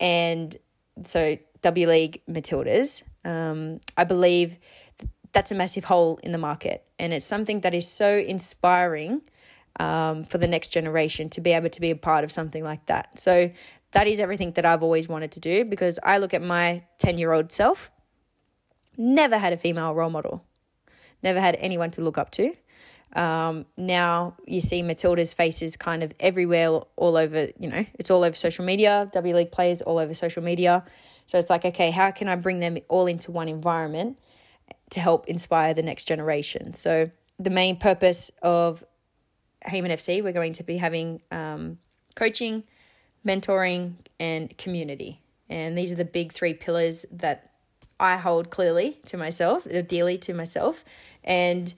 And 0.00 0.56
so 1.04 1.38
W 1.62 1.88
League 1.88 2.22
Matildas. 2.28 3.02
Um, 3.24 3.80
I 3.96 4.04
believe 4.04 4.58
that's 5.32 5.52
a 5.52 5.54
massive 5.54 5.84
hole 5.84 6.18
in 6.22 6.32
the 6.32 6.38
market, 6.38 6.84
and 6.98 7.12
it's 7.12 7.26
something 7.26 7.60
that 7.60 7.74
is 7.74 7.88
so 7.88 8.18
inspiring 8.18 9.22
um, 9.78 10.24
for 10.24 10.38
the 10.38 10.46
next 10.46 10.68
generation 10.68 11.28
to 11.30 11.40
be 11.40 11.52
able 11.52 11.68
to 11.70 11.80
be 11.80 11.90
a 11.90 11.96
part 11.96 12.24
of 12.24 12.32
something 12.32 12.64
like 12.64 12.86
that. 12.86 13.18
So 13.18 13.50
that 13.92 14.06
is 14.06 14.20
everything 14.20 14.52
that 14.52 14.66
I've 14.66 14.82
always 14.82 15.08
wanted 15.08 15.32
to 15.32 15.40
do 15.40 15.64
because 15.64 15.98
I 16.02 16.18
look 16.18 16.34
at 16.34 16.42
my 16.42 16.84
10 16.98 17.18
year 17.18 17.32
old 17.32 17.52
self, 17.52 17.90
never 18.96 19.38
had 19.38 19.52
a 19.52 19.56
female 19.56 19.94
role 19.94 20.10
model, 20.10 20.44
never 21.22 21.40
had 21.40 21.56
anyone 21.60 21.90
to 21.92 22.02
look 22.02 22.18
up 22.18 22.30
to. 22.32 22.54
Um, 23.14 23.64
now 23.76 24.36
you 24.46 24.60
see 24.60 24.82
Matilda's 24.82 25.32
faces 25.32 25.76
kind 25.76 26.02
of 26.02 26.12
everywhere, 26.20 26.68
all 26.96 27.16
over, 27.16 27.48
you 27.58 27.68
know, 27.68 27.86
it's 27.94 28.10
all 28.10 28.22
over 28.22 28.36
social 28.36 28.64
media, 28.64 29.08
W 29.12 29.34
League 29.34 29.52
players 29.52 29.80
all 29.80 29.98
over 29.98 30.12
social 30.12 30.42
media. 30.42 30.84
So 31.28 31.38
it's 31.38 31.50
like, 31.50 31.64
okay, 31.64 31.90
how 31.90 32.10
can 32.10 32.26
I 32.26 32.34
bring 32.34 32.58
them 32.58 32.78
all 32.88 33.06
into 33.06 33.30
one 33.30 33.48
environment 33.48 34.18
to 34.90 35.00
help 35.00 35.28
inspire 35.28 35.74
the 35.74 35.82
next 35.82 36.04
generation? 36.08 36.72
So 36.72 37.10
the 37.38 37.50
main 37.50 37.76
purpose 37.76 38.32
of 38.42 38.82
Heyman 39.66 39.92
FC, 39.92 40.24
we're 40.24 40.32
going 40.32 40.54
to 40.54 40.64
be 40.64 40.78
having 40.78 41.20
um, 41.30 41.78
coaching, 42.16 42.64
mentoring, 43.26 43.94
and 44.18 44.56
community. 44.56 45.20
And 45.50 45.76
these 45.76 45.92
are 45.92 45.96
the 45.96 46.04
big 46.06 46.32
three 46.32 46.54
pillars 46.54 47.04
that 47.12 47.50
I 48.00 48.16
hold 48.16 48.48
clearly 48.48 48.98
to 49.06 49.18
myself, 49.18 49.66
or 49.66 49.82
dearly 49.82 50.16
to 50.18 50.32
myself. 50.32 50.82
And, 51.24 51.72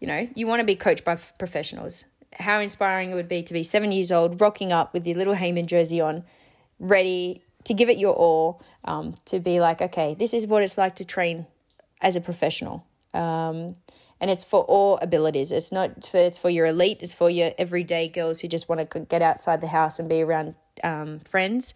you 0.00 0.06
know, 0.06 0.26
you 0.34 0.46
want 0.46 0.60
to 0.60 0.66
be 0.66 0.74
coached 0.74 1.04
by 1.04 1.16
professionals. 1.16 2.06
How 2.32 2.60
inspiring 2.60 3.10
it 3.10 3.14
would 3.14 3.28
be 3.28 3.42
to 3.42 3.52
be 3.52 3.62
seven 3.62 3.92
years 3.92 4.10
old, 4.10 4.40
rocking 4.40 4.72
up 4.72 4.94
with 4.94 5.06
your 5.06 5.18
little 5.18 5.34
Heyman 5.34 5.66
jersey 5.66 6.00
on, 6.00 6.24
ready 6.78 7.42
to 7.66 7.74
give 7.74 7.88
it 7.88 7.98
your 7.98 8.14
all, 8.14 8.62
um, 8.84 9.14
to 9.26 9.38
be 9.38 9.60
like, 9.60 9.80
okay, 9.80 10.14
this 10.14 10.34
is 10.34 10.46
what 10.46 10.62
it's 10.62 10.78
like 10.78 10.96
to 10.96 11.04
train 11.04 11.46
as 12.00 12.16
a 12.16 12.20
professional. 12.20 12.84
Um, 13.14 13.76
and 14.20 14.30
it's 14.30 14.44
for 14.44 14.62
all 14.64 14.98
abilities. 15.02 15.52
It's 15.52 15.70
not 15.70 16.06
for 16.06 16.16
it's 16.16 16.38
for 16.38 16.48
your 16.48 16.66
elite. 16.66 16.98
It's 17.00 17.14
for 17.14 17.28
your 17.28 17.52
everyday 17.58 18.08
girls 18.08 18.40
who 18.40 18.48
just 18.48 18.68
want 18.68 18.90
to 18.90 19.00
get 19.00 19.20
outside 19.22 19.60
the 19.60 19.68
house 19.68 19.98
and 19.98 20.08
be 20.08 20.22
around 20.22 20.54
um, 20.82 21.20
friends. 21.20 21.74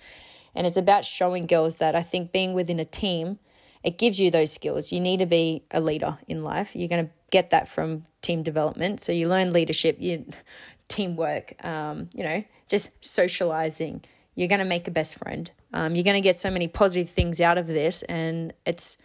And 0.55 0.66
it's 0.66 0.76
about 0.76 1.05
showing 1.05 1.47
girls 1.47 1.76
that 1.76 1.95
I 1.95 2.03
think 2.03 2.32
being 2.32 2.55
within 2.55 2.80
a 2.80 2.84
team 2.84 3.38
it 3.82 3.99
gives 3.99 4.20
you 4.20 4.30
those 4.30 4.53
skills. 4.53 4.93
You 4.93 5.01
need 5.01 5.18
to 5.18 5.26
be 5.26 5.64
a 5.70 5.80
leader 5.80 6.18
in 6.28 6.45
life. 6.45 6.76
You're 6.76 6.88
going 6.88 7.07
to 7.07 7.12
get 7.30 7.51
that 7.51 7.68
from 7.68 8.07
team 8.20 8.43
development. 8.43 9.01
So 9.01 9.12
you 9.12 9.28
learn 9.28 9.53
leadership, 9.53 9.97
you 10.01 10.26
teamwork, 10.88 11.64
um, 11.64 12.11
you 12.14 12.22
know, 12.22 12.45
just 12.68 13.05
socializing. 13.05 14.05
You're 14.41 14.49
going 14.49 14.61
to 14.61 14.64
make 14.64 14.88
a 14.88 14.91
best 14.91 15.18
friend. 15.18 15.51
Um, 15.74 15.95
you're 15.95 16.03
going 16.03 16.14
to 16.14 16.22
get 16.22 16.41
so 16.41 16.51
many 16.51 16.66
positive 16.66 17.11
things 17.11 17.43
out 17.43 17.59
of 17.59 17.66
this, 17.66 18.03
and 18.05 18.55
it's 18.64 18.97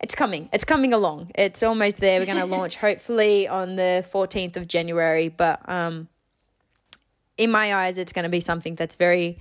it's 0.00 0.14
coming. 0.14 0.48
It's 0.50 0.64
coming 0.64 0.94
along. 0.94 1.32
It's 1.34 1.62
almost 1.62 2.00
there. 2.00 2.18
We're 2.20 2.24
going 2.24 2.38
to 2.48 2.56
launch 2.56 2.76
hopefully 2.76 3.46
on 3.46 3.76
the 3.76 4.02
14th 4.10 4.56
of 4.56 4.66
January, 4.66 5.28
but 5.28 5.68
um, 5.68 6.08
in 7.36 7.50
my 7.50 7.74
eyes, 7.74 7.98
it's 7.98 8.14
going 8.14 8.22
to 8.22 8.30
be 8.30 8.40
something 8.40 8.76
that's 8.76 8.96
very 8.96 9.40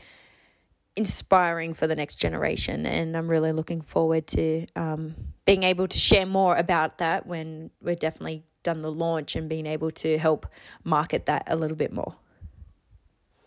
inspiring 0.97 1.73
for 1.73 1.87
the 1.87 1.95
next 1.95 2.15
generation. 2.15 2.85
And 2.85 3.15
I'm 3.15 3.29
really 3.29 3.53
looking 3.53 3.79
forward 3.79 4.27
to 4.27 4.65
um, 4.75 5.15
being 5.45 5.63
able 5.63 5.87
to 5.87 5.97
share 5.97 6.25
more 6.25 6.57
about 6.57 6.97
that 6.97 7.25
when 7.25 7.71
we're 7.81 7.95
definitely 7.95 8.43
done 8.63 8.81
the 8.81 8.91
launch 8.91 9.37
and 9.37 9.47
being 9.47 9.65
able 9.65 9.91
to 9.91 10.17
help 10.17 10.45
market 10.83 11.27
that 11.27 11.43
a 11.47 11.55
little 11.55 11.77
bit 11.77 11.93
more. 11.93 12.15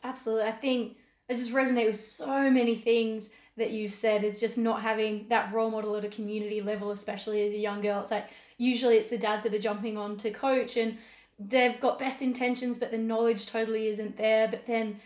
Absolutely. 0.02 0.46
I 0.46 0.52
think 0.52 0.96
I 1.30 1.34
just 1.34 1.52
resonate 1.52 1.86
with 1.86 1.96
so 1.96 2.50
many 2.50 2.74
things 2.76 3.30
that 3.56 3.70
you've 3.70 3.92
said 3.92 4.24
is 4.24 4.40
just 4.40 4.56
not 4.56 4.80
having 4.80 5.26
that 5.28 5.52
role 5.52 5.70
model 5.70 5.96
at 5.96 6.04
a 6.04 6.08
community 6.08 6.62
level, 6.62 6.92
especially 6.92 7.46
as 7.46 7.52
a 7.52 7.58
young 7.58 7.80
girl. 7.80 8.00
It's 8.00 8.10
like 8.10 8.30
usually 8.56 8.96
it's 8.96 9.08
the 9.08 9.18
dads 9.18 9.42
that 9.44 9.54
are 9.54 9.58
jumping 9.58 9.98
on 9.98 10.16
to 10.18 10.30
coach 10.30 10.76
and 10.76 10.96
they've 11.38 11.78
got 11.80 11.98
best 11.98 12.22
intentions, 12.22 12.78
but 12.78 12.90
the 12.90 12.98
knowledge 12.98 13.46
totally 13.46 13.88
isn't 13.88 14.16
there. 14.16 14.48
But 14.48 14.66
then 14.66 15.00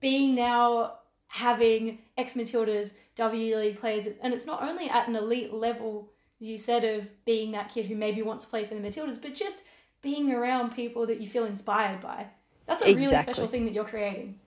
being 0.00 0.34
now 0.34 0.94
having 1.28 1.98
ex 2.16 2.34
Matildas, 2.34 2.94
W 3.16 3.56
League 3.56 3.80
players, 3.80 4.08
and 4.22 4.34
it's 4.34 4.46
not 4.46 4.62
only 4.62 4.88
at 4.88 5.08
an 5.08 5.16
elite 5.16 5.52
level, 5.52 6.10
as 6.40 6.48
you 6.48 6.58
said, 6.58 6.84
of 6.84 7.06
being 7.24 7.52
that 7.52 7.72
kid 7.72 7.86
who 7.86 7.96
maybe 7.96 8.22
wants 8.22 8.44
to 8.44 8.50
play 8.50 8.64
for 8.64 8.74
the 8.74 8.80
Matildas, 8.80 9.20
but 9.20 9.34
just 9.34 9.62
being 10.02 10.32
around 10.32 10.74
people 10.74 11.06
that 11.06 11.20
you 11.20 11.28
feel 11.28 11.44
inspired 11.44 12.00
by. 12.00 12.26
That's 12.66 12.82
a 12.82 12.90
exactly. 12.90 13.10
really 13.10 13.22
special 13.22 13.48
thing 13.48 13.64
that 13.64 13.72
you're 13.72 13.84
creating. 13.84 14.38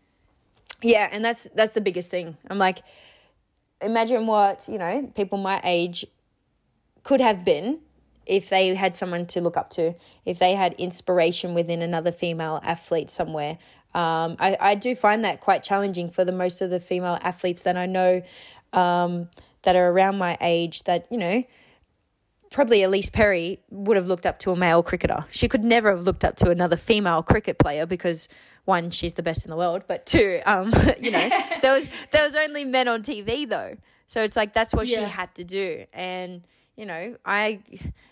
Yeah, 0.82 1.10
and 1.12 1.24
that's 1.24 1.46
that's 1.56 1.74
the 1.74 1.82
biggest 1.82 2.12
thing. 2.12 2.38
I'm 2.50 2.58
like, 2.58 2.80
imagine 3.82 4.28
what 4.28 4.68
you 4.70 4.78
know 4.78 5.12
people 5.16 5.38
my 5.38 5.62
age 5.64 6.06
could 7.04 7.22
have 7.22 7.44
been 7.44 7.80
if 8.26 8.50
they 8.50 8.76
had 8.76 8.94
someone 8.94 9.26
to 9.26 9.42
look 9.42 9.56
up 9.56 9.70
to, 9.70 9.96
if 10.26 10.38
they 10.38 10.54
had 10.54 10.74
inspiration 10.74 11.54
within 11.54 11.82
another 11.82 12.12
female 12.12 12.60
athlete 12.62 13.10
somewhere, 13.10 13.58
um, 13.96 14.36
I, 14.40 14.58
I 14.60 14.76
do 14.76 14.96
find 14.96 15.24
that 15.24 15.40
quite 15.40 15.64
challenging 15.64 16.10
for 16.10 16.26
the 16.26 16.32
most 16.32 16.62
of 16.62 16.70
the 16.70 16.80
female 16.80 17.18
athletes 17.22 17.62
that 17.62 17.78
I 17.78 17.86
know 17.86 18.22
um, 18.74 19.30
that 19.64 19.76
are 19.76 19.90
around 19.90 20.18
my 20.18 20.38
age 20.42 20.84
that, 20.84 21.08
you 21.10 21.18
know, 21.18 21.44
probably 22.52 22.80
Ellyse 22.80 23.12
Perry 23.12 23.60
would 23.70 23.98
have 23.98 24.08
looked 24.08 24.26
up 24.26 24.40
to 24.40 24.52
a 24.52 24.56
male 24.56 24.84
cricketer. 24.84 25.26
She 25.32 25.48
could 25.48 25.64
never 25.64 25.90
have 25.90 26.04
looked 26.06 26.24
up 26.24 26.36
to 26.38 26.50
another 26.50 26.76
female 26.76 27.24
cricket 27.24 27.58
player 27.58 27.86
because 27.86 28.28
one, 28.66 28.92
she's 28.92 29.14
the 29.14 29.24
best 29.24 29.46
in 29.46 29.52
the 29.52 29.58
world, 29.58 29.84
but 29.88 30.06
two, 30.06 30.42
um, 30.46 30.74
you 31.02 31.12
know, 31.12 31.30
there 31.62 31.74
was 31.74 31.90
there 32.12 32.24
was 32.24 32.36
only 32.36 32.66
men 32.66 32.88
on 32.88 33.02
TV 33.04 33.48
though. 33.48 33.78
So 34.08 34.24
it's 34.24 34.36
like 34.36 34.54
that's 34.54 34.74
what 34.74 34.88
yeah. 34.88 34.98
she 34.98 35.04
had 35.04 35.34
to 35.36 35.44
do. 35.44 35.86
And, 35.94 36.44
you 36.76 36.86
know, 36.86 37.16
I 37.26 37.60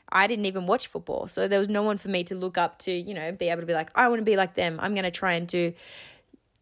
I 0.09 0.27
didn't 0.27 0.45
even 0.45 0.67
watch 0.67 0.87
football. 0.87 1.27
So 1.27 1.47
there 1.47 1.59
was 1.59 1.69
no 1.69 1.83
one 1.83 1.97
for 1.97 2.09
me 2.09 2.23
to 2.25 2.35
look 2.35 2.57
up 2.57 2.79
to, 2.79 2.91
you 2.91 3.13
know, 3.13 3.31
be 3.31 3.49
able 3.49 3.61
to 3.61 3.67
be 3.67 3.73
like, 3.73 3.91
I 3.95 4.07
want 4.09 4.19
to 4.19 4.25
be 4.25 4.35
like 4.35 4.55
them. 4.55 4.79
I'm 4.81 4.93
going 4.93 5.03
to 5.03 5.11
try 5.11 5.33
and 5.33 5.47
do 5.47 5.73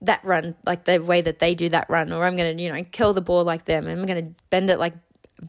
that 0.02 0.24
run 0.24 0.56
like 0.66 0.84
the 0.84 1.00
way 1.00 1.22
that 1.22 1.40
they 1.40 1.56
do 1.56 1.70
that 1.70 1.90
run, 1.90 2.12
or 2.12 2.26
I'm 2.26 2.36
going 2.36 2.58
to, 2.58 2.64
you 2.64 2.72
know, 2.72 2.84
kill 2.92 3.14
the 3.14 3.22
ball 3.22 3.44
like 3.44 3.66
them. 3.66 3.88
and 3.88 4.00
I'm 4.00 4.06
going 4.06 4.26
to 4.26 4.34
bend 4.50 4.70
it 4.70 4.80
like 4.80 4.94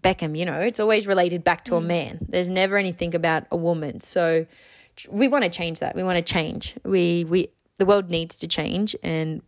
Beckham, 0.03 0.37
you 0.37 0.45
know. 0.45 0.61
It's 0.61 0.81
always 0.81 1.07
related 1.07 1.45
back 1.45 1.65
to 1.67 1.73
mm. 1.73 1.79
a 1.79 1.81
man. 1.81 2.27
There's 2.29 2.49
never 2.49 2.77
anything 2.77 3.15
about 3.15 3.45
a 3.51 3.57
woman. 3.57 4.01
So 4.01 4.47
we 5.11 5.29
want 5.29 5.45
to 5.45 5.51
change 5.51 5.81
that. 5.81 5.95
We 5.95 6.03
want 6.03 6.25
to 6.25 6.33
change. 6.33 6.75
We 6.85 7.25
we 7.25 7.49
the 7.79 7.87
world 7.87 8.09
needs 8.09 8.37
to 8.37 8.47
change 8.47 8.95
and 9.03 9.43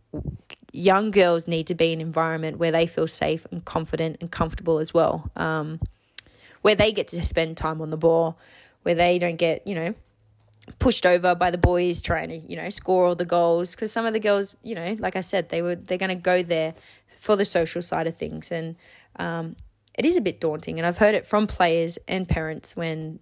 young 0.73 1.11
girls 1.11 1.47
need 1.47 1.67
to 1.67 1.75
be 1.75 1.91
in 1.93 2.01
an 2.01 2.07
environment 2.07 2.57
where 2.57 2.71
they 2.71 2.85
feel 2.85 3.07
safe 3.07 3.47
and 3.51 3.63
confident 3.65 4.17
and 4.21 4.31
comfortable 4.31 4.79
as 4.79 4.93
well. 4.93 5.29
Um, 5.35 5.79
where 6.61 6.75
they 6.75 6.91
get 6.91 7.07
to 7.09 7.23
spend 7.23 7.57
time 7.57 7.81
on 7.81 7.89
the 7.89 7.97
ball, 7.97 8.37
where 8.83 8.95
they 8.95 9.19
don't 9.19 9.37
get, 9.37 9.65
you 9.65 9.75
know, 9.75 9.95
pushed 10.79 11.05
over 11.05 11.33
by 11.35 11.49
the 11.49 11.57
boys 11.57 12.01
trying 12.01 12.29
to, 12.29 12.37
you 12.39 12.57
know, 12.57 12.69
score 12.69 13.05
all 13.05 13.15
the 13.15 13.25
goals. 13.25 13.73
Because 13.73 13.91
some 13.91 14.05
of 14.05 14.13
the 14.13 14.19
girls, 14.19 14.55
you 14.63 14.75
know, 14.75 14.95
like 14.99 15.15
I 15.15 15.21
said, 15.21 15.49
they 15.49 15.61
were 15.61 15.75
they're 15.75 15.97
going 15.97 16.09
to 16.09 16.15
go 16.15 16.43
there 16.43 16.73
for 17.15 17.35
the 17.35 17.45
social 17.45 17.81
side 17.81 18.07
of 18.07 18.15
things, 18.15 18.51
and 18.51 18.75
um, 19.17 19.55
it 19.97 20.05
is 20.05 20.15
a 20.17 20.21
bit 20.21 20.39
daunting. 20.39 20.77
And 20.79 20.85
I've 20.85 20.97
heard 20.97 21.15
it 21.15 21.25
from 21.25 21.47
players 21.47 21.97
and 22.07 22.27
parents 22.27 22.75
when 22.75 23.19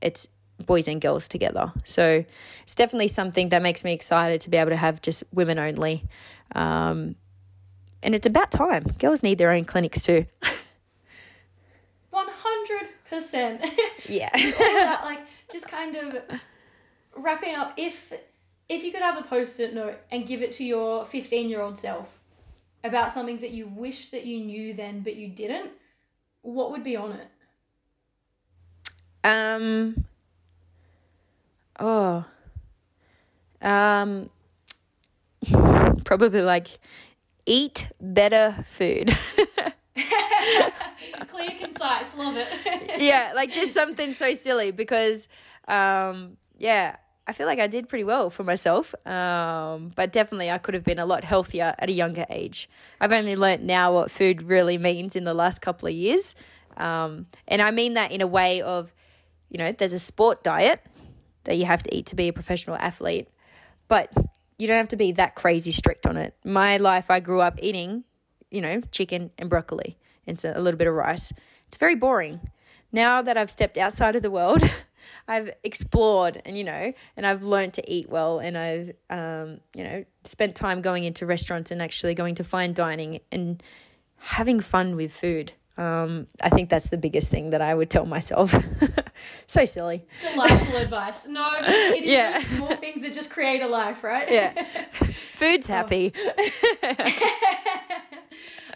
it's 0.00 0.28
boys 0.66 0.86
and 0.88 1.00
girls 1.00 1.26
together. 1.28 1.72
So 1.84 2.24
it's 2.62 2.74
definitely 2.74 3.08
something 3.08 3.48
that 3.48 3.62
makes 3.62 3.82
me 3.82 3.92
excited 3.92 4.40
to 4.42 4.50
be 4.50 4.58
able 4.58 4.70
to 4.70 4.76
have 4.76 5.00
just 5.02 5.24
women 5.32 5.58
only. 5.58 6.04
Um, 6.54 7.16
and 8.02 8.14
it's 8.14 8.26
about 8.26 8.50
time. 8.50 8.84
Girls 8.98 9.22
need 9.22 9.38
their 9.38 9.50
own 9.50 9.64
clinics 9.64 10.02
too. 10.02 10.26
100%. 12.12 13.70
Yeah. 14.08 14.30
that, 14.32 15.02
like 15.04 15.20
just 15.52 15.68
kind 15.68 15.94
of 15.94 16.16
wrapping 17.14 17.54
up. 17.54 17.74
If 17.76 18.12
if 18.68 18.82
you 18.82 18.90
could 18.92 19.02
have 19.02 19.18
a 19.18 19.22
post-it 19.22 19.74
note 19.74 19.98
and 20.10 20.26
give 20.26 20.42
it 20.42 20.52
to 20.52 20.64
your 20.64 21.04
fifteen-year-old 21.04 21.78
self 21.78 22.08
about 22.82 23.12
something 23.12 23.38
that 23.40 23.50
you 23.50 23.66
wish 23.66 24.08
that 24.08 24.24
you 24.24 24.40
knew 24.40 24.74
then 24.74 25.02
but 25.02 25.16
you 25.16 25.28
didn't, 25.28 25.70
what 26.42 26.70
would 26.70 26.84
be 26.84 26.96
on 26.96 27.12
it? 27.12 27.28
Um. 29.22 30.04
Oh. 31.78 32.24
Um. 33.60 34.30
Probably 36.04 36.42
like 36.42 36.68
eat 37.46 37.88
better 38.00 38.56
food. 38.66 39.16
Clear, 41.28 41.50
concise, 41.58 42.14
love 42.14 42.36
it. 42.36 42.48
yeah, 43.00 43.32
like 43.34 43.52
just 43.52 43.72
something 43.72 44.12
so 44.12 44.32
silly 44.32 44.70
because, 44.70 45.28
um, 45.68 46.36
yeah, 46.58 46.96
I 47.30 47.32
feel 47.32 47.46
like 47.46 47.60
I 47.60 47.68
did 47.68 47.88
pretty 47.88 48.02
well 48.02 48.28
for 48.28 48.42
myself. 48.42 48.92
Um, 49.06 49.92
but 49.94 50.12
definitely 50.12 50.50
I 50.50 50.58
could 50.58 50.74
have 50.74 50.82
been 50.82 50.98
a 50.98 51.06
lot 51.06 51.22
healthier 51.22 51.76
at 51.78 51.88
a 51.88 51.92
younger 51.92 52.26
age. 52.28 52.68
I've 53.00 53.12
only 53.12 53.36
learnt 53.36 53.62
now 53.62 53.94
what 53.94 54.10
food 54.10 54.42
really 54.42 54.78
means 54.78 55.14
in 55.14 55.22
the 55.22 55.32
last 55.32 55.62
couple 55.62 55.86
of 55.86 55.94
years. 55.94 56.34
Um, 56.76 57.26
and 57.46 57.62
I 57.62 57.70
mean 57.70 57.94
that 57.94 58.10
in 58.10 58.20
a 58.20 58.26
way 58.26 58.62
of, 58.62 58.92
you 59.48 59.58
know, 59.58 59.70
there's 59.70 59.92
a 59.92 60.00
sport 60.00 60.42
diet 60.42 60.84
that 61.44 61.56
you 61.56 61.66
have 61.66 61.84
to 61.84 61.96
eat 61.96 62.06
to 62.06 62.16
be 62.16 62.26
a 62.26 62.32
professional 62.32 62.74
athlete, 62.74 63.28
but 63.86 64.12
you 64.58 64.66
don't 64.66 64.76
have 64.76 64.88
to 64.88 64.96
be 64.96 65.12
that 65.12 65.36
crazy 65.36 65.70
strict 65.70 66.08
on 66.08 66.16
it. 66.16 66.34
My 66.44 66.78
life, 66.78 67.12
I 67.12 67.20
grew 67.20 67.40
up 67.40 67.60
eating, 67.62 68.02
you 68.50 68.60
know, 68.60 68.80
chicken 68.90 69.30
and 69.38 69.48
broccoli 69.48 69.96
and 70.26 70.36
so 70.36 70.52
a 70.52 70.60
little 70.60 70.78
bit 70.78 70.88
of 70.88 70.94
rice. 70.94 71.32
It's 71.68 71.76
very 71.76 71.94
boring. 71.94 72.40
Now 72.92 73.22
that 73.22 73.36
I've 73.36 73.50
stepped 73.50 73.78
outside 73.78 74.16
of 74.16 74.22
the 74.22 74.30
world, 74.30 74.62
I've 75.28 75.50
explored 75.62 76.42
and 76.44 76.56
you 76.56 76.64
know, 76.64 76.92
and 77.16 77.26
I've 77.26 77.44
learned 77.44 77.74
to 77.74 77.92
eat 77.92 78.08
well, 78.08 78.38
and 78.38 78.56
I've 78.58 78.92
um, 79.08 79.60
you 79.74 79.84
know 79.84 80.04
spent 80.24 80.56
time 80.56 80.82
going 80.82 81.04
into 81.04 81.26
restaurants 81.26 81.70
and 81.70 81.80
actually 81.80 82.14
going 82.14 82.34
to 82.36 82.44
fine 82.44 82.72
dining 82.72 83.20
and 83.30 83.62
having 84.18 84.60
fun 84.60 84.96
with 84.96 85.12
food. 85.12 85.52
Um, 85.80 86.26
I 86.42 86.50
think 86.50 86.68
that's 86.68 86.90
the 86.90 86.98
biggest 86.98 87.30
thing 87.30 87.50
that 87.50 87.62
I 87.62 87.74
would 87.74 87.88
tell 87.88 88.04
myself. 88.04 88.54
so 89.46 89.64
silly. 89.64 90.04
Delightful 90.20 90.76
advice. 90.82 91.26
No, 91.26 91.54
it 91.58 92.04
is 92.04 92.10
yeah. 92.10 92.42
small 92.42 92.76
things 92.76 93.00
that 93.00 93.14
just 93.14 93.30
create 93.30 93.62
a 93.62 93.66
life, 93.66 94.04
right? 94.04 94.30
Yeah. 94.30 94.66
Food's 95.36 95.70
oh. 95.70 95.72
happy. 95.72 96.12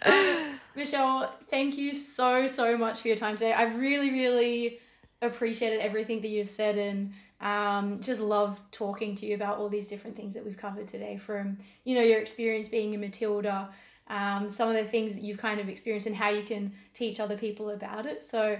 um, 0.03 0.59
Michelle, 0.75 1.33
thank 1.49 1.77
you 1.77 1.93
so, 1.95 2.47
so 2.47 2.77
much 2.77 3.01
for 3.01 3.07
your 3.07 3.17
time 3.17 3.35
today. 3.35 3.53
I've 3.53 3.77
really, 3.77 4.11
really 4.11 4.79
appreciated 5.21 5.79
everything 5.79 6.21
that 6.21 6.27
you've 6.27 6.49
said 6.49 6.77
and 6.77 7.13
um, 7.41 7.99
just 8.01 8.19
love 8.19 8.59
talking 8.71 9.15
to 9.15 9.25
you 9.25 9.35
about 9.35 9.57
all 9.57 9.69
these 9.69 9.87
different 9.87 10.15
things 10.15 10.33
that 10.33 10.45
we've 10.45 10.57
covered 10.57 10.87
today 10.87 11.17
from, 11.17 11.57
you 11.83 11.95
know, 11.95 12.01
your 12.01 12.19
experience 12.19 12.67
being 12.67 12.93
a 12.95 12.97
Matilda, 12.97 13.69
um, 14.07 14.49
some 14.49 14.69
of 14.69 14.75
the 14.75 14.83
things 14.83 15.15
that 15.15 15.23
you've 15.23 15.37
kind 15.37 15.59
of 15.59 15.69
experienced 15.69 16.07
and 16.07 16.15
how 16.15 16.29
you 16.29 16.43
can 16.43 16.71
teach 16.93 17.19
other 17.19 17.37
people 17.37 17.69
about 17.71 18.05
it. 18.05 18.23
So 18.23 18.57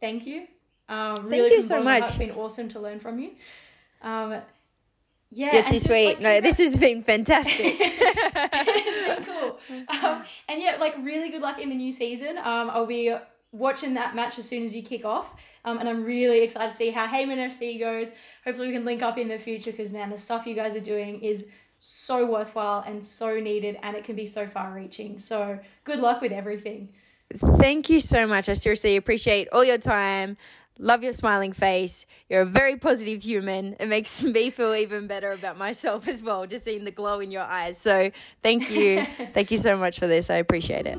thank 0.00 0.26
you. 0.26 0.46
Um, 0.88 1.26
really 1.26 1.48
thank 1.48 1.52
you 1.52 1.62
so 1.62 1.82
much. 1.82 2.04
It's 2.04 2.18
been 2.18 2.32
awesome 2.32 2.68
to 2.70 2.80
learn 2.80 3.00
from 3.00 3.18
you. 3.18 3.32
Yeah, 5.32 5.56
it's 5.56 5.70
too 5.70 5.78
sweet. 5.78 6.06
Like, 6.06 6.20
no, 6.20 6.40
this 6.40 6.58
has 6.58 6.76
been 6.76 7.02
fantastic. 7.02 7.76
it's 7.80 9.24
been 9.24 9.24
cool. 9.24 9.58
Um, 10.02 10.24
and 10.48 10.60
yeah, 10.60 10.76
like 10.80 10.96
really 11.02 11.30
good 11.30 11.42
luck 11.42 11.60
in 11.60 11.68
the 11.68 11.74
new 11.74 11.92
season. 11.92 12.38
Um, 12.38 12.70
I'll 12.70 12.86
be 12.86 13.14
watching 13.52 13.94
that 13.94 14.14
match 14.14 14.38
as 14.38 14.48
soon 14.48 14.62
as 14.62 14.74
you 14.74 14.82
kick 14.82 15.04
off. 15.04 15.34
Um, 15.64 15.78
and 15.78 15.88
I'm 15.88 16.04
really 16.04 16.40
excited 16.40 16.70
to 16.70 16.76
see 16.76 16.90
how 16.90 17.06
Heyman 17.06 17.36
FC 17.36 17.78
goes. 17.78 18.12
Hopefully, 18.44 18.68
we 18.68 18.72
can 18.72 18.84
link 18.84 19.02
up 19.02 19.18
in 19.18 19.28
the 19.28 19.38
future 19.38 19.70
because, 19.70 19.92
man, 19.92 20.10
the 20.10 20.18
stuff 20.18 20.46
you 20.46 20.54
guys 20.54 20.74
are 20.74 20.80
doing 20.80 21.20
is 21.22 21.46
so 21.80 22.26
worthwhile 22.26 22.82
and 22.86 23.02
so 23.02 23.38
needed, 23.38 23.78
and 23.82 23.96
it 23.96 24.04
can 24.04 24.16
be 24.16 24.26
so 24.26 24.46
far 24.46 24.72
reaching. 24.72 25.18
So, 25.18 25.58
good 25.84 26.00
luck 26.00 26.20
with 26.20 26.32
everything. 26.32 26.88
thank 27.36 27.90
you 27.90 28.00
so 28.00 28.26
much. 28.26 28.48
I 28.48 28.54
seriously 28.54 28.96
appreciate 28.96 29.48
all 29.52 29.64
your 29.64 29.78
time. 29.78 30.36
Love 30.82 31.02
your 31.02 31.12
smiling 31.12 31.52
face. 31.52 32.06
You're 32.30 32.40
a 32.40 32.46
very 32.46 32.78
positive 32.78 33.22
human. 33.22 33.76
It 33.78 33.86
makes 33.86 34.22
me 34.24 34.48
feel 34.48 34.74
even 34.74 35.06
better 35.06 35.30
about 35.32 35.58
myself 35.58 36.08
as 36.08 36.22
well, 36.22 36.46
just 36.46 36.64
seeing 36.64 36.84
the 36.84 36.90
glow 36.90 37.20
in 37.20 37.30
your 37.30 37.42
eyes. 37.42 37.76
So, 37.76 38.10
thank 38.42 38.70
you. 38.70 39.04
thank 39.34 39.50
you 39.50 39.58
so 39.58 39.76
much 39.76 39.98
for 39.98 40.06
this. 40.06 40.30
I 40.30 40.36
appreciate 40.36 40.86
it. 40.86 40.98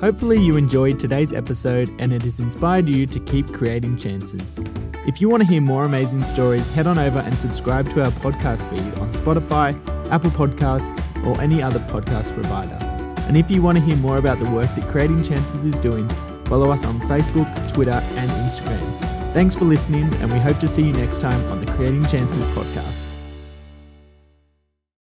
Hopefully, 0.00 0.40
you 0.40 0.56
enjoyed 0.56 1.00
today's 1.00 1.32
episode 1.32 1.90
and 1.98 2.12
it 2.12 2.22
has 2.22 2.38
inspired 2.38 2.88
you 2.88 3.04
to 3.06 3.18
keep 3.18 3.52
creating 3.52 3.96
chances. 3.96 4.56
If 5.04 5.20
you 5.20 5.28
want 5.28 5.42
to 5.42 5.48
hear 5.48 5.60
more 5.60 5.84
amazing 5.84 6.24
stories, 6.24 6.68
head 6.68 6.86
on 6.86 7.00
over 7.00 7.18
and 7.18 7.36
subscribe 7.36 7.90
to 7.94 8.04
our 8.04 8.12
podcast 8.12 8.70
feed 8.70 9.00
on 9.00 9.12
Spotify, 9.12 9.74
Apple 10.12 10.30
Podcasts, 10.30 10.94
or 11.26 11.40
any 11.40 11.60
other 11.64 11.80
podcast 11.80 12.32
provider. 12.34 12.78
And 13.26 13.36
if 13.36 13.50
you 13.50 13.60
want 13.60 13.76
to 13.76 13.82
hear 13.82 13.96
more 13.96 14.18
about 14.18 14.38
the 14.38 14.48
work 14.50 14.72
that 14.76 14.88
Creating 14.88 15.24
Chances 15.24 15.64
is 15.64 15.76
doing, 15.78 16.08
follow 16.48 16.70
us 16.70 16.84
on 16.84 16.98
Facebook, 17.00 17.72
Twitter, 17.72 17.90
and 18.16 18.30
Instagram. 18.30 19.08
Thanks 19.34 19.54
for 19.54 19.64
listening, 19.64 20.12
and 20.14 20.32
we 20.32 20.38
hope 20.38 20.58
to 20.58 20.68
see 20.68 20.82
you 20.82 20.92
next 20.92 21.20
time 21.20 21.44
on 21.52 21.64
the 21.64 21.70
Creating 21.72 22.06
Chances 22.06 22.44
podcast. 22.46 23.07